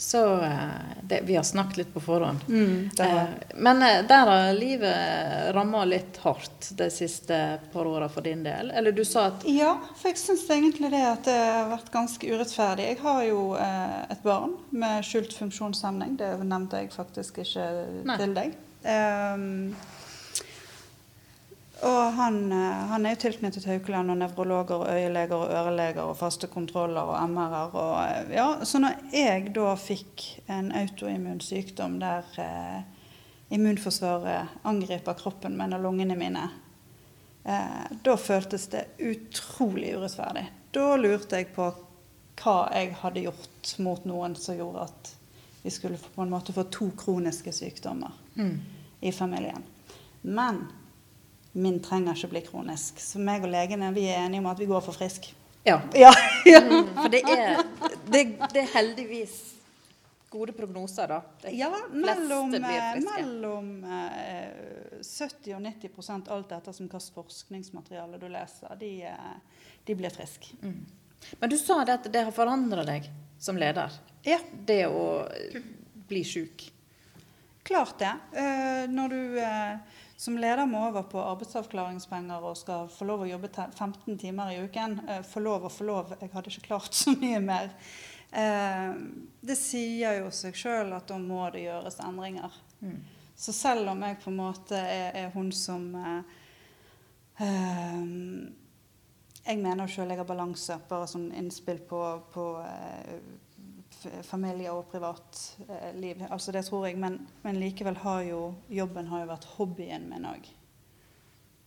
så 0.00 0.20
eh, 0.42 0.60
det, 1.02 1.18
Vi 1.28 1.34
har 1.36 1.42
snakket 1.44 1.76
litt 1.82 1.90
på 1.94 2.00
forhånd. 2.00 2.40
Mm, 2.48 2.90
Eh, 3.00 3.22
Men 3.54 3.82
eh, 3.82 3.98
der 4.08 4.26
har 4.30 4.52
livet 4.56 5.54
ramma 5.54 5.84
litt 5.84 6.16
hardt 6.24 6.70
de 6.78 6.88
siste 6.90 7.58
par 7.72 7.86
åra 7.86 8.08
for 8.08 8.24
din 8.24 8.42
del. 8.46 8.70
Eller 8.70 8.92
du 8.96 9.04
sa 9.04 9.26
at 9.30 9.44
Ja, 9.44 9.74
for 9.96 10.08
jeg 10.08 10.18
syns 10.22 10.46
egentlig 10.50 10.90
det 10.94 11.02
at 11.04 11.24
det 11.28 11.36
har 11.36 11.68
vært 11.74 11.92
ganske 11.92 12.32
urettferdig. 12.32 12.88
Jeg 12.94 12.98
har 13.04 13.22
jo 13.28 13.42
eh, 13.60 14.00
et 14.16 14.22
barn 14.24 14.56
med 14.70 15.04
skjult 15.04 15.36
funksjonshemning. 15.36 16.16
Det 16.20 16.32
nevnte 16.44 16.80
jeg 16.80 16.92
faktisk 16.96 17.42
ikke 17.44 17.68
Nei. 18.08 18.16
til 18.24 18.34
deg. 18.40 18.56
Ehm, 18.88 19.74
og 21.82 22.12
han, 22.12 22.52
eh, 22.52 22.80
han 22.90 23.06
er 23.06 23.14
jo 23.14 23.22
tilknyttet 23.22 23.64
Haukeland 23.64 24.12
og 24.12 24.18
nevrologer 24.20 24.82
og 24.82 24.88
øyeleger 24.92 25.36
og 25.36 25.52
øreleger 25.54 26.02
og 26.04 26.16
faste 26.18 26.48
kontroller 26.52 27.08
og 27.08 27.28
MR-er. 27.30 27.74
Og, 27.74 27.92
eh, 28.04 28.32
ja, 28.36 28.48
så 28.64 28.82
når 28.82 28.98
jeg 29.14 29.54
da 29.56 29.74
fikk 29.80 30.24
en 30.52 30.72
autoimmun 30.76 31.40
sykdom 31.40 31.98
der 32.02 32.26
eh, 32.38 32.82
immunforsvaret 33.56 34.60
angriper 34.64 35.16
kroppen 35.16 35.56
min 35.56 35.72
og 35.72 35.80
lungene 35.86 36.16
mine, 36.20 36.50
eh, 37.44 37.86
da 38.04 38.16
føltes 38.16 38.66
det 38.74 38.84
utrolig 38.98 39.94
urettferdig. 39.96 40.44
Da 40.72 40.96
lurte 40.96 41.40
jeg 41.40 41.48
på 41.54 41.70
hva 42.40 42.58
jeg 42.76 42.92
hadde 43.00 43.24
gjort 43.24 43.72
mot 43.78 44.04
noen 44.04 44.36
som 44.36 44.56
gjorde 44.56 44.84
at 44.84 45.14
vi 45.62 45.72
skulle 45.72 45.96
på 46.00 46.22
en 46.22 46.32
måte 46.32 46.52
få 46.56 46.66
to 46.72 46.90
kroniske 46.96 47.52
sykdommer 47.52 48.12
i 49.00 49.12
familien. 49.12 49.64
Men 50.22 50.62
min 51.52 51.80
trenger 51.82 52.14
ikke 52.14 52.30
bli 52.34 52.42
kronisk. 52.46 53.00
Så 53.02 53.18
meg 53.22 53.42
og 53.44 53.50
legene 53.50 53.92
vi 53.96 54.06
er 54.10 54.24
enige 54.26 54.42
om 54.42 54.50
at 54.52 54.58
vi 54.60 54.68
går 54.70 54.82
for 54.84 54.96
frisk. 54.96 55.32
Ja. 55.66 55.80
Ja. 55.94 56.12
For 57.02 57.08
det 57.12 57.20
er, 57.28 57.64
det, 58.08 58.22
det 58.54 58.62
er 58.62 58.70
heldigvis 58.74 59.34
gode 60.30 60.54
prognoser, 60.54 61.10
da. 61.10 61.18
De 61.42 61.50
Ja, 61.58 61.68
mellom, 61.90 62.54
eh, 62.54 63.00
mellom 63.02 63.70
eh, 63.84 65.00
70 65.02 65.56
og 65.56 65.62
90% 65.66 66.30
alt 66.30 66.52
etter 66.54 66.72
som 66.76 66.86
hvilket 66.86 67.14
forskningsmateriale 67.16 68.20
du 68.22 68.28
leser, 68.30 68.76
de, 68.80 68.92
eh, 69.10 69.64
de 69.88 69.96
blir 69.98 70.14
friske. 70.14 70.54
Men 70.62 71.50
du 71.50 71.58
sa 71.58 71.80
det 71.84 71.98
at 71.98 72.06
det 72.14 72.22
har 72.28 72.32
forandra 72.36 72.86
deg 72.86 73.10
som 73.42 73.58
leder. 73.58 73.90
Ja, 74.24 74.38
Det 74.52 74.84
å 74.86 75.26
bli 76.08 76.22
sjuk. 76.24 76.70
klart 77.66 77.98
det. 77.98 78.14
Eh, 78.38 78.86
når 78.90 79.08
du 79.12 79.38
eh, 79.38 79.98
som 80.20 80.36
leder 80.36 80.66
må 80.68 80.82
over 80.90 81.06
på 81.08 81.20
arbeidsavklaringspenger 81.24 82.44
og 82.44 82.58
skal 82.60 82.90
få 82.92 83.06
lov 83.08 83.22
å 83.24 83.28
jobbe 83.30 83.48
15 83.54 84.18
timer 84.20 84.50
i 84.52 84.58
uken, 84.66 84.98
eh, 85.08 85.22
få 85.24 85.40
lov 85.40 85.64
og 85.64 85.72
få 85.72 85.86
lov, 85.88 86.12
jeg 86.20 86.28
hadde 86.34 86.52
ikke 86.52 86.66
klart 86.66 86.98
så 86.98 87.14
mye 87.16 87.40
mer. 87.40 87.70
Eh, 88.28 88.90
det 89.40 89.56
sier 89.56 90.18
jo 90.20 90.28
seg 90.34 90.58
sjøl 90.60 90.92
at 90.92 91.08
da 91.08 91.16
må 91.16 91.46
det 91.54 91.64
gjøres 91.64 91.96
endringer. 92.04 92.60
Så 93.40 93.54
selv 93.56 93.88
om 93.88 94.02
jeg 94.04 94.20
på 94.20 94.28
en 94.28 94.36
måte 94.36 94.76
er, 94.76 95.16
er 95.16 95.32
hun 95.32 95.48
som 95.56 95.88
eh, 95.96 96.36
eh, 97.40 98.02
Jeg 99.46 99.56
mener 99.64 99.88
sjøl 99.88 100.12
jeg 100.12 100.20
har 100.20 100.28
balanse, 100.28 100.76
bare 100.88 101.08
sånn 101.08 101.30
innspill 101.32 101.80
på, 101.88 102.02
på 102.34 102.50
eh, 102.60 103.16
familie- 104.22 104.72
og 104.72 104.88
privatliv. 104.90 106.22
altså 106.30 106.52
det 106.52 106.64
tror 106.66 106.86
jeg, 106.86 106.96
men, 106.98 107.18
men 107.42 107.60
likevel 107.60 107.96
har 107.96 108.22
jo 108.22 108.54
jobben 108.68 109.06
har 109.06 109.24
jo 109.24 109.30
vært 109.30 109.48
hobbyen 109.56 110.08
min 110.10 110.26
òg. 110.28 110.48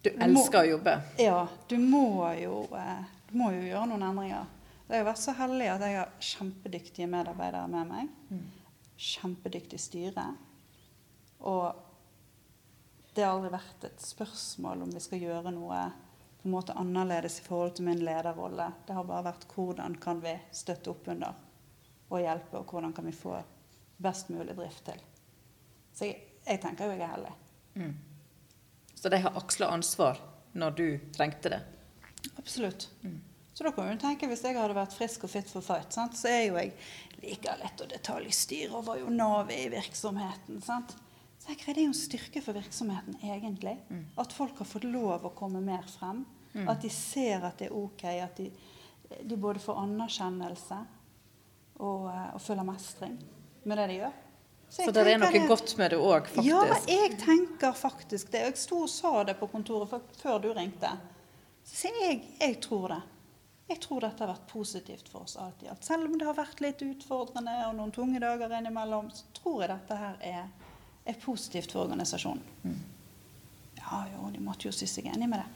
Du 0.04 0.10
elsker 0.12 0.60
å 0.60 0.70
jobbe. 0.74 0.98
Ja, 1.22 1.48
du 1.68 1.78
må 1.80 2.28
jo, 2.36 2.66
eh, 2.76 3.06
du 3.30 3.38
må 3.40 3.54
jo 3.56 3.62
gjøre 3.64 3.88
noen 3.94 4.04
endringer. 4.10 4.50
Jeg 4.90 5.00
har 5.00 5.08
vært 5.08 5.22
så 5.24 5.34
heldig 5.38 5.70
at 5.72 5.86
jeg 5.88 5.96
har 5.98 6.12
kjempedyktige 6.20 7.08
medarbeidere 7.10 7.70
med 7.72 7.88
meg. 7.88 8.42
Kjempedyktig 9.00 9.80
styre. 9.80 10.26
Og 11.40 11.72
det 13.16 13.24
har 13.24 13.38
aldri 13.38 13.54
vært 13.54 13.88
et 13.88 14.04
spørsmål 14.04 14.84
om 14.84 14.92
vi 14.94 15.02
skal 15.04 15.24
gjøre 15.24 15.54
noe 15.56 15.86
på 16.42 16.50
en 16.50 16.54
måte 16.58 16.76
annerledes 16.76 17.40
i 17.40 17.46
forhold 17.46 17.78
til 17.78 17.88
min 17.88 18.04
lederrolle. 18.04 18.68
Det 18.88 18.96
har 18.98 19.08
bare 19.08 19.30
vært 19.30 19.48
hvordan 19.56 19.96
kan 20.04 20.20
vi 20.24 20.36
støtte 20.52 20.92
opp 20.92 21.08
under 21.14 21.40
og 22.20 22.26
hjelpe, 22.26 22.60
og 22.60 22.72
hvordan 22.72 22.94
kan 22.96 23.06
vi 23.08 23.16
få 23.16 23.36
best 24.04 24.30
mulig 24.34 24.56
drift 24.58 24.86
til. 24.86 25.04
Så 25.94 26.10
jeg, 26.10 26.24
jeg 26.48 26.62
tenker 26.64 26.90
jo 26.90 26.96
jeg 26.96 27.06
er 27.06 27.14
heldig. 27.14 27.36
Mm. 27.80 27.94
Så 28.96 29.12
de 29.12 29.20
har 29.24 29.38
aksla 29.38 29.70
ansvar 29.74 30.20
når 30.54 30.76
du 30.78 30.88
trengte 31.16 31.52
det? 31.54 31.62
Absolutt. 32.38 32.90
Så 33.54 33.64
da 33.64 33.72
kan 33.72 33.90
du 33.92 34.02
tenke, 34.02 34.28
hvis 34.30 34.44
jeg 34.46 34.58
hadde 34.58 34.76
vært 34.78 34.96
frisk 34.98 35.26
og 35.28 35.32
fit 35.34 35.50
for 35.50 35.66
fight, 35.66 35.94
sant, 35.94 36.16
så 36.18 36.30
er 36.32 36.44
jo 36.48 36.58
jeg 36.58 36.74
like 37.24 37.56
lett 37.60 37.84
å 37.84 37.90
detaljstyre 37.90 38.80
og 38.80 38.88
var 38.88 39.02
jo 39.02 39.12
navet 39.14 39.68
i 39.68 39.72
virksomheten. 39.74 40.62
sant? 40.66 40.96
Så 41.38 41.52
jeg 41.52 41.60
Det 41.66 41.78
er 41.78 41.82
jo 41.84 41.92
en 41.92 41.98
styrke 41.98 42.42
for 42.42 42.56
virksomheten, 42.56 43.18
egentlig. 43.22 43.78
At 44.18 44.34
folk 44.34 44.58
har 44.58 44.66
fått 44.66 44.88
lov 44.88 45.26
å 45.26 45.36
komme 45.36 45.62
mer 45.62 45.84
frem. 45.84 46.26
At 46.70 46.82
de 46.82 46.90
ser 46.90 47.44
at 47.44 47.60
det 47.60 47.68
er 47.68 47.76
ok. 47.76 48.04
At 48.24 48.38
de, 48.38 48.50
de 49.22 49.38
både 49.38 49.60
får 49.60 49.82
anerkjennelse 49.84 50.80
og, 51.84 52.10
eh, 52.12 52.28
og 52.36 52.42
føle 52.42 52.66
mestring 52.68 53.18
med 53.64 53.80
det 53.80 53.88
de 53.92 53.98
gjør. 54.02 54.20
Så, 54.74 54.88
Så 54.88 54.92
det 54.96 55.04
er 55.06 55.20
noe 55.22 55.40
godt 55.48 55.76
med 55.78 55.92
det 55.94 55.98
òg, 56.02 56.28
faktisk? 56.34 56.48
Ja, 56.50 56.78
jeg 56.90 57.18
tenker 57.22 57.76
faktisk 57.78 58.32
det. 58.34 58.40
Jeg 58.48 58.58
sto 58.58 58.80
og 58.88 58.90
sa 58.90 59.12
det 59.28 59.36
på 59.38 59.46
kontoret 59.52 59.92
før, 60.18 60.40
du 60.42 60.50
ringte. 60.56 60.90
Så 61.64 61.92
jeg, 61.94 62.24
jeg 62.40 62.58
tror 62.64 62.88
det. 62.96 63.02
Jeg 63.70 63.80
tror 63.86 64.02
dette 64.04 64.26
har 64.26 64.32
vært 64.34 64.50
positivt 64.50 65.12
for 65.14 65.28
oss 65.28 65.38
alt 65.40 65.62
i 65.64 65.70
alt. 65.72 65.86
Selv 65.86 66.10
om 66.10 66.18
det 66.18 66.26
har 66.28 66.36
vært 66.36 66.60
litt 66.66 66.82
utfordrende 66.84 67.54
og 67.68 67.78
noen 67.78 67.94
tunge 67.96 68.20
dager 68.20 68.52
innimellom, 68.58 69.12
så 69.14 69.30
tror 69.38 69.64
jeg 69.64 69.72
dette 69.72 70.00
her 70.02 70.18
er, 70.34 70.50
er 71.06 71.22
positivt 71.22 71.72
for 71.72 71.86
organisasjonen. 71.86 72.74
Ja 73.78 74.04
jo, 74.10 74.28
de 74.34 74.42
måtte 74.44 74.68
jo 74.68 74.74
si 74.76 74.90
seg 74.90 75.08
enig 75.14 75.30
med 75.30 75.44
det. 75.44 75.50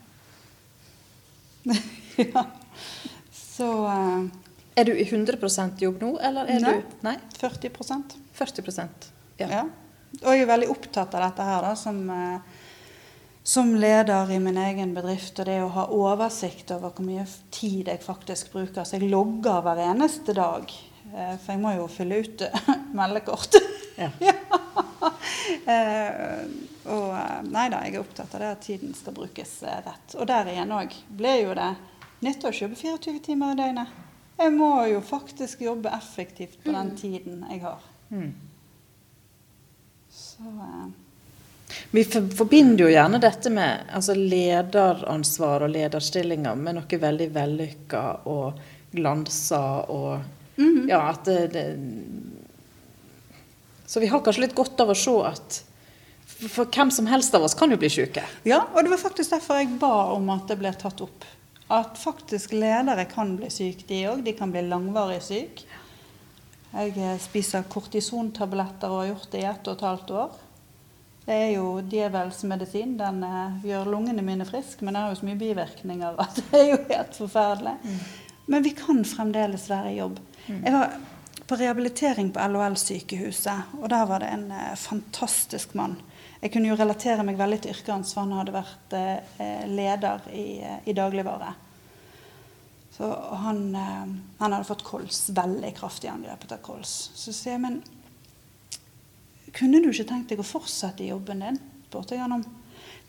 ja. 2.32 2.46
Så 3.34 3.68
eh, 3.90 4.30
Er 4.78 4.84
du 4.84 4.92
i 4.94 5.02
100 5.02 5.38
jobb 5.82 6.02
nå, 6.02 6.12
eller 6.22 6.46
er 6.46 6.60
Nei. 6.62 6.72
du 6.78 7.02
Nei? 7.02 7.16
40 7.40 7.70
40 8.38 9.08
ja. 9.38 9.48
Ja. 9.50 9.64
Og 10.22 10.28
jeg 10.30 10.44
er 10.44 10.50
veldig 10.52 10.68
opptatt 10.70 11.16
av 11.18 11.24
dette 11.24 11.46
her 11.48 11.64
da, 11.66 11.72
som, 11.78 11.98
eh, 12.10 12.38
som 13.42 13.72
leder 13.74 14.30
i 14.30 14.38
min 14.38 14.60
egen 14.62 14.94
bedrift. 14.94 15.34
Og 15.42 15.50
det 15.50 15.58
å 15.64 15.72
ha 15.74 15.88
oversikt 15.90 16.70
over 16.76 16.94
hvor 16.94 17.08
mye 17.08 17.26
tid 17.50 17.90
jeg 17.90 18.04
faktisk 18.06 18.52
bruker. 18.54 18.86
Så 18.86 19.00
jeg 19.00 19.10
logger 19.10 19.66
hver 19.66 19.82
eneste 19.88 20.36
dag. 20.38 20.70
eh, 21.10 21.34
For 21.34 21.56
jeg 21.56 21.64
må 21.66 21.74
jo 21.74 21.90
fylle 21.90 22.22
ut 22.22 22.46
eh, 22.46 22.72
meldekort. 23.02 23.58
Ja. 23.98 24.12
ja. 24.22 24.34
og 26.88 27.14
nei 27.50 27.66
da, 27.72 27.82
jeg 27.82 27.96
er 27.96 28.00
opptatt 28.00 28.34
av 28.36 28.44
det 28.44 28.54
at 28.54 28.62
tiden 28.62 28.94
skal 28.94 29.16
brukes 29.16 29.58
rett. 29.66 30.14
Og 30.14 30.28
der 30.30 30.54
igjen 30.54 30.70
òg 30.70 30.94
ble 31.18 31.40
jo 31.42 31.56
det 31.58 31.72
jobbe 32.22 32.78
24 32.78 33.18
timer 33.26 33.54
i 33.54 33.58
døgnet. 33.58 34.04
Jeg 34.38 34.54
må 34.54 34.70
jo 34.86 35.00
faktisk 35.02 35.64
jobbe 35.66 35.90
effektivt 35.90 36.60
på 36.62 36.70
den 36.70 36.92
tiden 36.96 37.44
jeg 37.50 37.62
har. 37.64 37.82
Mm. 38.14 38.32
Så 40.10 40.42
eh, 40.42 40.86
Vi 41.90 42.04
forbinder 42.04 42.84
jo 42.84 42.90
gjerne 42.92 43.18
dette 43.22 43.50
med 43.50 43.90
altså 43.92 44.14
lederansvar 44.14 45.66
og 45.66 45.72
lederstillinger 45.74 46.54
med 46.56 46.78
noe 46.78 47.00
veldig 47.02 47.28
vellykka 47.34 48.02
og 48.30 48.60
glansa 48.94 49.62
og 49.92 50.20
mm. 50.56 50.88
Ja, 50.88 51.02
at 51.10 51.24
det, 51.26 51.48
det 51.52 51.64
Så 53.86 54.00
vi 54.00 54.06
har 54.06 54.22
kanskje 54.24 54.46
litt 54.46 54.56
godt 54.56 54.80
av 54.80 54.94
å 54.94 54.96
se 54.96 55.16
at 55.28 55.64
for, 56.28 56.48
for 56.48 56.64
hvem 56.70 56.90
som 56.94 57.06
helst 57.10 57.34
av 57.34 57.42
oss 57.42 57.56
kan 57.58 57.72
jo 57.72 57.78
bli 57.80 57.90
syke. 57.90 58.22
Ja, 58.46 58.62
og 58.70 58.84
det 58.84 58.92
var 58.94 59.02
faktisk 59.02 59.34
derfor 59.34 59.58
jeg 59.58 59.74
ba 59.80 60.12
om 60.14 60.30
at 60.30 60.46
det 60.50 60.58
ble 60.60 60.70
tatt 60.78 61.00
opp. 61.02 61.26
At 61.68 61.98
faktisk 62.00 62.52
ledere 62.56 63.04
kan 63.04 63.34
bli 63.36 63.50
syke, 63.52 63.84
de 63.88 64.02
òg. 64.08 64.22
De 64.24 64.32
kan 64.36 64.52
bli 64.52 64.62
langvarig 64.68 65.20
syke. 65.24 65.66
Jeg 66.72 66.94
eh, 66.96 67.16
spiser 67.20 67.66
kortisontabletter 67.68 68.92
og 68.92 69.02
har 69.02 69.10
gjort 69.12 69.32
det 69.32 69.42
i 69.42 69.48
ett 69.48 69.68
og 69.68 69.76
et 69.76 69.84
halvt 69.88 70.14
år. 70.22 70.38
Det 71.28 71.36
er 71.36 71.50
jo 71.58 71.66
djevelens 71.84 72.40
medisin. 72.48 72.96
Den 73.00 73.20
eh, 73.24 73.60
gjør 73.68 73.92
lungene 73.92 74.24
mine 74.24 74.48
friske, 74.48 74.84
men 74.84 74.96
det 74.96 75.04
har 75.04 75.12
jo 75.12 75.20
så 75.20 75.28
mye 75.28 75.40
bivirkninger 75.40 76.24
at 76.24 76.40
det 76.40 76.62
er 76.62 76.70
jo 76.70 76.80
helt 76.88 77.20
forferdelig. 77.20 77.76
Men 78.48 78.64
vi 78.64 78.72
kan 78.76 79.04
fremdeles 79.04 79.68
være 79.68 79.92
i 79.92 79.98
jobb. 79.98 80.20
Jeg 80.48 80.72
var 80.72 80.96
på 81.48 81.56
rehabilitering 81.56 82.30
på 82.32 82.40
LHL-sykehuset, 82.40 83.76
og 83.80 83.88
der 83.92 84.06
var 84.08 84.24
det 84.24 84.32
en 84.32 84.50
eh, 84.52 84.76
fantastisk 84.76 85.76
mann. 85.76 85.96
Jeg 86.38 86.52
kunne 86.54 86.70
jo 86.70 86.76
relatere 86.78 87.24
meg 87.26 87.38
veldig 87.38 87.58
til 87.64 87.74
yrket 87.74 87.94
hans, 87.94 88.12
for 88.14 88.26
han 88.26 88.36
hadde 88.38 88.54
vært 88.54 88.94
eh, 88.94 89.64
leder 89.66 90.28
i, 90.30 90.60
eh, 90.62 90.78
i 90.86 90.94
dagligvare. 90.94 91.54
Så 92.94 93.08
han, 93.42 93.64
eh, 93.74 94.12
han 94.38 94.54
hadde 94.54 94.68
fått 94.68 94.86
kols, 94.86 95.24
veldig 95.34 95.72
kraftig 95.78 96.12
angrepet 96.12 96.54
av 96.54 96.62
kols. 96.62 96.94
Så 97.18 97.34
sier 97.34 97.56
jeg, 97.56 97.64
men 97.64 97.80
kunne 99.56 99.82
du 99.82 99.90
ikke 99.90 100.06
tenkt 100.12 100.30
deg 100.30 100.42
å 100.42 100.46
fortsette 100.46 101.02
i 101.04 101.10
jobben 101.10 101.42
din? 101.42 101.60
spurte 101.88 102.14
jeg 102.14 102.20
han 102.20 102.36
om. 102.36 102.42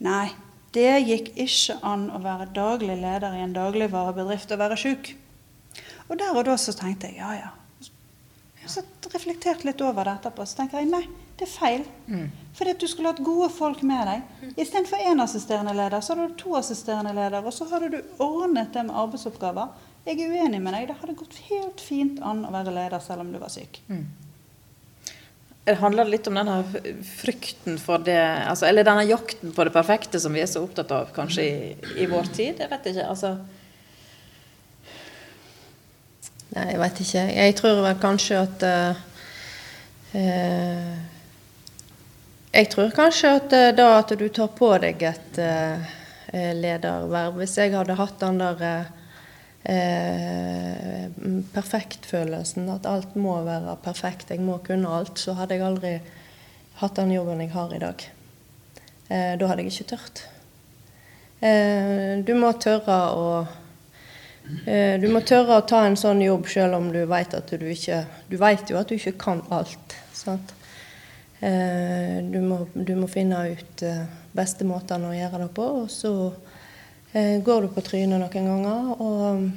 Nei, 0.05 0.29
det 0.75 1.01
gikk 1.03 1.33
ikke 1.43 1.79
an 1.85 2.07
å 2.15 2.21
være 2.23 2.51
daglig 2.55 2.95
leder 3.01 3.35
i 3.35 3.41
en 3.43 3.55
dagligvarebedrift 3.55 4.53
og 4.55 4.61
være 4.61 4.77
sjuk. 4.79 5.09
Og 6.07 6.17
der 6.17 6.31
og 6.31 6.45
da 6.47 6.55
så 6.57 6.73
tenkte 6.77 7.09
jeg 7.11 7.19
ja, 7.19 7.33
ja. 7.35 7.49
Så 8.69 8.83
reflekterte 9.09 9.65
litt 9.65 9.81
over 9.81 10.05
det 10.05 10.19
etterpå. 10.19 10.45
Så 10.45 10.59
tenker 10.59 10.79
jeg 10.79 10.91
nei, 10.91 11.03
det 11.39 11.47
er 11.47 11.51
feil. 11.51 11.83
Fordi 12.59 12.73
at 12.75 12.81
du 12.81 12.87
skulle 12.91 13.13
hatt 13.13 13.23
gode 13.23 13.49
folk 13.55 13.83
med 13.87 14.07
deg. 14.09 14.53
Istedenfor 14.59 15.03
én 15.07 15.23
assisterende 15.23 15.73
leder, 15.77 16.01
så 16.03 16.15
hadde 16.15 16.31
du 16.31 16.39
to 16.41 16.55
assisterende 16.59 17.13
ledere. 17.15 17.45
Og 17.45 17.55
så 17.55 17.67
hadde 17.71 17.93
du 17.93 17.99
ordnet 18.23 18.73
det 18.73 18.83
med 18.87 18.97
arbeidsoppgaver. 18.99 19.69
Jeg 20.07 20.19
er 20.19 20.33
uenig 20.33 20.59
med 20.63 20.75
deg. 20.75 20.89
Det 20.89 20.97
hadde 21.01 21.19
gått 21.19 21.37
helt 21.49 21.83
fint 21.83 22.19
an 22.25 22.43
å 22.47 22.51
være 22.51 22.73
leder 22.75 23.03
selv 23.03 23.23
om 23.23 23.31
du 23.31 23.39
var 23.39 23.53
syk. 23.53 23.79
Det 25.69 25.75
handler 25.77 26.09
litt 26.09 26.27
om 26.27 26.39
denne 26.39 26.57
frykten 27.05 27.75
for 27.77 28.01
det 28.01 28.17
altså, 28.17 28.65
Eller 28.65 28.87
denne 28.87 29.03
jakten 29.05 29.51
på 29.53 29.65
det 29.67 29.73
perfekte 29.75 30.17
som 30.19 30.33
vi 30.33 30.41
er 30.41 30.47
så 30.49 30.63
opptatt 30.65 30.91
av 30.95 31.11
kanskje 31.13 31.45
i, 31.45 31.59
i 32.01 32.07
vår 32.09 32.31
tid. 32.33 32.63
Jeg 32.63 32.71
vet 32.71 32.91
ikke. 32.91 33.07
altså... 33.07 33.37
Nei, 36.49 36.65
jeg 36.71 36.79
vet 36.81 36.99
ikke. 37.03 37.23
Jeg 37.29 37.55
tror 37.59 37.83
vel 37.85 37.99
kanskje 38.01 38.39
at 38.41 38.63
uh, 38.65 39.01
eh, 40.17 41.18
Jeg 42.49 42.69
tror 42.73 42.89
kanskje 42.95 43.31
at 43.37 43.53
eh, 43.53 43.71
da 43.77 43.91
at 43.99 44.13
du 44.17 44.25
tar 44.33 44.49
på 44.57 44.71
deg 44.81 45.03
et 45.05 45.37
eh, 45.37 45.91
eh, 46.33 46.53
lederverv 46.57 47.37
Hvis 47.37 47.57
jeg 47.61 47.75
hadde 47.75 47.97
hatt 47.99 48.17
den 48.23 48.39
der 48.41 48.63
eh, 48.65 48.87
eh, 49.75 51.05
perfektfølelsen, 51.53 52.71
at 52.73 52.89
alt 52.89 53.13
må 53.19 53.35
være 53.45 53.77
perfekt, 53.83 54.31
jeg 54.33 54.41
må 54.41 54.57
kunne 54.65 54.89
alt, 54.89 55.21
så 55.21 55.37
hadde 55.37 55.59
jeg 55.59 55.67
aldri 55.67 55.93
hatt 56.81 56.97
den 56.97 57.13
jobben 57.13 57.43
jeg 57.43 57.53
har 57.53 57.73
i 57.75 57.81
dag. 57.83 58.09
Eh, 59.09 59.33
da 59.37 59.49
hadde 59.51 59.65
jeg 59.67 59.73
ikke 59.75 59.89
tørt. 59.93 60.25
Eh, 61.45 62.17
du 62.25 62.33
må 62.39 62.53
tørre 62.57 63.01
å 63.15 63.25
Eh, 64.65 64.95
Du 64.97 65.05
må 65.13 65.19
tørre 65.21 65.59
å 65.59 65.65
ta 65.69 65.83
en 65.85 65.97
sånn 65.99 66.23
jobb 66.23 66.47
selv 66.49 66.79
om 66.79 66.87
du 66.89 67.03
vet 67.05 67.35
at 67.37 67.51
du 67.53 67.67
ikke 67.69 67.99
Du 68.31 68.37
vet 68.41 68.71
jo 68.71 68.79
at 68.79 68.89
du 68.89 68.95
ikke 68.95 69.17
kan 69.21 69.43
alt. 69.53 69.93
Sant? 70.13 70.55
Eh, 71.39 72.23
Du 72.23 72.41
må, 72.41 72.67
du 72.73 72.95
må 72.99 73.07
finne 73.07 73.37
ut 73.53 73.81
eh, 73.87 74.03
beste 74.35 74.65
måten 74.67 75.05
å 75.07 75.15
gjøre 75.15 75.45
det 75.45 75.51
på, 75.55 75.67
og 75.83 75.91
så 75.91 76.11
eh, 77.13 77.39
går 77.43 77.61
du 77.63 77.69
på 77.75 77.83
trynet 77.85 78.19
noen 78.19 78.49
ganger, 78.51 78.89
og 78.99 79.49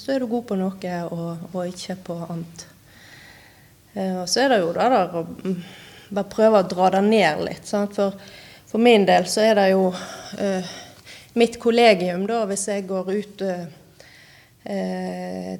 så 0.00 0.12
er 0.14 0.22
du 0.22 0.26
god 0.30 0.44
på 0.48 0.56
noe 0.56 0.92
og, 1.12 1.42
og 1.52 1.68
ikke 1.68 1.96
på 2.06 2.14
annet. 2.24 2.62
Og 3.92 4.28
så 4.30 4.40
er 4.40 4.48
det 4.54 4.58
jo 4.62 4.70
det 4.72 4.86
der 4.94 5.16
å 5.18 5.22
mm, 5.28 5.58
bare 6.08 6.32
prøve 6.32 6.62
å 6.62 6.68
dra 6.70 6.86
det 6.94 7.02
ned 7.04 7.42
litt. 7.44 7.68
Sant? 7.68 7.92
For, 7.98 8.16
for 8.70 8.80
min 8.80 9.04
del 9.08 9.28
så 9.28 9.44
er 9.44 9.60
det 9.60 9.66
jo 9.74 9.90
mitt 11.36 11.60
kollegium, 11.60 12.24
da, 12.30 12.46
hvis 12.48 12.64
jeg 12.72 12.88
går 12.88 13.12
ut 13.12 13.44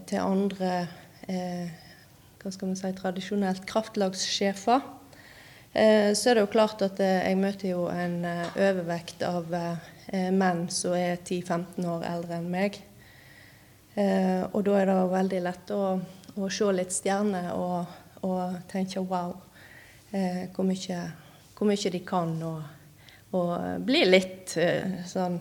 til 0.09 0.24
andre 0.24 0.72
hva 2.41 2.51
skal 2.53 2.70
man 2.70 2.78
si, 2.78 2.91
tradisjonelt 2.97 3.66
kraftlagssjefer, 3.68 4.84
eh, 5.74 6.11
så 6.16 6.30
er 6.30 6.38
det 6.38 6.45
jo 6.47 6.53
klart 6.53 6.82
at 6.86 7.01
eh, 7.05 7.20
jeg 7.28 7.38
møter 7.41 7.72
jo 7.74 7.84
en 7.93 8.24
eh, 8.24 8.61
overvekt 8.68 9.24
av 9.26 9.51
menn 10.11 10.64
som 10.74 10.97
er 10.97 11.20
10-15 11.20 11.84
år 11.86 12.07
eldre 12.09 12.41
enn 12.41 12.49
meg. 12.51 12.80
Og 13.95 14.64
da 14.66 14.72
er 14.80 14.88
det 14.88 14.97
veldig 15.12 15.43
lett 15.45 15.70
å, 15.70 15.84
å 16.34 16.49
se 16.51 16.66
litt 16.74 16.91
stjerner 16.91 17.53
og, 17.55 17.93
og 18.26 18.57
tenke 18.70 19.03
wow, 19.05 19.36
hvor, 20.11 20.66
mye, 20.66 20.99
hvor 21.55 21.70
mye 21.70 21.93
de 21.95 22.01
kan, 22.09 22.32
og, 22.43 22.99
og 23.38 23.55
bli 23.86 24.03
litt 24.09 24.57
sånn 25.12 25.38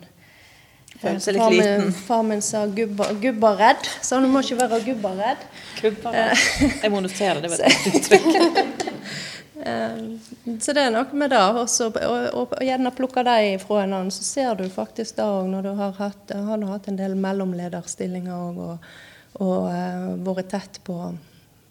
Føle 1.00 1.20
seg 1.24 1.36
litt 1.36 1.44
Far 1.44 1.54
min- 1.54 1.62
liten. 1.64 1.92
Far 2.10 2.24
min 2.28 2.42
sa 2.44 2.66
gubba, 2.68 3.14
gubba 3.22 3.54
redd, 3.56 3.88
så 4.04 4.20
du 4.20 4.28
må 4.28 4.44
ikke 4.44 4.60
være 4.60 4.82
gubba 4.84 5.14
redd. 5.16 5.46
Jeg 5.82 6.92
må 6.92 7.00
notere 7.00 7.40
det. 7.40 7.52
var 7.54 7.64
et 7.70 7.86
uttrykk. 7.94 8.90
Eh, 9.64 9.98
så 10.60 10.74
det 10.74 10.84
er 10.84 10.92
noe 10.92 11.20
med 11.20 11.32
det. 11.34 11.40
Også, 11.62 11.90
og, 11.92 11.98
og, 12.34 12.54
og 12.56 12.64
gjerne 12.64 12.92
plukke 12.96 13.24
dem 13.28 13.60
fra 13.64 13.84
en 13.84 13.96
annen, 13.96 14.12
så 14.12 14.24
ser 14.24 14.56
du 14.60 14.66
faktisk 14.72 15.18
det 15.18 15.28
òg 15.28 15.50
når 15.52 15.68
du 15.68 15.72
har 15.80 15.96
hatt, 16.00 16.34
har 16.36 16.66
hatt 16.72 16.88
en 16.92 17.00
del 17.00 17.16
mellomlederstillinger 17.20 18.36
og, 18.36 18.60
og, 18.64 18.90
og 19.44 19.68
uh, 19.72 20.16
vært 20.28 20.52
tett 20.56 20.82
på, 20.88 20.98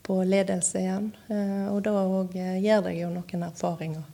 på, 0.08 0.20
ledelse 0.24 0.84
igjen. 0.84 1.10
Uh, 1.30 1.66
og 1.72 1.82
da 1.86 1.96
òg 2.04 2.36
gir 2.36 2.84
deg 2.84 3.02
jo 3.02 3.10
noen 3.12 3.44
erfaringer 3.48 4.04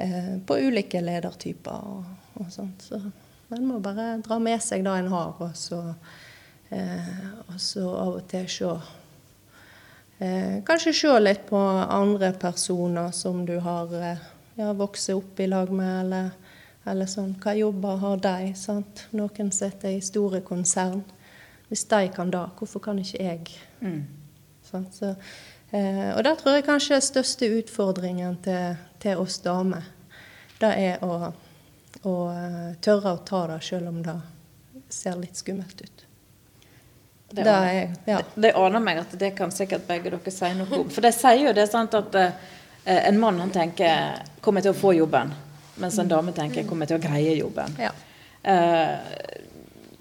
uh, 0.00 0.34
på 0.44 0.60
ulike 0.68 1.00
ledertyper 1.04 1.88
og, 1.96 2.12
og 2.40 2.52
sånt. 2.52 2.88
Så 2.88 3.02
en 3.56 3.66
må 3.66 3.78
bare 3.80 4.18
dra 4.24 4.38
med 4.42 4.60
seg 4.60 4.84
det 4.84 4.94
en 5.00 5.12
har, 5.12 5.36
og 5.40 5.54
så, 5.56 5.80
og 6.68 7.56
så 7.56 7.84
av 7.88 8.18
og 8.18 8.26
til 8.28 8.48
se 8.52 8.72
Eh, 10.18 10.64
kanskje 10.64 10.92
se 10.92 11.18
litt 11.20 11.44
på 11.46 11.58
andre 11.58 12.32
personer 12.32 13.10
som 13.14 13.44
du 13.46 13.58
har 13.62 13.92
eh, 13.94 14.24
ja, 14.58 14.72
vokst 14.74 15.12
opp 15.14 15.38
i 15.40 15.46
lag 15.46 15.70
med, 15.70 15.92
eller, 16.00 16.32
eller, 16.90 17.06
sånn. 17.06 17.36
Hva 17.38 17.54
jobber 17.54 18.00
har 18.02 18.24
de? 18.24 18.48
sant? 18.58 19.04
Noen 19.14 19.52
sitter 19.54 19.94
i 19.94 20.02
store 20.02 20.42
konsern. 20.42 21.04
Hvis 21.68 21.86
de 21.86 22.08
kan 22.10 22.32
det, 22.34 22.42
hvorfor 22.58 22.82
kan 22.82 22.98
ikke 22.98 23.22
jeg? 23.22 23.54
Mm. 23.78 24.02
Sånn, 24.66 24.88
så, 24.90 25.12
eh, 25.70 26.10
og 26.16 26.24
det 26.26 26.34
tror 26.40 26.58
jeg 26.58 26.66
kanskje 26.66 26.98
er 26.98 27.06
største 27.06 27.52
utfordringen 27.60 28.40
til, 28.42 28.74
til 28.98 29.22
oss 29.22 29.38
damer. 29.44 29.86
Det 30.58 30.72
er 30.74 31.04
å, 31.06 31.30
å 32.06 32.16
eh, 32.30 32.74
tørre 32.84 33.14
å 33.16 33.22
ta 33.26 33.46
det 33.50 33.62
selv 33.66 33.88
om 33.88 34.02
det 34.02 34.18
ser 34.92 35.18
litt 35.18 35.36
skummelt 35.36 35.80
ut. 35.80 36.04
Det, 37.30 37.42
det, 37.42 37.50
er, 37.50 37.90
ja. 38.08 38.20
det, 38.34 38.40
det 38.40 38.54
aner 38.56 38.80
meg 38.80 39.02
at 39.02 39.12
det 39.20 39.34
kan 39.36 39.50
sikkert 39.52 39.84
begge 39.88 40.14
dere 40.14 40.32
si 40.32 40.48
noe 40.56 40.80
om. 40.80 40.86
For 40.88 41.04
de 41.04 41.12
sier 41.12 41.42
jo 41.42 41.52
det 41.56 41.66
sant 41.68 41.96
at 41.98 42.14
eh, 42.16 42.30
en 42.86 43.18
mann 43.20 43.40
han 43.42 43.52
tenker 43.52 44.22
'kommer 44.40 44.64
til 44.64 44.72
å 44.72 44.78
få 44.78 44.94
jobben', 44.96 45.34
mens 45.76 45.98
en 45.98 46.08
dame 46.08 46.32
tenker 46.32 46.64
'kommer 46.64 46.88
til 46.88 46.96
å 46.96 47.02
greie 47.02 47.36
jobben'. 47.36 47.76
Ja. 47.82 47.92
Eh, 48.42 49.44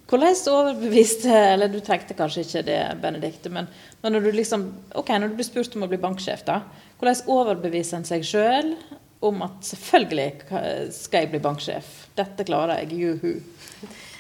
hvordan 0.08 0.36
overbeviste 0.48 1.34
Eller 1.36 1.68
du 1.68 1.80
tenkte 1.84 2.16
kanskje 2.16 2.46
ikke 2.46 2.62
det, 2.64 2.80
Benedicte, 3.02 3.50
men, 3.50 3.68
men, 4.02 4.14
når 4.14 4.22
du 4.24 4.32
liksom 4.32 4.68
Ok, 4.96 5.10
når 5.10 5.34
du 5.34 5.36
blir 5.36 5.48
spurt 5.48 5.76
om 5.76 5.84
å 5.84 5.90
bli 5.92 6.00
banksjef, 6.00 6.46
da. 6.48 6.62
Hvordan 7.00 7.28
overbeviser 7.34 8.00
en 8.00 8.08
seg 8.08 8.24
sjøl 8.24 8.72
om 9.20 9.42
at 9.42 9.66
selvfølgelig 9.66 10.28
skal 10.94 11.24
jeg 11.24 11.32
bli 11.32 11.42
banksjef? 11.42 11.94
Dette 12.18 12.46
klarer 12.46 12.84
jeg. 12.84 12.98
Juhu. 12.98 13.34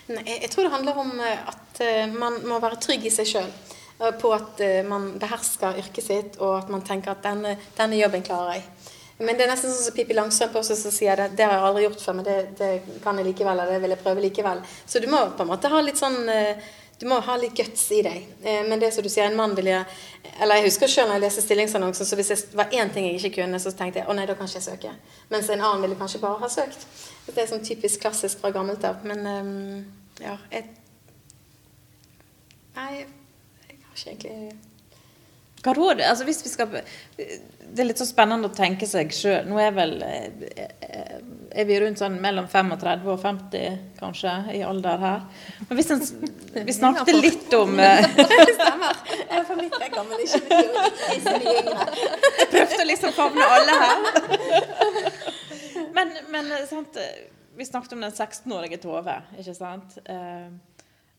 Nei, 0.07 0.23
jeg 0.41 0.51
tror 0.53 0.67
det 0.67 0.73
handler 0.73 0.99
om 1.01 1.17
eh, 1.19 1.49
at 1.51 1.81
eh, 1.83 2.05
man 2.07 2.39
må 2.47 2.61
være 2.63 2.79
trygg 2.83 3.07
i 3.07 3.13
seg 3.13 3.27
sjøl. 3.27 3.49
Eh, 3.99 4.13
på 4.21 4.31
at 4.33 4.61
man 4.87 5.09
behersker 5.19 5.81
yrket 5.81 6.05
sitt, 6.05 6.37
og 6.39 6.61
at 6.61 6.71
man 6.71 6.85
tenker 6.87 7.13
at 7.13 7.25
denne, 7.25 7.57
denne 7.77 7.99
jobben 7.99 8.23
klarer 8.25 8.57
jeg. 8.57 8.67
Men 9.17 9.33
det 9.33 9.47
er 9.47 9.49
nesten 9.49 9.73
sånn 9.73 9.87
som 9.87 9.95
Pippi 9.97 10.13
Langstrømpe 10.13 10.61
også 10.61 10.77
som 10.77 10.93
sier 10.93 11.17
det. 11.17 11.31
Det 11.37 11.45
har 11.45 11.55
jeg 11.57 11.65
aldri 11.65 11.85
gjort 11.87 12.03
før, 12.05 12.17
men 12.19 12.27
det, 12.27 12.37
det 12.59 12.71
kan 13.03 13.17
jeg 13.17 13.31
likevel, 13.31 13.59
eller 13.63 13.73
det 13.73 13.83
vil 13.83 13.95
jeg 13.95 14.03
prøve 14.03 14.23
likevel. 14.23 14.61
Så 14.85 15.01
du 15.01 15.07
må 15.09 15.23
på 15.33 15.43
en 15.43 15.49
måte 15.49 15.71
ha 15.73 15.81
litt 15.81 15.97
sånn 15.97 16.19
du 16.99 17.05
må 17.05 17.19
ha 17.21 17.35
litt 17.37 17.53
guts 17.57 17.83
i 17.93 17.99
deg. 18.01 18.23
Men 18.41 18.79
det 18.81 18.89
som 18.93 19.05
du 19.05 19.09
sier, 19.09 19.27
en 19.29 19.37
mann 19.37 19.53
vil 19.57 19.69
gjøre 19.69 19.85
Eller 20.41 20.59
jeg 20.59 20.67
husker 20.71 20.89
selv 20.89 21.11
når 21.11 21.19
jeg 21.19 21.23
leste 21.27 21.43
stillingsannonsen, 21.45 22.05
så 22.09 22.17
hvis 22.17 22.31
det 22.33 22.57
var 22.57 22.73
én 22.73 22.89
ting 22.93 23.05
jeg 23.05 23.19
ikke 23.19 23.43
kunne, 23.43 23.59
så 23.61 23.73
tenkte 23.73 24.01
jeg 24.01 24.09
å 24.09 24.15
nei, 24.17 24.25
da 24.29 24.35
kan 24.37 24.49
ikke 24.49 24.59
jeg 24.59 24.65
søke. 24.65 24.93
Mens 25.33 25.49
en 25.53 25.61
annen 25.61 25.85
ville 25.85 25.97
kanskje 25.99 26.21
bare 26.23 26.41
ha 26.41 26.49
søkt. 26.51 26.87
Det 27.27 27.37
er 27.41 27.49
sånn 27.49 27.65
typisk 27.65 28.01
klassisk 28.01 28.41
fra 28.41 28.53
gammelt 28.55 28.85
av. 28.87 29.05
Men 29.05 29.25
um, 29.25 29.85
ja, 30.23 30.37
jeg 30.53 30.69
Nei, 32.77 32.91
jeg 33.01 33.77
har 33.81 33.97
ikke 33.97 34.11
egentlig 34.11 34.66
råd, 35.65 36.01
altså 36.01 36.33
skal, 36.33 36.67
Det 37.17 37.81
er 37.81 37.87
litt 37.87 37.99
så 37.99 38.05
spennende 38.07 38.47
å 38.47 38.55
tenke 38.55 38.87
seg 38.87 39.11
sjøl. 39.15 39.47
Nå 39.49 39.59
er 39.59 39.73
vel 39.75 39.95
er 41.57 41.65
vi 41.65 41.79
rundt 41.81 41.99
sånn 41.99 42.19
mellom 42.21 42.45
35 42.47 43.07
og 43.09 43.19
50 43.23 43.77
kanskje 43.99 44.33
i 44.53 44.61
alder 44.63 45.01
her. 45.01 45.23
Men 45.67 45.79
hvis 45.79 45.91
en, 45.95 46.03
Vi 46.67 46.75
snakket 46.75 47.15
litt 47.17 47.53
om 47.57 47.73
Stemmer. 48.59 49.01
Jeg 49.27 49.41
er 49.41 49.47
for 49.47 49.59
mitt 49.59 49.79
er 49.81 49.91
gammel, 49.93 50.21
ikke 50.23 50.43
mye 50.45 50.61
yngre. 51.63 51.87
Jeg 52.37 52.51
prøvde 52.53 52.83
å 52.83 52.87
liksom 52.91 53.17
favne 53.17 53.49
alle 53.57 53.79
her. 53.81 53.97
Men, 55.97 56.13
men 56.31 56.53
sant 56.69 56.97
vi 57.57 57.65
snakket 57.65 57.93
om 57.93 58.01
den 58.01 58.11
16-årige 58.11 58.77
Tove, 58.77 59.15
ikke 59.41 59.53
sant. 59.57 59.97
Eh, 60.05 60.49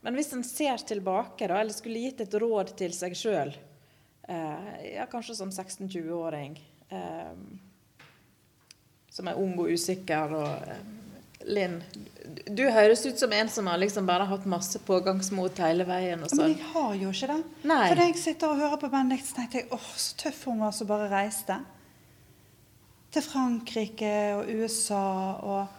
men 0.07 0.15
hvis 0.15 0.31
en 0.37 0.45
ser 0.47 0.79
tilbake, 0.87 1.49
da, 1.51 1.59
eller 1.59 1.75
skulle 1.75 1.99
gitt 2.05 2.23
et 2.23 2.37
råd 2.39 2.77
til 2.79 2.95
seg 2.95 3.17
sjøl, 3.19 3.51
eh, 3.51 3.68
ja, 4.29 5.07
kanskje 5.11 5.39
som 5.39 5.51
16-20-åring, 5.51 6.59
eh, 6.91 7.35
som 9.11 9.29
er 9.29 9.41
ung 9.41 9.55
og 9.59 9.73
usikker 9.73 10.35
og 10.37 10.73
Linn, 11.49 11.79
du 12.51 12.65
høres 12.67 13.05
ut 13.07 13.19
som 13.19 13.33
en 13.33 13.49
som 13.49 13.67
har 13.71 13.79
liksom 13.79 14.07
bare 14.07 14.27
hatt 14.29 14.45
masse 14.51 14.79
pågangsmot 14.85 15.61
hele 15.63 15.87
veien. 15.89 16.21
Men 16.21 16.51
jeg 16.51 16.59
har 16.75 16.95
jo 16.99 17.13
ikke 17.15 17.29
det. 17.31 17.39
Nei. 17.71 17.85
For 17.87 18.01
da 18.01 18.07
jeg 18.09 18.19
sitter 18.21 18.53
og 18.53 18.61
hører 18.61 18.81
på 18.83 18.91
Benedikt, 18.93 19.29
så 19.31 19.39
tenkte 19.39 19.61
jeg 19.63 19.69
åh, 19.73 19.91
så 19.97 20.19
tøff 20.25 20.43
hun 20.51 20.65
var 20.65 20.75
som 20.77 20.91
bare 20.91 21.07
reiste. 21.13 21.61
Til 23.15 23.25
Frankrike 23.25 24.15
og 24.37 24.51
USA 24.59 25.05
og 25.39 25.77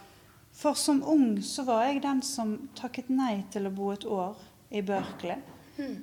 for 0.59 0.79
som 0.79 1.03
ung 1.07 1.37
så 1.45 1.63
var 1.67 1.85
jeg 1.87 2.01
den 2.03 2.23
som 2.25 2.55
takket 2.75 3.11
nei 3.13 3.43
til 3.53 3.69
å 3.69 3.73
bo 3.75 3.91
et 3.93 4.07
år 4.07 4.39
i 4.75 4.81
Berkeley. 4.83 5.43
Mm. 5.77 5.99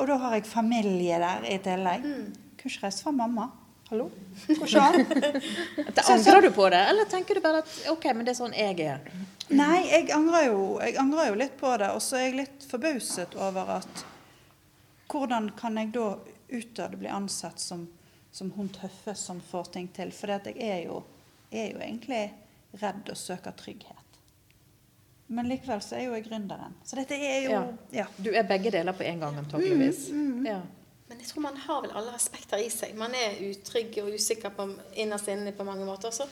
Og 0.00 0.08
da 0.08 0.16
har 0.22 0.38
jeg 0.38 0.46
familie 0.48 1.18
der 1.20 1.44
i 1.44 1.58
tillegg. 1.60 2.06
Mm. 2.06 2.54
Kunne 2.56 2.72
ikke 2.72 2.86
reist 2.86 3.04
fra 3.04 3.12
mamma. 3.12 3.50
Hallo? 3.90 4.06
Går 4.46 4.76
Angrer 6.12 6.42
du 6.42 6.50
på 6.54 6.68
det, 6.70 6.80
eller 6.92 7.04
tenker 7.10 7.34
du 7.34 7.40
bare 7.40 7.58
at 7.64 7.72
OK, 7.90 8.04
men 8.14 8.22
det 8.24 8.32
er 8.32 8.38
sånn 8.38 8.54
jeg 8.54 8.78
er? 8.86 9.00
Nei, 9.50 9.80
jeg 9.90 10.12
angrer 10.14 10.44
jo, 10.46 10.60
jeg 10.78 10.94
angrer 11.02 11.32
jo 11.32 11.38
litt 11.40 11.56
på 11.58 11.72
det. 11.82 11.90
Og 11.96 12.04
så 12.04 12.20
er 12.20 12.28
jeg 12.28 12.36
litt 12.38 12.66
forbauset 12.70 13.34
over 13.36 13.76
at 13.80 14.06
Hvordan 15.10 15.48
kan 15.58 15.74
jeg 15.74 15.90
da 15.96 16.12
utad 16.54 16.92
bli 17.00 17.10
ansett 17.10 17.58
som, 17.58 17.82
som 18.30 18.52
hun 18.54 18.68
tøffe 18.70 19.16
som 19.18 19.40
får 19.42 19.72
ting 19.74 19.88
til? 19.90 20.12
For 20.14 20.30
jeg 20.30 20.54
er 20.62 20.84
jo, 20.84 21.00
er 21.50 21.72
jo 21.72 21.82
egentlig 21.82 22.22
redd 22.78 23.10
og 23.10 23.18
søker 23.18 23.56
trygghet. 23.58 23.99
Men 25.30 25.46
likevel 25.46 25.78
så 25.84 25.94
er 25.94 26.08
jo 26.08 26.14
jeg 26.16 26.24
gründeren. 26.26 26.72
Så 26.82 26.96
dette 26.98 27.14
er 27.14 27.44
jo 27.44 27.50
ja. 27.52 27.62
ja. 27.94 28.06
Du 28.18 28.32
er 28.34 28.42
begge 28.48 28.72
deler 28.74 28.96
på 28.98 29.04
en 29.06 29.20
gang, 29.22 29.36
antakeligvis. 29.38 30.08
Mm, 30.10 30.30
mm. 30.40 30.46
Ja. 30.48 30.60
Men 31.06 31.20
jeg 31.22 31.30
tror 31.30 31.44
man 31.44 31.60
har 31.68 31.84
vel 31.84 31.92
alle 32.00 32.14
aspekter 32.18 32.58
i 32.58 32.66
seg. 32.70 32.96
Man 32.98 33.14
er 33.14 33.38
utrygg 33.46 33.94
og 34.02 34.10
usikker 34.14 34.50
på, 34.56 34.66
innerst 34.98 35.30
inne 35.30 35.52
på 35.54 35.66
mange 35.66 35.86
måter. 35.86 36.10
Så, 36.14 36.26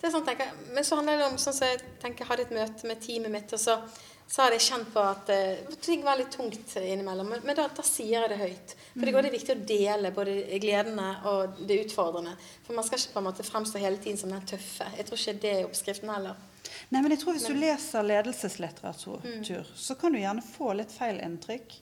det 0.00 0.08
er 0.08 0.14
sånn, 0.16 0.26
tenker, 0.26 0.50
men 0.74 0.86
så 0.86 0.98
handler 0.98 1.22
det 1.22 1.28
om 1.30 1.38
sånn 1.38 1.54
som 1.54 1.70
jeg 1.70 1.78
tenker, 2.02 2.24
jeg 2.24 2.30
hadde 2.32 2.48
et 2.48 2.56
møte 2.58 2.90
med 2.90 3.02
teamet 3.04 3.34
mitt, 3.36 3.54
og 3.54 3.62
så, 3.62 3.78
så 4.26 4.42
hadde 4.42 4.58
jeg 4.58 4.66
kjent 4.66 4.92
på 4.94 5.02
at 5.04 5.30
uh, 5.30 5.74
ting 5.86 6.02
var 6.06 6.18
litt 6.18 6.34
tungt 6.34 6.74
innimellom. 6.78 7.30
Men, 7.30 7.46
men 7.46 7.58
da, 7.58 7.68
da, 7.74 7.86
sier 7.86 8.16
jeg 8.16 8.34
det 8.34 8.42
høyt. 8.42 8.76
For 8.96 9.06
det, 9.06 9.14
går, 9.14 9.26
det 9.26 9.30
er 9.30 9.38
viktig 9.38 9.54
å 9.56 9.66
dele 9.70 10.14
både 10.18 10.38
gledene 10.66 11.08
og 11.30 11.62
det 11.70 11.84
utfordrende. 11.84 12.34
For 12.66 12.74
man 12.74 12.86
skal 12.86 12.98
ikke 12.98 13.14
på 13.14 13.22
en 13.22 13.30
måte 13.30 13.46
fremstå 13.46 13.82
hele 13.82 14.02
tiden 14.02 14.18
som 14.18 14.34
den 14.34 14.46
tøffe. 14.56 14.90
Jeg 14.98 15.06
tror 15.06 15.22
ikke 15.22 15.38
det 15.46 15.56
er 15.56 15.68
oppskriften 15.70 16.14
heller. 16.18 16.49
Nei, 16.90 17.00
men 17.02 17.12
jeg 17.14 17.22
tror 17.22 17.36
Hvis 17.36 17.46
du 17.46 17.54
leser 17.54 18.06
ledelseslitteratur, 18.06 19.22
mm. 19.24 19.64
så 19.78 19.96
kan 19.98 20.12
du 20.12 20.20
gjerne 20.20 20.44
få 20.44 20.72
litt 20.78 20.92
feil 20.94 21.20
inntrykk. 21.22 21.76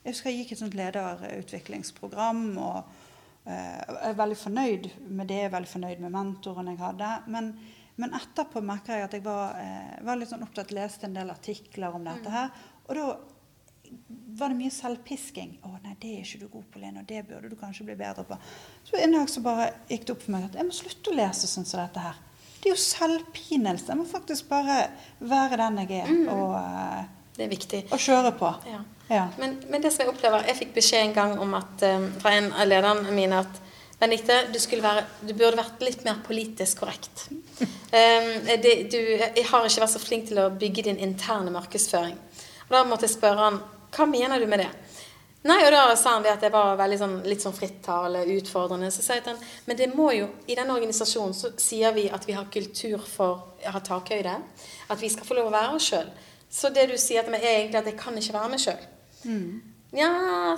Jeg 0.00 0.14
husker 0.14 0.32
jeg 0.32 0.42
gikk 0.42 0.54
et 0.54 0.62
sånt 0.62 0.76
lederutviklingsprogram. 0.78 2.44
og 2.60 2.78
uh, 3.46 3.50
Jeg 3.50 4.12
er 4.12 4.20
veldig 4.20 4.38
fornøyd 4.40 4.88
med 5.08 5.28
det, 5.28 5.42
jeg 5.42 5.50
er 5.50 5.56
veldig 5.56 5.72
fornøyd 5.74 6.04
med 6.04 6.14
mentoren 6.14 6.72
jeg 6.72 6.80
hadde. 6.80 7.10
Men, 7.32 7.50
men 8.00 8.16
etterpå 8.20 8.62
merker 8.64 8.96
jeg 8.96 9.08
at 9.08 9.18
jeg 9.18 9.26
var, 9.26 9.58
uh, 9.60 9.98
var 10.08 10.20
litt 10.20 10.32
sånn 10.32 10.46
opptatt, 10.46 10.72
leste 10.76 11.08
en 11.08 11.18
del 11.18 11.32
artikler 11.32 11.96
om 11.96 12.06
dette 12.08 12.28
mm. 12.28 12.36
her. 12.36 12.64
Og 12.88 12.96
da 12.96 13.10
var 14.38 14.52
det 14.52 14.60
mye 14.60 14.72
selvpisking. 14.72 15.58
'Å 15.62 15.76
nei, 15.82 15.96
det 16.00 16.14
er 16.14 16.24
ikke 16.24 16.44
du 16.44 16.48
god 16.52 16.66
på, 16.72 16.80
Lene, 16.82 17.02
og 17.02 17.08
det 17.08 17.24
burde 17.28 17.50
du 17.50 17.56
kanskje 17.58 17.86
bli 17.88 17.96
bedre 17.98 18.24
på.' 18.24 18.38
Så 18.86 18.96
en 18.96 19.16
dag 19.16 19.28
så 19.28 19.42
bare 19.44 19.70
gikk 19.88 20.06
det 20.06 20.14
opp 20.14 20.24
for 20.24 20.34
meg 20.36 20.48
at 20.48 20.58
jeg 20.60 20.68
må 20.68 20.76
slutte 20.76 21.12
å 21.12 21.16
lese 21.18 21.50
sånn 21.50 21.66
som 21.68 21.82
dette 21.82 22.04
her. 22.04 22.20
Det 22.60 22.68
er 22.68 22.74
jo 22.74 22.80
selvpinelse. 22.82 23.88
Jeg 23.88 23.98
må 23.98 24.04
faktisk 24.08 24.48
bare 24.50 24.82
være 25.20 25.56
den 25.56 25.78
jeg 25.86 26.02
er. 26.04 26.10
Mm. 26.12 26.28
Og, 26.28 26.56
er. 27.40 27.92
Og 27.94 27.98
kjøre 27.98 28.32
på. 28.36 28.52
Ja. 28.68 28.82
Ja. 29.10 29.24
Men, 29.38 29.56
men, 29.68 29.82
det 29.82 29.90
som 29.90 30.04
jeg 30.04 30.12
opplever 30.12 30.44
Jeg 30.46 30.54
fikk 30.60 30.74
beskjed 30.76 31.08
en 31.08 31.14
gang 31.16 31.32
om 31.42 31.54
at, 31.58 31.82
um, 31.82 32.04
fra 32.22 32.36
en 32.38 32.52
av 32.52 32.68
lederne 32.70 33.14
mine 33.16 33.40
at 33.42 33.58
Benedicte, 34.00 34.36
du, 34.48 34.58
være, 34.80 35.02
du, 35.20 35.34
burde 35.34 35.58
vært 35.58 35.82
litt 35.84 36.06
mer 36.06 36.22
politisk 36.24 36.78
korrekt. 36.80 37.26
Um, 37.28 38.30
det, 38.64 38.76
du 38.92 38.96
jeg 38.96 39.44
har 39.50 39.66
ikke 39.66 39.82
vært 39.82 39.92
så 39.92 40.00
flink 40.00 40.30
til 40.30 40.40
å 40.40 40.46
bygge 40.54 40.86
din 40.86 41.02
interne 41.02 41.52
markedsføring. 41.52 42.14
Og 42.68 42.76
Da 42.76 42.84
måtte 42.88 43.08
jeg 43.08 43.16
spørre 43.18 43.48
han 43.48 43.60
hva 43.90 44.06
mener 44.06 44.40
du 44.40 44.46
med 44.48 44.62
det. 44.62 44.70
Nei, 45.42 45.56
og 45.64 45.70
da 45.72 45.96
sa 45.96 46.18
han 46.18 46.24
det 46.24 46.34
at 46.34 46.42
det 46.44 46.50
var 46.52 46.74
veldig 46.76 46.96
sånn, 47.00 47.14
litt 47.24 47.40
sånn 47.40 47.56
frittale, 47.56 48.26
utfordrende. 48.36 48.90
Så 48.92 49.04
sa 49.04 49.16
jeg 49.16 49.24
til 49.24 49.32
han 49.32 49.44
men 49.68 49.78
det 49.78 49.88
må 49.94 50.10
jo, 50.12 50.26
i 50.44 50.56
denne 50.58 50.74
organisasjonen 50.76 51.32
så 51.36 51.54
sier 51.60 51.94
vi 51.96 52.10
at 52.12 52.26
vi 52.28 52.36
har 52.36 52.50
kultur 52.52 53.00
for 53.08 53.46
å 53.64 53.72
ha 53.72 53.80
takhøyde. 53.84 54.36
At 54.92 55.00
vi 55.00 55.08
skal 55.12 55.24
få 55.24 55.38
lov 55.38 55.48
å 55.48 55.54
være 55.54 55.78
oss 55.78 55.88
sjøl. 55.92 56.10
Så 56.50 56.68
det 56.74 56.90
du 56.90 56.96
sier 56.98 57.24
til 57.24 57.32
meg, 57.32 57.44
er 57.46 57.62
egentlig 57.62 57.80
at 57.80 57.88
jeg 57.88 58.00
kan 58.00 58.18
ikke 58.20 58.36
være 58.36 58.52
meg 58.52 58.64
sjøl. 58.66 58.84
Mm. 59.24 59.70
Ja, 59.96 60.10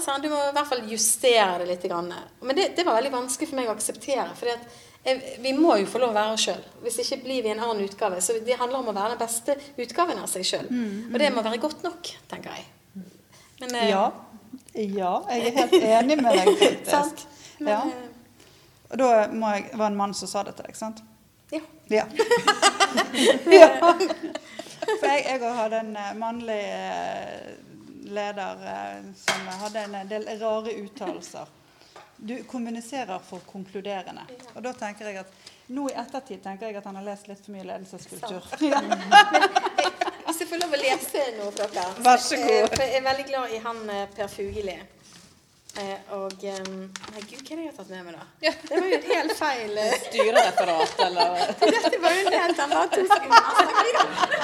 sa 0.03 0.17
han, 0.17 0.25
du 0.25 0.29
må 0.33 0.41
i 0.49 0.55
hvert 0.57 0.69
fall 0.69 0.83
justere 0.91 1.63
det 1.63 1.69
litt. 1.71 1.87
Grann. 1.89 2.11
Men 2.43 2.59
det, 2.59 2.73
det, 2.77 2.87
var 2.89 2.99
veldig 2.99 3.15
vanskelig 3.15 3.53
for 3.53 3.61
meg 3.61 3.71
å 3.71 3.77
akseptere. 3.77 4.27
For 4.37 5.23
vi 5.47 5.55
må 5.57 5.79
jo 5.79 5.89
få 5.89 6.03
lov 6.03 6.11
å 6.11 6.19
være 6.19 6.35
oss 6.35 6.49
sjøl. 6.49 6.67
Hvis 6.83 6.99
ikke 7.05 7.23
blir 7.23 7.47
vi 7.47 7.55
en 7.55 7.63
annen 7.63 7.87
utgave. 7.87 8.19
Så 8.25 8.41
det 8.43 8.59
handler 8.59 8.83
om 8.83 8.91
å 8.91 8.99
være 8.99 9.15
den 9.15 9.23
beste 9.23 9.57
utgaven 9.79 10.21
av 10.21 10.29
seg 10.33 10.49
sjøl. 10.49 10.69
Og 11.13 11.19
det 11.23 11.33
må 11.33 11.47
være 11.47 11.63
godt 11.63 11.87
nok, 11.87 12.13
tenker 12.35 12.59
jeg. 12.59 12.69
Men, 13.63 13.75
eh, 13.79 13.91
Ja. 13.95 14.11
Ja, 14.75 15.13
jeg 15.31 15.47
er 15.47 15.57
helt 15.59 15.75
enig 15.79 16.17
med 16.23 16.39
deg, 16.39 16.51
faktisk. 16.59 17.27
Men, 17.63 17.69
Ja. 17.69 17.81
eh, 17.87 18.09
Og 18.93 18.99
da 18.99 19.09
må 19.33 19.51
jeg, 19.55 19.71
var 19.79 19.87
en 19.87 19.97
mann 19.97 20.15
som 20.15 20.29
sa 20.29 20.43
det 20.45 20.55
til 20.59 20.67
deg, 20.69 20.77
sant? 20.77 21.03
ja. 21.53 21.61
Ja. 21.93 22.05
ja. 23.61 23.69
For 24.99 25.07
jeg, 25.07 25.25
jeg 25.29 25.55
hadde 25.57 25.81
en 25.81 25.97
eh, 25.97 26.13
mannlig 26.19 26.61
eh, 26.65 27.53
leder 28.13 28.65
som 29.17 29.51
hadde 29.63 29.85
en 29.87 30.09
del 30.11 30.27
rare 30.41 30.75
uttalelser. 30.83 31.47
Du 32.23 32.37
kommuniserer 32.47 33.19
for 33.27 33.43
konkluderende. 33.51 34.23
Og 34.55 34.63
da 34.63 34.73
tenker 34.79 35.09
jeg 35.11 35.23
at 35.25 35.33
nå 35.73 35.89
i 35.91 35.95
ettertid 35.99 36.43
tenker 36.45 36.69
jeg 36.69 36.77
at 36.79 36.87
han 36.87 36.99
har 37.01 37.07
lest 37.07 37.29
litt 37.31 37.41
for 37.45 37.55
mye 37.55 37.65
ledelseskultur. 37.67 38.47
Ja. 38.63 38.83
Hvis 40.33 40.41
jeg 40.41 40.49
får 40.49 40.61
lov 40.63 40.71
å 40.73 40.79
lese 40.81 41.23
noe 41.37 41.51
for 41.53 41.73
dere. 41.77 41.91
Vær 42.07 42.21
så 42.25 42.37
god. 42.41 42.51
Eh, 42.55 42.69
For 42.73 42.81
jeg 42.81 42.95
er 42.97 43.03
veldig 43.05 43.25
glad 43.29 43.51
i 43.53 43.59
han 43.61 43.81
eh, 43.93 44.05
Per 44.17 44.31
Fugeli. 44.33 44.77
Eh, 45.83 45.99
og 46.17 46.47
eh, 46.49 46.63
Nei, 46.71 47.21
gud, 47.29 47.43
hva 47.45 47.53
er 47.53 47.59
det 47.59 47.67
jeg 47.67 47.69
har 47.69 47.77
tatt 47.77 47.91
med 47.93 48.07
meg, 48.07 48.15
da? 48.17 48.25
Det 48.41 48.79
var 48.79 48.87
jo 48.89 48.97
en 48.97 49.05
helt 49.11 49.35
feil 49.37 49.77
eh, 49.83 49.93
Styrereferat, 50.07 50.95
eller 51.05 51.29
Dette 51.67 52.01
var 52.07 52.17
jo 52.17 52.25
en 52.25 52.39
helt 52.39 52.65
annen. 52.65 52.89
To 52.97 53.01
sekunder. 53.13 54.43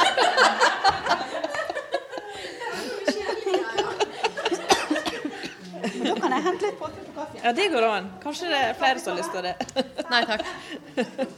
Da 5.99 6.14
kan 6.20 6.32
jeg 6.32 6.43
hente 6.45 6.66
litt 6.68 6.78
påfyll 6.80 7.05
på 7.07 7.12
kaffen. 7.16 7.41
Ja, 7.45 7.53
det 7.57 7.66
går 7.72 7.86
an. 7.89 8.09
Kanskje 8.22 8.49
det 8.53 8.61
er 8.68 8.76
flere 8.78 9.01
som 9.03 9.14
har 9.14 9.20
lyst 9.22 9.32
til 9.34 9.43
det. 9.49 9.55
Nei 10.12 10.22
takk. 10.28 10.43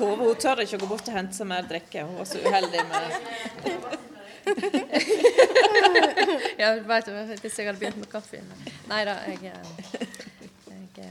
Tove 0.00 0.16
hun 0.24 0.38
tør 0.40 0.62
ikke 0.64 0.78
å 0.78 0.82
gå 0.84 0.88
bort 0.94 1.08
og 1.10 1.16
hente 1.18 1.36
seg 1.36 1.46
mer 1.50 1.66
drikke. 1.68 2.06
Hun 2.08 2.16
var 2.20 2.28
så 2.28 2.40
uheldig 2.40 2.82
med 2.88 3.00
Ja, 6.60 6.72
vet 6.88 7.06
du, 7.06 7.12
hvis 7.44 7.58
jeg 7.58 7.68
hadde 7.68 7.78
begynt 7.78 8.00
med 8.00 8.08
kaffe 8.10 8.40
Nei 8.88 9.02
da, 9.06 9.14
jeg, 9.28 9.52
eh, 9.52 9.60
jeg 10.72 11.10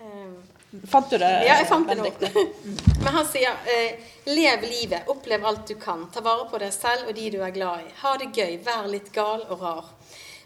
Eh, 0.00 0.86
Fant 0.88 1.10
du 1.10 1.18
det? 1.18 1.30
Ja, 1.44 1.56
jeg 1.58 1.66
fant 1.68 1.88
det 1.90 1.96
nå. 1.98 2.06
Men 3.02 3.10
han 3.16 3.26
sier 3.28 3.56
eh, 3.68 3.98
lev 4.30 4.62
livet, 4.64 5.08
opplev 5.10 5.44
alt 5.44 5.66
du 5.68 5.74
kan. 5.80 6.06
Ta 6.14 6.22
vare 6.24 6.46
på 6.50 6.60
deg 6.62 6.72
selv 6.74 7.10
og 7.10 7.16
de 7.18 7.26
du 7.34 7.40
er 7.42 7.52
glad 7.54 7.82
i. 7.84 7.90
Ha 8.04 8.14
det 8.22 8.30
gøy, 8.36 8.54
vær 8.64 8.86
litt 8.92 9.10
gal 9.12 9.42
og 9.50 9.64
rar. 9.64 9.90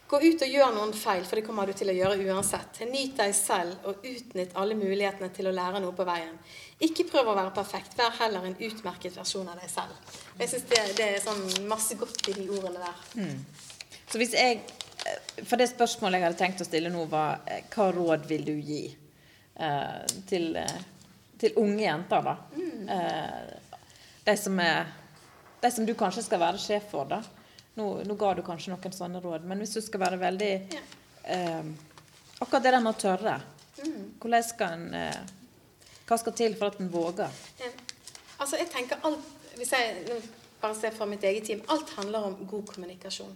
Gå 0.07 0.19
ut 0.21 0.43
og 0.45 0.51
gjør 0.53 0.73
noen 0.75 0.91
feil, 0.93 1.23
for 1.25 1.39
det 1.39 1.45
kommer 1.47 1.65
du 1.65 1.73
til 1.73 1.89
å 1.89 1.95
gjøre 1.95 2.19
uansett. 2.29 2.83
Nyt 2.91 3.15
deg 3.17 3.31
selv 3.33 3.87
og 3.89 4.03
utnytt 4.05 4.53
alle 4.61 4.75
mulighetene 4.77 5.31
til 5.33 5.49
å 5.49 5.53
lære 5.55 5.81
noe 5.81 5.95
på 5.97 6.05
veien. 6.05 6.35
Ikke 6.85 7.07
prøv 7.09 7.31
å 7.31 7.37
være 7.37 7.53
perfekt, 7.55 7.95
vær 7.97 8.13
heller 8.19 8.45
en 8.45 8.57
utmerket 8.67 9.17
versjon 9.17 9.49
av 9.49 9.57
deg 9.57 9.71
selv. 9.71 9.95
Jeg 10.37 10.51
synes 10.51 10.67
det, 10.69 10.81
det 10.99 11.07
er 11.07 11.23
sånn 11.23 11.67
masse 11.71 11.97
godt 11.97 12.29
i 12.29 12.35
de 12.37 12.45
ordene 12.53 12.83
der. 12.83 13.31
Så 14.11 14.21
hvis 14.21 14.35
jeg 14.37 14.61
For 15.45 15.59
det 15.59 15.67
spørsmålet 15.69 16.17
jeg 16.17 16.25
hadde 16.25 16.39
tenkt 16.39 16.61
å 16.63 16.65
stille 16.65 16.89
nå, 16.89 17.03
var 17.11 17.41
eh, 17.51 17.65
hva 17.75 17.91
råd 17.93 18.23
vil 18.25 18.45
du 18.47 18.53
gi 18.57 18.83
eh, 18.89 20.13
til, 20.25 20.47
eh, 20.57 20.77
til 21.37 21.57
unge 21.61 21.83
jenter, 21.83 22.25
da? 22.25 22.33
Eh, 22.95 23.89
de 24.25 24.37
som 24.41 24.57
er 24.63 24.87
De 25.61 25.71
som 25.71 25.85
du 25.85 25.93
kanskje 25.97 26.23
skal 26.25 26.41
være 26.41 26.61
sjef 26.61 26.87
for, 26.89 27.05
da. 27.09 27.19
Nå, 27.75 27.87
nå 28.07 28.15
ga 28.15 28.33
du 28.35 28.43
kanskje 28.45 28.71
noen 28.71 28.95
sånne 28.95 29.19
råd, 29.23 29.43
men 29.47 29.59
hvis 29.59 29.75
du 29.75 29.81
skal 29.83 30.03
være 30.05 30.21
veldig 30.21 30.53
eh, 31.23 31.65
Akkurat 32.35 32.63
det 32.63 32.71
der 32.71 32.81
med 32.83 32.91
å 32.91 32.99
tørre. 32.99 33.35
Hvordan 34.19 34.43
skal 34.43 34.77
en 34.77 34.95
eh, 34.95 35.35
Hva 36.07 36.17
skal 36.21 36.35
til 36.37 36.55
for 36.59 36.71
at 36.71 36.79
en 36.79 36.91
våger? 36.91 37.43
Ja. 37.59 37.71
Altså, 38.39 38.57
jeg 38.59 38.69
tenker 38.71 39.03
alt 39.07 39.55
Hvis 39.55 39.71
jeg 39.71 40.19
bare 40.61 40.75
ser 40.75 40.95
fra 40.95 41.07
mitt 41.07 41.23
eget 41.23 41.47
team 41.47 41.63
Alt 41.71 41.91
handler 41.97 42.27
om 42.29 42.35
god 42.47 42.65
kommunikasjon. 42.73 43.35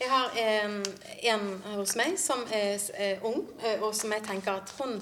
Jeg 0.00 0.10
har 0.10 0.38
en, 0.38 0.80
en 1.30 1.44
hos 1.76 1.94
meg 1.96 2.16
som 2.18 2.42
er 2.50 2.80
er, 2.98 3.20
ung, 3.22 3.44
eh, 3.62 3.78
og 3.82 3.94
som 3.94 4.12
jeg 4.12 4.24
tenker 4.26 4.58
at 4.58 4.72
hun, 4.80 4.96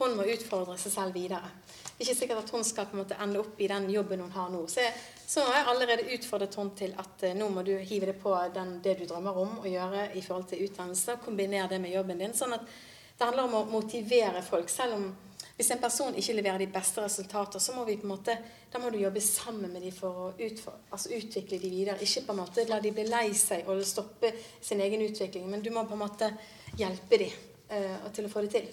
hun 0.00 0.16
må 0.18 0.26
utfordre 0.28 0.76
seg 0.78 0.92
selv 0.92 1.16
videre. 1.16 1.48
Det 1.96 2.02
er 2.02 2.10
ikke 2.10 2.18
sikkert 2.18 2.42
at 2.42 2.50
hun 2.52 2.64
skal 2.64 2.86
på 2.90 2.96
en 2.96 3.02
måte 3.02 3.16
ende 3.22 3.40
opp 3.40 3.60
i 3.60 3.70
den 3.70 3.88
jobben 3.90 4.20
hun 4.20 4.34
har 4.34 4.50
nå. 4.52 4.66
Så, 4.68 4.84
jeg, 4.84 4.92
så 5.26 5.44
har 5.48 5.60
jeg 5.60 5.68
allerede 5.72 6.08
utfordret 6.16 6.56
henne 6.58 6.76
til 6.78 6.94
at 7.00 7.22
eh, 7.26 7.36
nå 7.36 7.48
må 7.52 7.62
du 7.66 7.72
hive 7.78 8.10
det 8.12 8.16
på 8.22 8.34
den, 8.54 8.78
det 8.84 8.98
du 9.00 9.06
drømmer 9.08 9.38
om 9.40 9.60
å 9.62 9.68
gjøre 9.68 10.10
i 10.14 10.22
forhold 10.24 10.48
til 10.50 10.64
utdannelse, 10.66 11.16
og 11.16 11.24
kombinere 11.24 11.68
det 11.72 11.80
med 11.80 11.94
jobben 11.94 12.20
din. 12.20 12.34
sånn 12.36 12.56
at 12.58 12.66
det 13.14 13.24
handler 13.24 13.46
om 13.46 13.54
å 13.60 13.64
motivere 13.70 14.42
folk. 14.42 14.68
Selv 14.68 14.98
om 14.98 15.06
hvis 15.54 15.70
en 15.70 15.78
person 15.78 16.16
ikke 16.18 16.34
leverer 16.34 16.58
de 16.58 16.66
beste 16.74 17.02
resultater, 17.02 17.62
så 17.62 17.76
må 17.76 17.84
vi 17.86 17.94
på 18.00 18.08
en 18.08 18.12
måte, 18.16 18.34
da 18.72 18.80
må 18.82 18.90
du 18.90 18.98
jobbe 18.98 19.20
sammen 19.22 19.70
med 19.70 19.84
dem 19.86 19.94
for 19.94 20.24
å 20.24 20.26
utfor, 20.42 20.80
altså 20.90 21.14
utvikle 21.14 21.60
dem 21.62 21.70
videre. 21.70 22.02
Ikke 22.02 22.24
på 22.26 22.34
en 22.34 22.40
måte 22.42 22.66
la 22.66 22.80
de 22.82 22.90
bli 22.96 23.06
lei 23.06 23.28
seg 23.38 23.70
og 23.70 23.84
stoppe 23.86 24.32
sin 24.60 24.82
egen 24.82 25.06
utvikling, 25.06 25.46
men 25.50 25.62
du 25.62 25.70
må 25.70 25.86
på 25.86 25.94
en 25.94 26.02
måte 26.02 26.32
hjelpe 26.80 27.22
dem 27.22 27.38
eh, 27.70 28.10
til 28.16 28.26
å 28.26 28.32
få 28.32 28.42
det 28.42 28.52
til. 28.56 28.66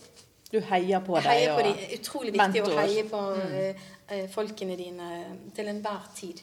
Du 0.52 0.58
heier 0.72 1.06
på 1.06 1.16
dem. 1.22 1.24
På 1.54 1.54
og- 1.54 1.64
de, 1.64 1.86
er 1.86 1.94
utrolig 2.00 2.34
viktig 2.34 2.64
mentor. 2.64 2.74
å 2.74 2.82
heie 2.82 3.04
på 3.08 3.22
eh, 3.46 3.86
folkene 4.32 4.78
dine 4.80 5.10
til 5.56 5.70
enhver 5.72 6.08
tid. 6.18 6.42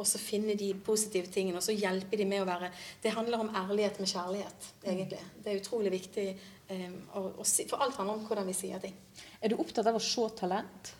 Og 0.00 0.06
så 0.08 0.18
finne 0.18 0.54
de 0.58 0.72
positive 0.84 1.28
tingene, 1.30 1.60
og 1.60 1.62
så 1.62 1.74
hjelpe 1.76 2.16
de 2.16 2.24
med 2.26 2.42
å 2.42 2.48
være 2.48 2.70
Det 3.02 3.12
handler 3.14 3.44
om 3.44 3.52
ærlighet 3.54 4.00
med 4.00 4.08
kjærlighet, 4.08 4.68
egentlig. 4.84 5.20
Det 5.44 5.52
er 5.52 5.60
utrolig 5.60 5.92
viktig. 5.92 6.26
eh, 6.72 6.90
å, 7.14 7.26
å 7.38 7.44
si, 7.44 7.66
for 7.68 7.84
alt 7.84 7.98
handler 8.00 8.16
om 8.16 8.24
hvordan 8.26 8.48
vi 8.48 8.56
sier 8.56 8.80
ting. 8.80 8.94
Er 9.40 9.52
du 9.52 9.58
opptatt 9.60 9.86
av 9.86 9.98
å 9.98 10.02
se 10.02 10.24
talent? 10.38 10.94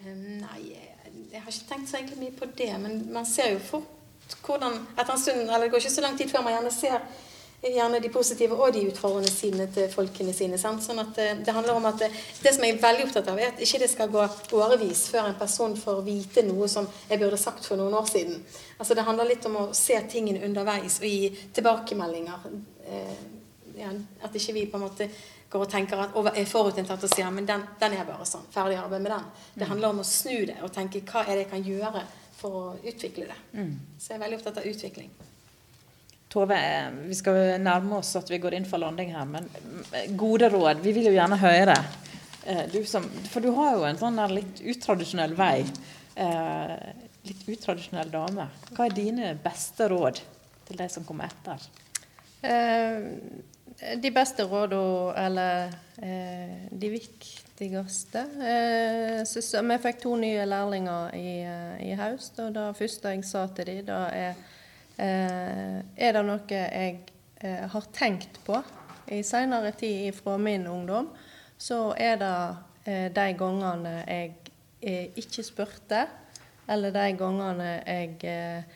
Eh, 0.00 0.14
Nei, 0.40 0.62
jeg 1.32 1.42
har 1.42 1.52
ikke 1.52 1.68
tenkt 1.68 1.90
så 1.90 2.00
egentlig 2.00 2.22
mye 2.24 2.38
på 2.40 2.48
det. 2.56 2.72
Men 2.80 3.12
man 3.12 3.28
ser 3.28 3.52
jo 3.52 3.60
fort 3.60 3.92
hvordan 4.42 4.80
Etter 4.96 5.12
en 5.12 5.20
stund, 5.22 5.44
eller 5.44 5.68
det 5.68 5.70
går 5.70 5.84
ikke 5.84 5.94
så 5.94 6.02
lang 6.02 6.16
tid 6.18 6.32
før 6.32 6.42
man 6.42 6.56
gjerne 6.56 6.72
ser 6.74 6.96
gjerne 7.74 8.00
de 8.02 8.10
positive 8.12 8.56
og 8.56 8.74
de 8.74 8.84
utfordrende 8.90 9.30
sidene 9.32 9.66
til 9.72 9.88
folkene 9.92 10.34
sine. 10.36 10.58
Sant? 10.60 10.84
Sånn 10.84 11.00
at 11.02 11.18
eh, 11.22 11.38
det 11.44 11.54
handler 11.56 11.78
om 11.78 11.88
at 11.88 11.98
det, 12.02 12.10
det 12.42 12.52
som 12.54 12.64
jeg 12.66 12.76
er 12.76 12.82
veldig 12.82 13.06
opptatt 13.08 13.30
av, 13.32 13.40
er 13.40 13.52
at 13.52 13.62
ikke 13.64 13.80
det 13.82 13.90
skal 13.92 14.10
gå 14.12 14.24
årevis 14.60 15.06
før 15.12 15.30
en 15.30 15.38
person 15.38 15.76
får 15.78 16.02
vite 16.06 16.44
noe 16.46 16.68
som 16.70 16.88
jeg 17.10 17.20
burde 17.22 17.40
sagt 17.40 17.66
for 17.68 17.80
noen 17.80 17.96
år 17.98 18.10
siden. 18.10 18.42
Altså 18.78 18.96
Det 18.98 19.06
handler 19.06 19.30
litt 19.30 19.46
om 19.48 19.60
å 19.62 19.68
se 19.76 19.98
tingene 20.10 20.44
underveis 20.46 21.00
og 21.00 21.08
gi 21.10 21.30
tilbakemeldinger. 21.56 22.50
Eh, 22.86 23.16
ja, 23.76 23.92
at 24.24 24.36
ikke 24.36 24.56
vi 24.56 24.66
på 24.70 24.78
en 24.78 24.86
måte 24.86 25.08
går 25.50 25.62
og 25.66 25.70
tenker 25.70 26.00
at, 26.02 26.16
og 26.18 26.30
er 26.32 26.48
forutinntatt 26.48 27.04
og 27.06 27.12
sier 27.12 27.30
men 27.32 27.46
den, 27.48 27.64
den 27.80 27.96
er 27.96 28.08
bare 28.08 28.26
sånn. 28.28 28.46
Ferdig 28.52 28.80
arbeid 28.80 29.04
med 29.04 29.14
den. 29.14 29.30
Det 29.54 29.70
handler 29.70 29.94
om 29.94 30.02
å 30.02 30.06
snu 30.06 30.46
det 30.48 30.58
og 30.62 30.72
tenke 30.74 31.04
hva 31.06 31.24
er 31.24 31.34
det 31.34 31.46
jeg 31.46 31.52
kan 31.54 31.66
gjøre 31.70 32.04
for 32.36 32.60
å 32.60 32.66
utvikle 32.82 33.30
det. 33.30 33.38
Så 33.98 34.12
jeg 34.12 34.18
er 34.18 34.24
veldig 34.26 34.40
opptatt 34.40 34.60
av 34.62 34.68
utvikling. 34.68 35.10
Tove, 36.36 36.52
eh, 36.52 36.90
vi 37.08 37.16
skal 37.16 37.56
nærme 37.64 37.96
oss 37.96 38.10
at 38.18 38.28
vi 38.28 38.36
går 38.42 38.58
inn 38.58 38.66
for 38.68 38.82
landing 38.82 39.14
her, 39.14 39.24
men 39.24 39.46
mm, 39.48 40.16
gode 40.20 40.50
råd. 40.52 40.82
Vi 40.84 40.92
vil 40.92 41.08
jo 41.08 41.14
gjerne 41.16 41.38
høre. 41.40 41.76
Eh, 42.44 42.66
Du 42.72 42.82
som, 42.84 43.06
for 43.32 43.40
du 43.40 43.54
har 43.56 43.78
jo 43.78 43.86
en 43.88 43.96
sånn 43.96 44.20
litt 44.34 44.60
utradisjonell 44.60 45.32
vei. 45.38 45.64
Eh, 46.12 46.74
litt 47.26 47.48
utradisjonell 47.56 48.12
dame. 48.12 48.50
Hva 48.76 48.86
er 48.86 48.96
dine 48.98 49.32
beste 49.40 49.88
råd 49.88 50.20
til 50.68 50.80
de 50.82 50.88
som 50.92 51.06
kommer 51.08 51.32
etter? 51.32 51.64
Eh, 52.44 53.96
de 54.02 54.10
beste 54.12 54.44
rådene, 54.44 55.14
eller 55.24 55.72
eh, 56.04 56.68
de 56.70 56.90
viktigste 56.92 58.26
eh, 58.44 59.24
Vi 59.24 59.78
fikk 59.86 60.04
to 60.04 60.12
nye 60.20 60.44
lærlinger 60.44 61.16
i, 61.16 61.32
eh, 61.48 61.80
i 61.88 61.96
høst, 61.96 62.38
og 62.44 62.52
det 62.56 62.66
første 62.76 63.16
jeg 63.16 63.24
sa 63.24 63.46
til 63.56 63.72
dem, 63.72 63.82
da 63.88 64.04
er 64.12 64.30
eh, 64.34 64.44
Er 64.96 66.16
det 66.16 66.22
noe 66.24 66.40
jeg 66.48 66.98
eh, 67.42 67.64
har 67.68 67.88
tenkt 67.92 68.38
på 68.46 68.56
i 69.12 69.22
seinere 69.22 69.72
tid 69.76 70.14
fra 70.16 70.36
min 70.38 70.66
ungdom, 70.66 71.10
så 71.58 71.94
er 71.98 72.16
det 72.20 72.38
eh, 72.84 73.06
de 73.12 73.26
gangene 73.38 73.92
jeg 74.06 74.32
eh, 74.80 75.12
ikke 75.20 75.44
spurte, 75.46 76.06
eller 76.68 76.94
de 76.94 77.06
gangene 77.18 77.68
jeg 77.76 78.16
eh, 78.26 78.74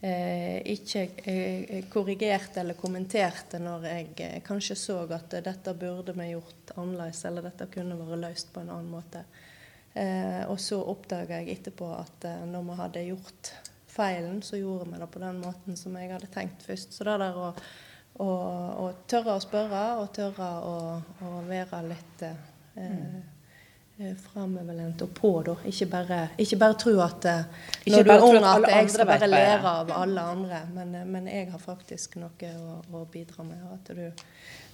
eh, 0.00 0.58
ikke 0.74 1.06
eh, 1.24 1.78
korrigerte 1.92 2.60
eller 2.60 2.78
kommenterte 2.78 3.60
når 3.62 3.88
jeg 3.88 4.10
eh, 4.26 4.36
kanskje 4.44 4.76
så 4.76 5.00
at 5.08 5.38
eh, 5.38 5.44
dette 5.44 5.74
burde 5.78 6.16
vi 6.18 6.32
gjort 6.34 6.74
annerledes, 6.76 7.24
eller 7.28 7.48
dette 7.48 7.70
kunne 7.72 7.98
vært 8.00 8.24
løst 8.26 8.52
på 8.52 8.64
en 8.64 8.74
annen 8.76 8.92
måte. 8.92 9.24
Eh, 9.94 10.44
og 10.46 10.60
så 10.62 10.78
oppdaga 10.86 11.40
jeg 11.40 11.56
etterpå 11.58 11.88
at 11.96 12.28
eh, 12.28 12.44
når 12.46 12.68
vi 12.68 12.80
hadde 12.84 13.08
gjort 13.08 13.54
feilen, 14.00 14.40
så 14.42 14.58
gjorde 14.58 14.88
vi 14.90 15.00
det 15.02 15.10
på 15.12 15.22
den 15.22 15.40
måten 15.44 15.76
som 15.78 15.96
jeg 16.00 16.12
hadde 16.14 16.32
tenkt 16.32 16.64
først. 16.66 16.96
Så 16.96 17.06
det 17.08 17.18
der 17.22 17.36
å, 17.36 17.50
å, 18.20 18.30
å 18.84 18.88
tørre 19.10 19.36
å 19.36 19.42
spørre, 19.42 19.82
og 20.00 20.14
tørre 20.16 20.54
å, 20.66 20.78
å 21.26 21.42
være 21.48 21.82
litt 21.88 22.24
eh, 22.26 22.80
eh, 24.00 24.16
framoverlent 24.32 25.02
og 25.04 25.12
på, 25.16 25.32
da. 25.46 25.56
Ikke 25.68 25.88
bare, 25.90 26.20
ikke 26.40 26.58
bare 26.60 26.78
tro 26.80 26.94
at 27.04 27.28
eh, 27.30 27.42
Ikke 27.84 27.96
når 27.96 28.08
du 28.08 28.12
er 28.14 28.26
ung 28.26 28.38
at 28.40 28.50
at 28.50 28.72
jeg 28.74 28.92
skal 28.94 29.10
bare 29.10 29.30
lære 29.30 29.74
av 29.82 29.92
alle 29.96 30.26
andre. 30.34 30.62
Men, 30.74 30.94
eh, 30.94 31.06
men 31.06 31.28
jeg 31.30 31.50
har 31.52 31.62
faktisk 31.62 32.18
noe 32.22 32.54
å, 32.56 32.80
å 32.96 33.04
bidra 33.12 33.46
med. 33.46 33.62
At 33.74 33.92
du, 33.96 34.04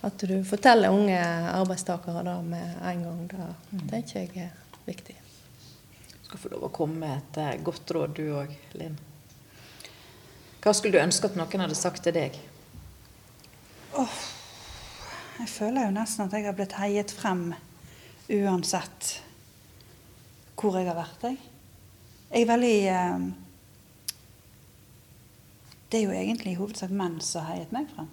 at 0.07 0.27
du 0.31 0.37
forteller 0.47 0.95
unge 0.95 1.21
arbeidstakere 1.53 2.25
det 2.27 2.39
med 2.47 2.81
en 2.93 3.07
gang, 3.09 3.27
det 3.31 4.03
er 4.03 4.09
tenker 4.15 4.43
jeg 4.43 4.49
er 4.49 4.87
viktig. 4.87 5.19
Du 6.17 6.31
skal 6.31 6.43
få 6.43 6.57
lov 6.57 6.65
å 6.67 6.75
komme 6.75 7.05
med 7.05 7.39
et 7.39 7.63
godt 7.67 7.93
råd, 7.95 8.17
du 8.19 8.33
òg, 8.35 8.57
Linn. 8.81 8.97
Hva 10.67 10.73
skulle 10.75 10.99
du 10.99 11.05
ønske 11.05 11.29
at 11.29 11.37
noen 11.39 11.61
hadde 11.63 11.77
sagt 11.79 12.03
til 12.03 12.11
deg? 12.17 12.35
Jeg 13.95 15.47
føler 15.47 15.85
jo 15.85 15.93
nesten 15.95 16.25
at 16.25 16.33
jeg 16.35 16.43
har 16.43 16.57
blitt 16.59 16.75
heiet 16.75 17.13
frem 17.15 17.53
uansett 18.27 19.13
hvor 20.59 20.75
jeg 20.75 20.89
har 20.89 20.99
vært. 20.99 21.23
Jeg, 21.23 21.39
jeg 22.33 22.43
er 22.43 22.51
veldig 22.51 22.73
eh, 22.91 23.29
Det 25.87 26.01
er 26.01 26.05
jo 26.09 26.19
egentlig 26.19 26.57
i 26.57 26.59
hovedsak 26.59 26.91
menn 26.91 27.21
som 27.23 27.47
har 27.47 27.61
heiet 27.61 27.71
meg 27.77 27.87
frem. 27.95 28.11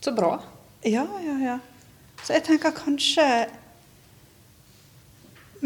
Så 0.00 0.16
bra. 0.16 0.32
Ja, 0.80 1.04
ja, 1.26 1.36
ja. 1.44 1.58
Så 2.22 2.38
jeg 2.38 2.46
tenker 2.48 2.72
kanskje 2.72 3.28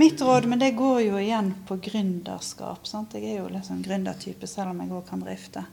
Mitt 0.00 0.20
råd, 0.24 0.46
men 0.48 0.58
det 0.58 0.70
går 0.78 1.00
jo 1.04 1.18
igjen 1.20 1.50
på 1.68 1.76
gründerskap. 1.76 2.86
Sant? 2.88 3.12
Jeg 3.12 3.34
er 3.34 3.42
jo 3.42 3.60
sånn 3.66 3.82
gründertype, 3.84 4.48
selv 4.48 4.72
om 4.72 4.78
jeg 4.80 4.94
òg 4.96 5.02
kan 5.10 5.20
drifte. 5.20 5.64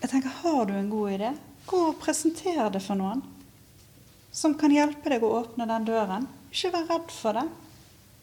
Jeg 0.00 0.08
tenker, 0.08 0.32
Har 0.40 0.64
du 0.64 0.72
en 0.72 0.88
god 0.88 1.10
idé, 1.18 1.32
gå 1.68 1.80
og 1.90 1.98
presenter 2.00 2.70
det 2.72 2.80
for 2.80 2.96
noen 2.96 3.20
som 4.32 4.54
kan 4.56 4.72
hjelpe 4.72 5.12
deg 5.12 5.24
å 5.24 5.34
åpne 5.42 5.66
den 5.68 5.84
døren. 5.88 6.24
Ikke 6.48 6.72
vær 6.78 6.88
redd 6.94 7.12
for 7.12 7.36
det. 7.36 7.44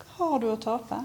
Hva 0.01 0.31
har 0.31 0.41
du 0.41 0.47
å 0.49 0.57
tape? 0.65 1.03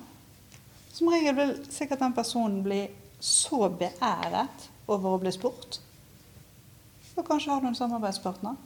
Som 0.93 1.13
regel 1.13 1.37
vil 1.37 1.53
sikkert 1.69 2.01
den 2.07 2.17
personen 2.17 2.63
bli 2.65 2.81
så 3.21 3.69
beæret 3.69 4.67
over 4.87 5.19
å 5.19 5.21
bli 5.21 5.33
spurt. 5.37 5.83
Og 7.13 7.29
kanskje 7.29 7.53
har 7.53 7.61
du 7.61 7.69
en 7.69 7.79
samarbeidspartner 7.83 8.57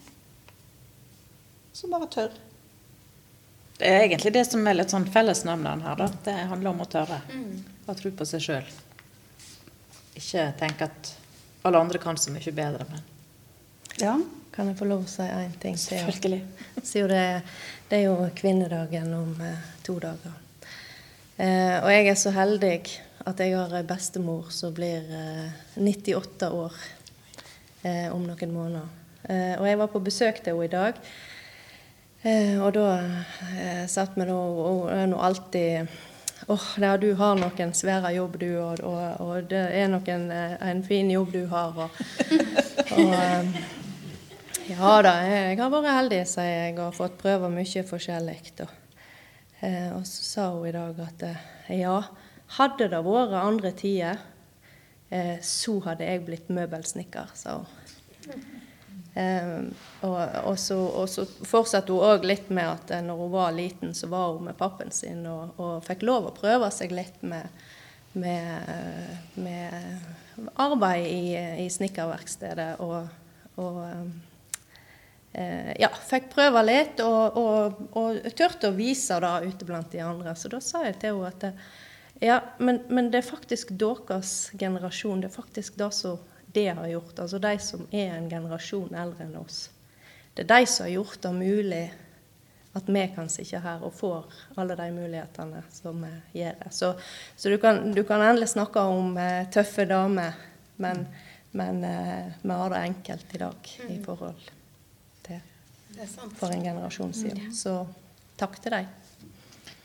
som 1.74 1.98
bare 1.98 2.10
tør. 2.14 2.34
Det 3.78 3.88
er 3.88 4.04
egentlig 4.04 4.32
det 4.34 4.44
som 4.46 4.66
er 4.68 4.76
litt 4.76 4.92
sånn 4.92 5.06
fellesnevneren 5.10 5.82
her. 5.82 5.96
da. 5.98 6.06
Det 6.24 6.34
handler 6.50 6.70
om 6.70 6.82
å 6.84 6.88
tørre. 6.90 7.20
Å 7.88 7.94
tro 7.98 8.12
på 8.14 8.26
seg 8.28 8.44
sjøl. 8.44 8.68
Ikke 10.18 10.44
tenke 10.60 10.86
at 10.90 11.12
alle 11.66 11.80
andre 11.80 11.98
kan 12.02 12.16
så 12.20 12.30
mye 12.34 12.52
bedre, 12.54 12.86
men 12.90 13.02
Ja. 14.00 14.18
Kan 14.52 14.68
jeg 14.68 14.76
få 14.76 14.84
lov 14.84 15.06
å 15.06 15.08
si 15.08 15.22
én 15.24 15.52
ting 15.60 15.76
til? 15.80 15.96
selvfølgelig. 15.98 16.42
Det, 17.08 17.42
det 17.88 17.96
er 17.98 18.02
jo 18.04 18.28
kvinnedagen 18.36 19.14
om 19.16 19.30
eh, 19.40 19.62
to 19.82 19.94
dager. 20.00 20.34
Eh, 21.38 21.78
og 21.80 21.88
jeg 21.88 22.08
er 22.10 22.18
så 22.20 22.30
heldig 22.36 22.74
at 23.24 23.38
jeg 23.40 23.54
har 23.56 23.72
ei 23.78 23.82
bestemor 23.86 24.50
som 24.52 24.74
blir 24.76 25.08
eh, 25.08 25.54
98 25.80 26.50
år 26.52 26.74
eh, 27.82 28.08
om 28.12 28.26
noen 28.26 28.52
måneder. 28.52 28.88
Eh, 29.24 29.54
og 29.60 29.66
jeg 29.70 29.78
var 29.80 29.92
på 29.94 30.02
besøk 30.04 30.42
til 30.44 30.52
henne 30.58 30.68
i 30.68 30.72
dag. 30.72 31.00
Eh, 32.22 32.54
og 32.62 32.70
da 32.76 32.86
eh, 33.58 33.84
satt 33.90 34.14
vi 34.14 34.24
da 34.28 34.34
og 34.38 34.84
er 34.94 35.08
nå 35.10 35.18
alltid 35.18 35.90
Åh, 36.50 36.66
ja, 36.82 36.96
du 36.98 37.12
har 37.18 37.36
nok 37.38 37.58
en 37.62 37.72
svære 37.74 38.10
jobb, 38.16 38.36
du, 38.38 38.48
og, 38.58 38.80
og, 38.82 39.20
og 39.22 39.44
det 39.50 39.62
er 39.78 39.86
nok 39.90 40.08
en, 40.10 40.24
eh, 40.34 40.54
en 40.70 40.82
fin 40.82 41.10
jobb 41.10 41.30
du 41.34 41.44
har. 41.50 41.76
Og, 41.78 42.00
og 42.98 43.12
ja 44.66 44.94
da, 45.06 45.12
jeg 45.22 45.60
har 45.60 45.70
vært 45.70 45.94
heldig, 45.94 46.18
sier 46.26 46.50
jeg, 46.50 46.74
og 46.82 46.96
fått 46.98 47.14
prøve 47.22 47.50
mye 47.50 47.84
forskjellig. 47.86 48.40
Og, 48.66 48.74
og 49.62 50.02
så 50.10 50.26
sa 50.26 50.48
hun 50.56 50.66
i 50.66 50.74
dag 50.74 50.98
at 51.06 51.24
ja, 51.78 51.96
hadde 52.58 52.90
det 52.90 53.04
vært 53.06 53.38
andre 53.38 53.74
tider, 53.78 54.26
så 55.46 55.78
hadde 55.86 56.10
jeg 56.10 56.26
blitt 56.26 56.50
møbelsnekker, 56.50 57.30
sa 57.38 57.60
hun. 57.62 57.81
Eh, 59.14 59.58
og, 60.00 60.20
og, 60.44 60.58
så, 60.58 61.06
så 61.06 61.26
fortsatte 61.44 61.92
hun 61.92 62.14
òg 62.14 62.24
litt 62.24 62.48
med 62.48 62.64
at 62.64 62.94
eh, 62.96 63.04
når 63.04 63.18
hun 63.20 63.32
var 63.34 63.52
liten, 63.52 63.92
så 63.94 64.08
var 64.08 64.32
hun 64.32 64.48
med 64.48 64.56
pappen 64.56 64.92
sin 64.94 65.26
og, 65.28 65.52
og 65.60 65.84
fikk 65.84 66.06
lov 66.08 66.30
å 66.30 66.36
prøve 66.36 66.70
seg 66.72 66.94
litt 66.96 67.20
med, 67.20 67.44
med, 68.16 68.72
med 69.36 70.48
arbeid 70.56 71.06
i, 71.10 71.36
i 71.66 71.68
snekkerverkstedet. 71.72 72.70
Og, 72.80 73.68
eh, 75.36 75.72
ja, 75.76 75.92
fikk 76.08 76.32
prøve 76.32 76.64
litt 76.64 77.04
og, 77.04 77.84
turte 78.32 78.72
å 78.72 78.76
vise 78.76 79.20
det 79.20 79.36
ute 79.44 79.68
blant 79.68 79.92
de 79.92 80.00
andre. 80.04 80.32
Så 80.40 80.48
da 80.52 80.60
sa 80.64 80.86
jeg 80.88 81.02
til 81.04 81.20
henne 81.20 81.32
at 81.36 82.20
ja, 82.22 82.38
men, 82.62 82.84
men 82.88 83.08
det 83.10 83.18
er 83.18 83.26
faktisk 83.26 83.74
deres 83.76 84.52
generasjon. 84.56 85.20
Det 85.20 85.28
er 85.28 85.34
faktisk 85.34 85.76
det 85.80 85.88
som 85.96 86.20
det 86.52 86.68
har 86.68 86.88
gjort. 86.88 87.18
Altså 87.18 87.38
de 87.38 87.58
som 87.58 87.86
er 87.90 88.16
en 88.16 88.30
generasjon 88.30 88.94
eldre 88.94 89.26
enn 89.26 89.36
oss. 89.40 89.66
Det 90.34 90.44
er 90.44 90.50
de 90.54 90.66
som 90.66 90.86
har 90.86 90.94
gjort 90.94 91.20
det 91.22 91.32
mulig 91.36 91.84
at 92.72 92.88
vi 92.88 93.02
kan 93.14 93.28
sitte 93.28 93.60
her 93.60 93.82
og 93.84 93.92
får 93.94 94.30
alle 94.56 94.76
de 94.76 94.86
mulighetene 94.94 95.60
som 95.72 95.98
vi 96.00 96.40
gjør. 96.40 96.70
Så, 96.70 96.94
så 97.36 97.52
du, 97.52 97.58
kan, 97.60 97.92
du 97.92 98.00
kan 98.08 98.22
endelig 98.24 98.48
snakke 98.54 98.80
om 98.80 99.16
eh, 99.20 99.44
tøffe 99.52 99.84
damer, 99.88 100.38
men, 100.80 101.04
men 101.52 101.84
eh, 101.84 102.32
vi 102.42 102.56
har 102.56 102.72
det 102.72 102.80
enkelt 102.88 103.34
i 103.36 103.42
dag 103.44 103.74
i 103.88 103.98
forhold 104.04 104.48
til 105.28 105.40
for 106.38 106.48
en 106.48 106.64
generasjon 106.64 107.12
siden. 107.12 107.52
Så 107.52 107.82
takk 108.40 108.56
til 108.64 108.72
deg. 108.72 108.88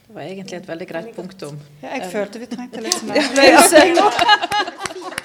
Det 0.08 0.16
var 0.16 0.24
egentlig 0.24 0.56
et 0.62 0.68
veldig 0.68 0.88
greit 0.88 1.12
punktum. 1.12 1.60
Ja, 1.82 1.92
jeg 1.98 2.08
følte 2.08 2.40
vi 2.40 2.48
trengte 2.48 2.80
litt 2.80 3.04
mer 3.10 3.32
løsning. 3.36 5.12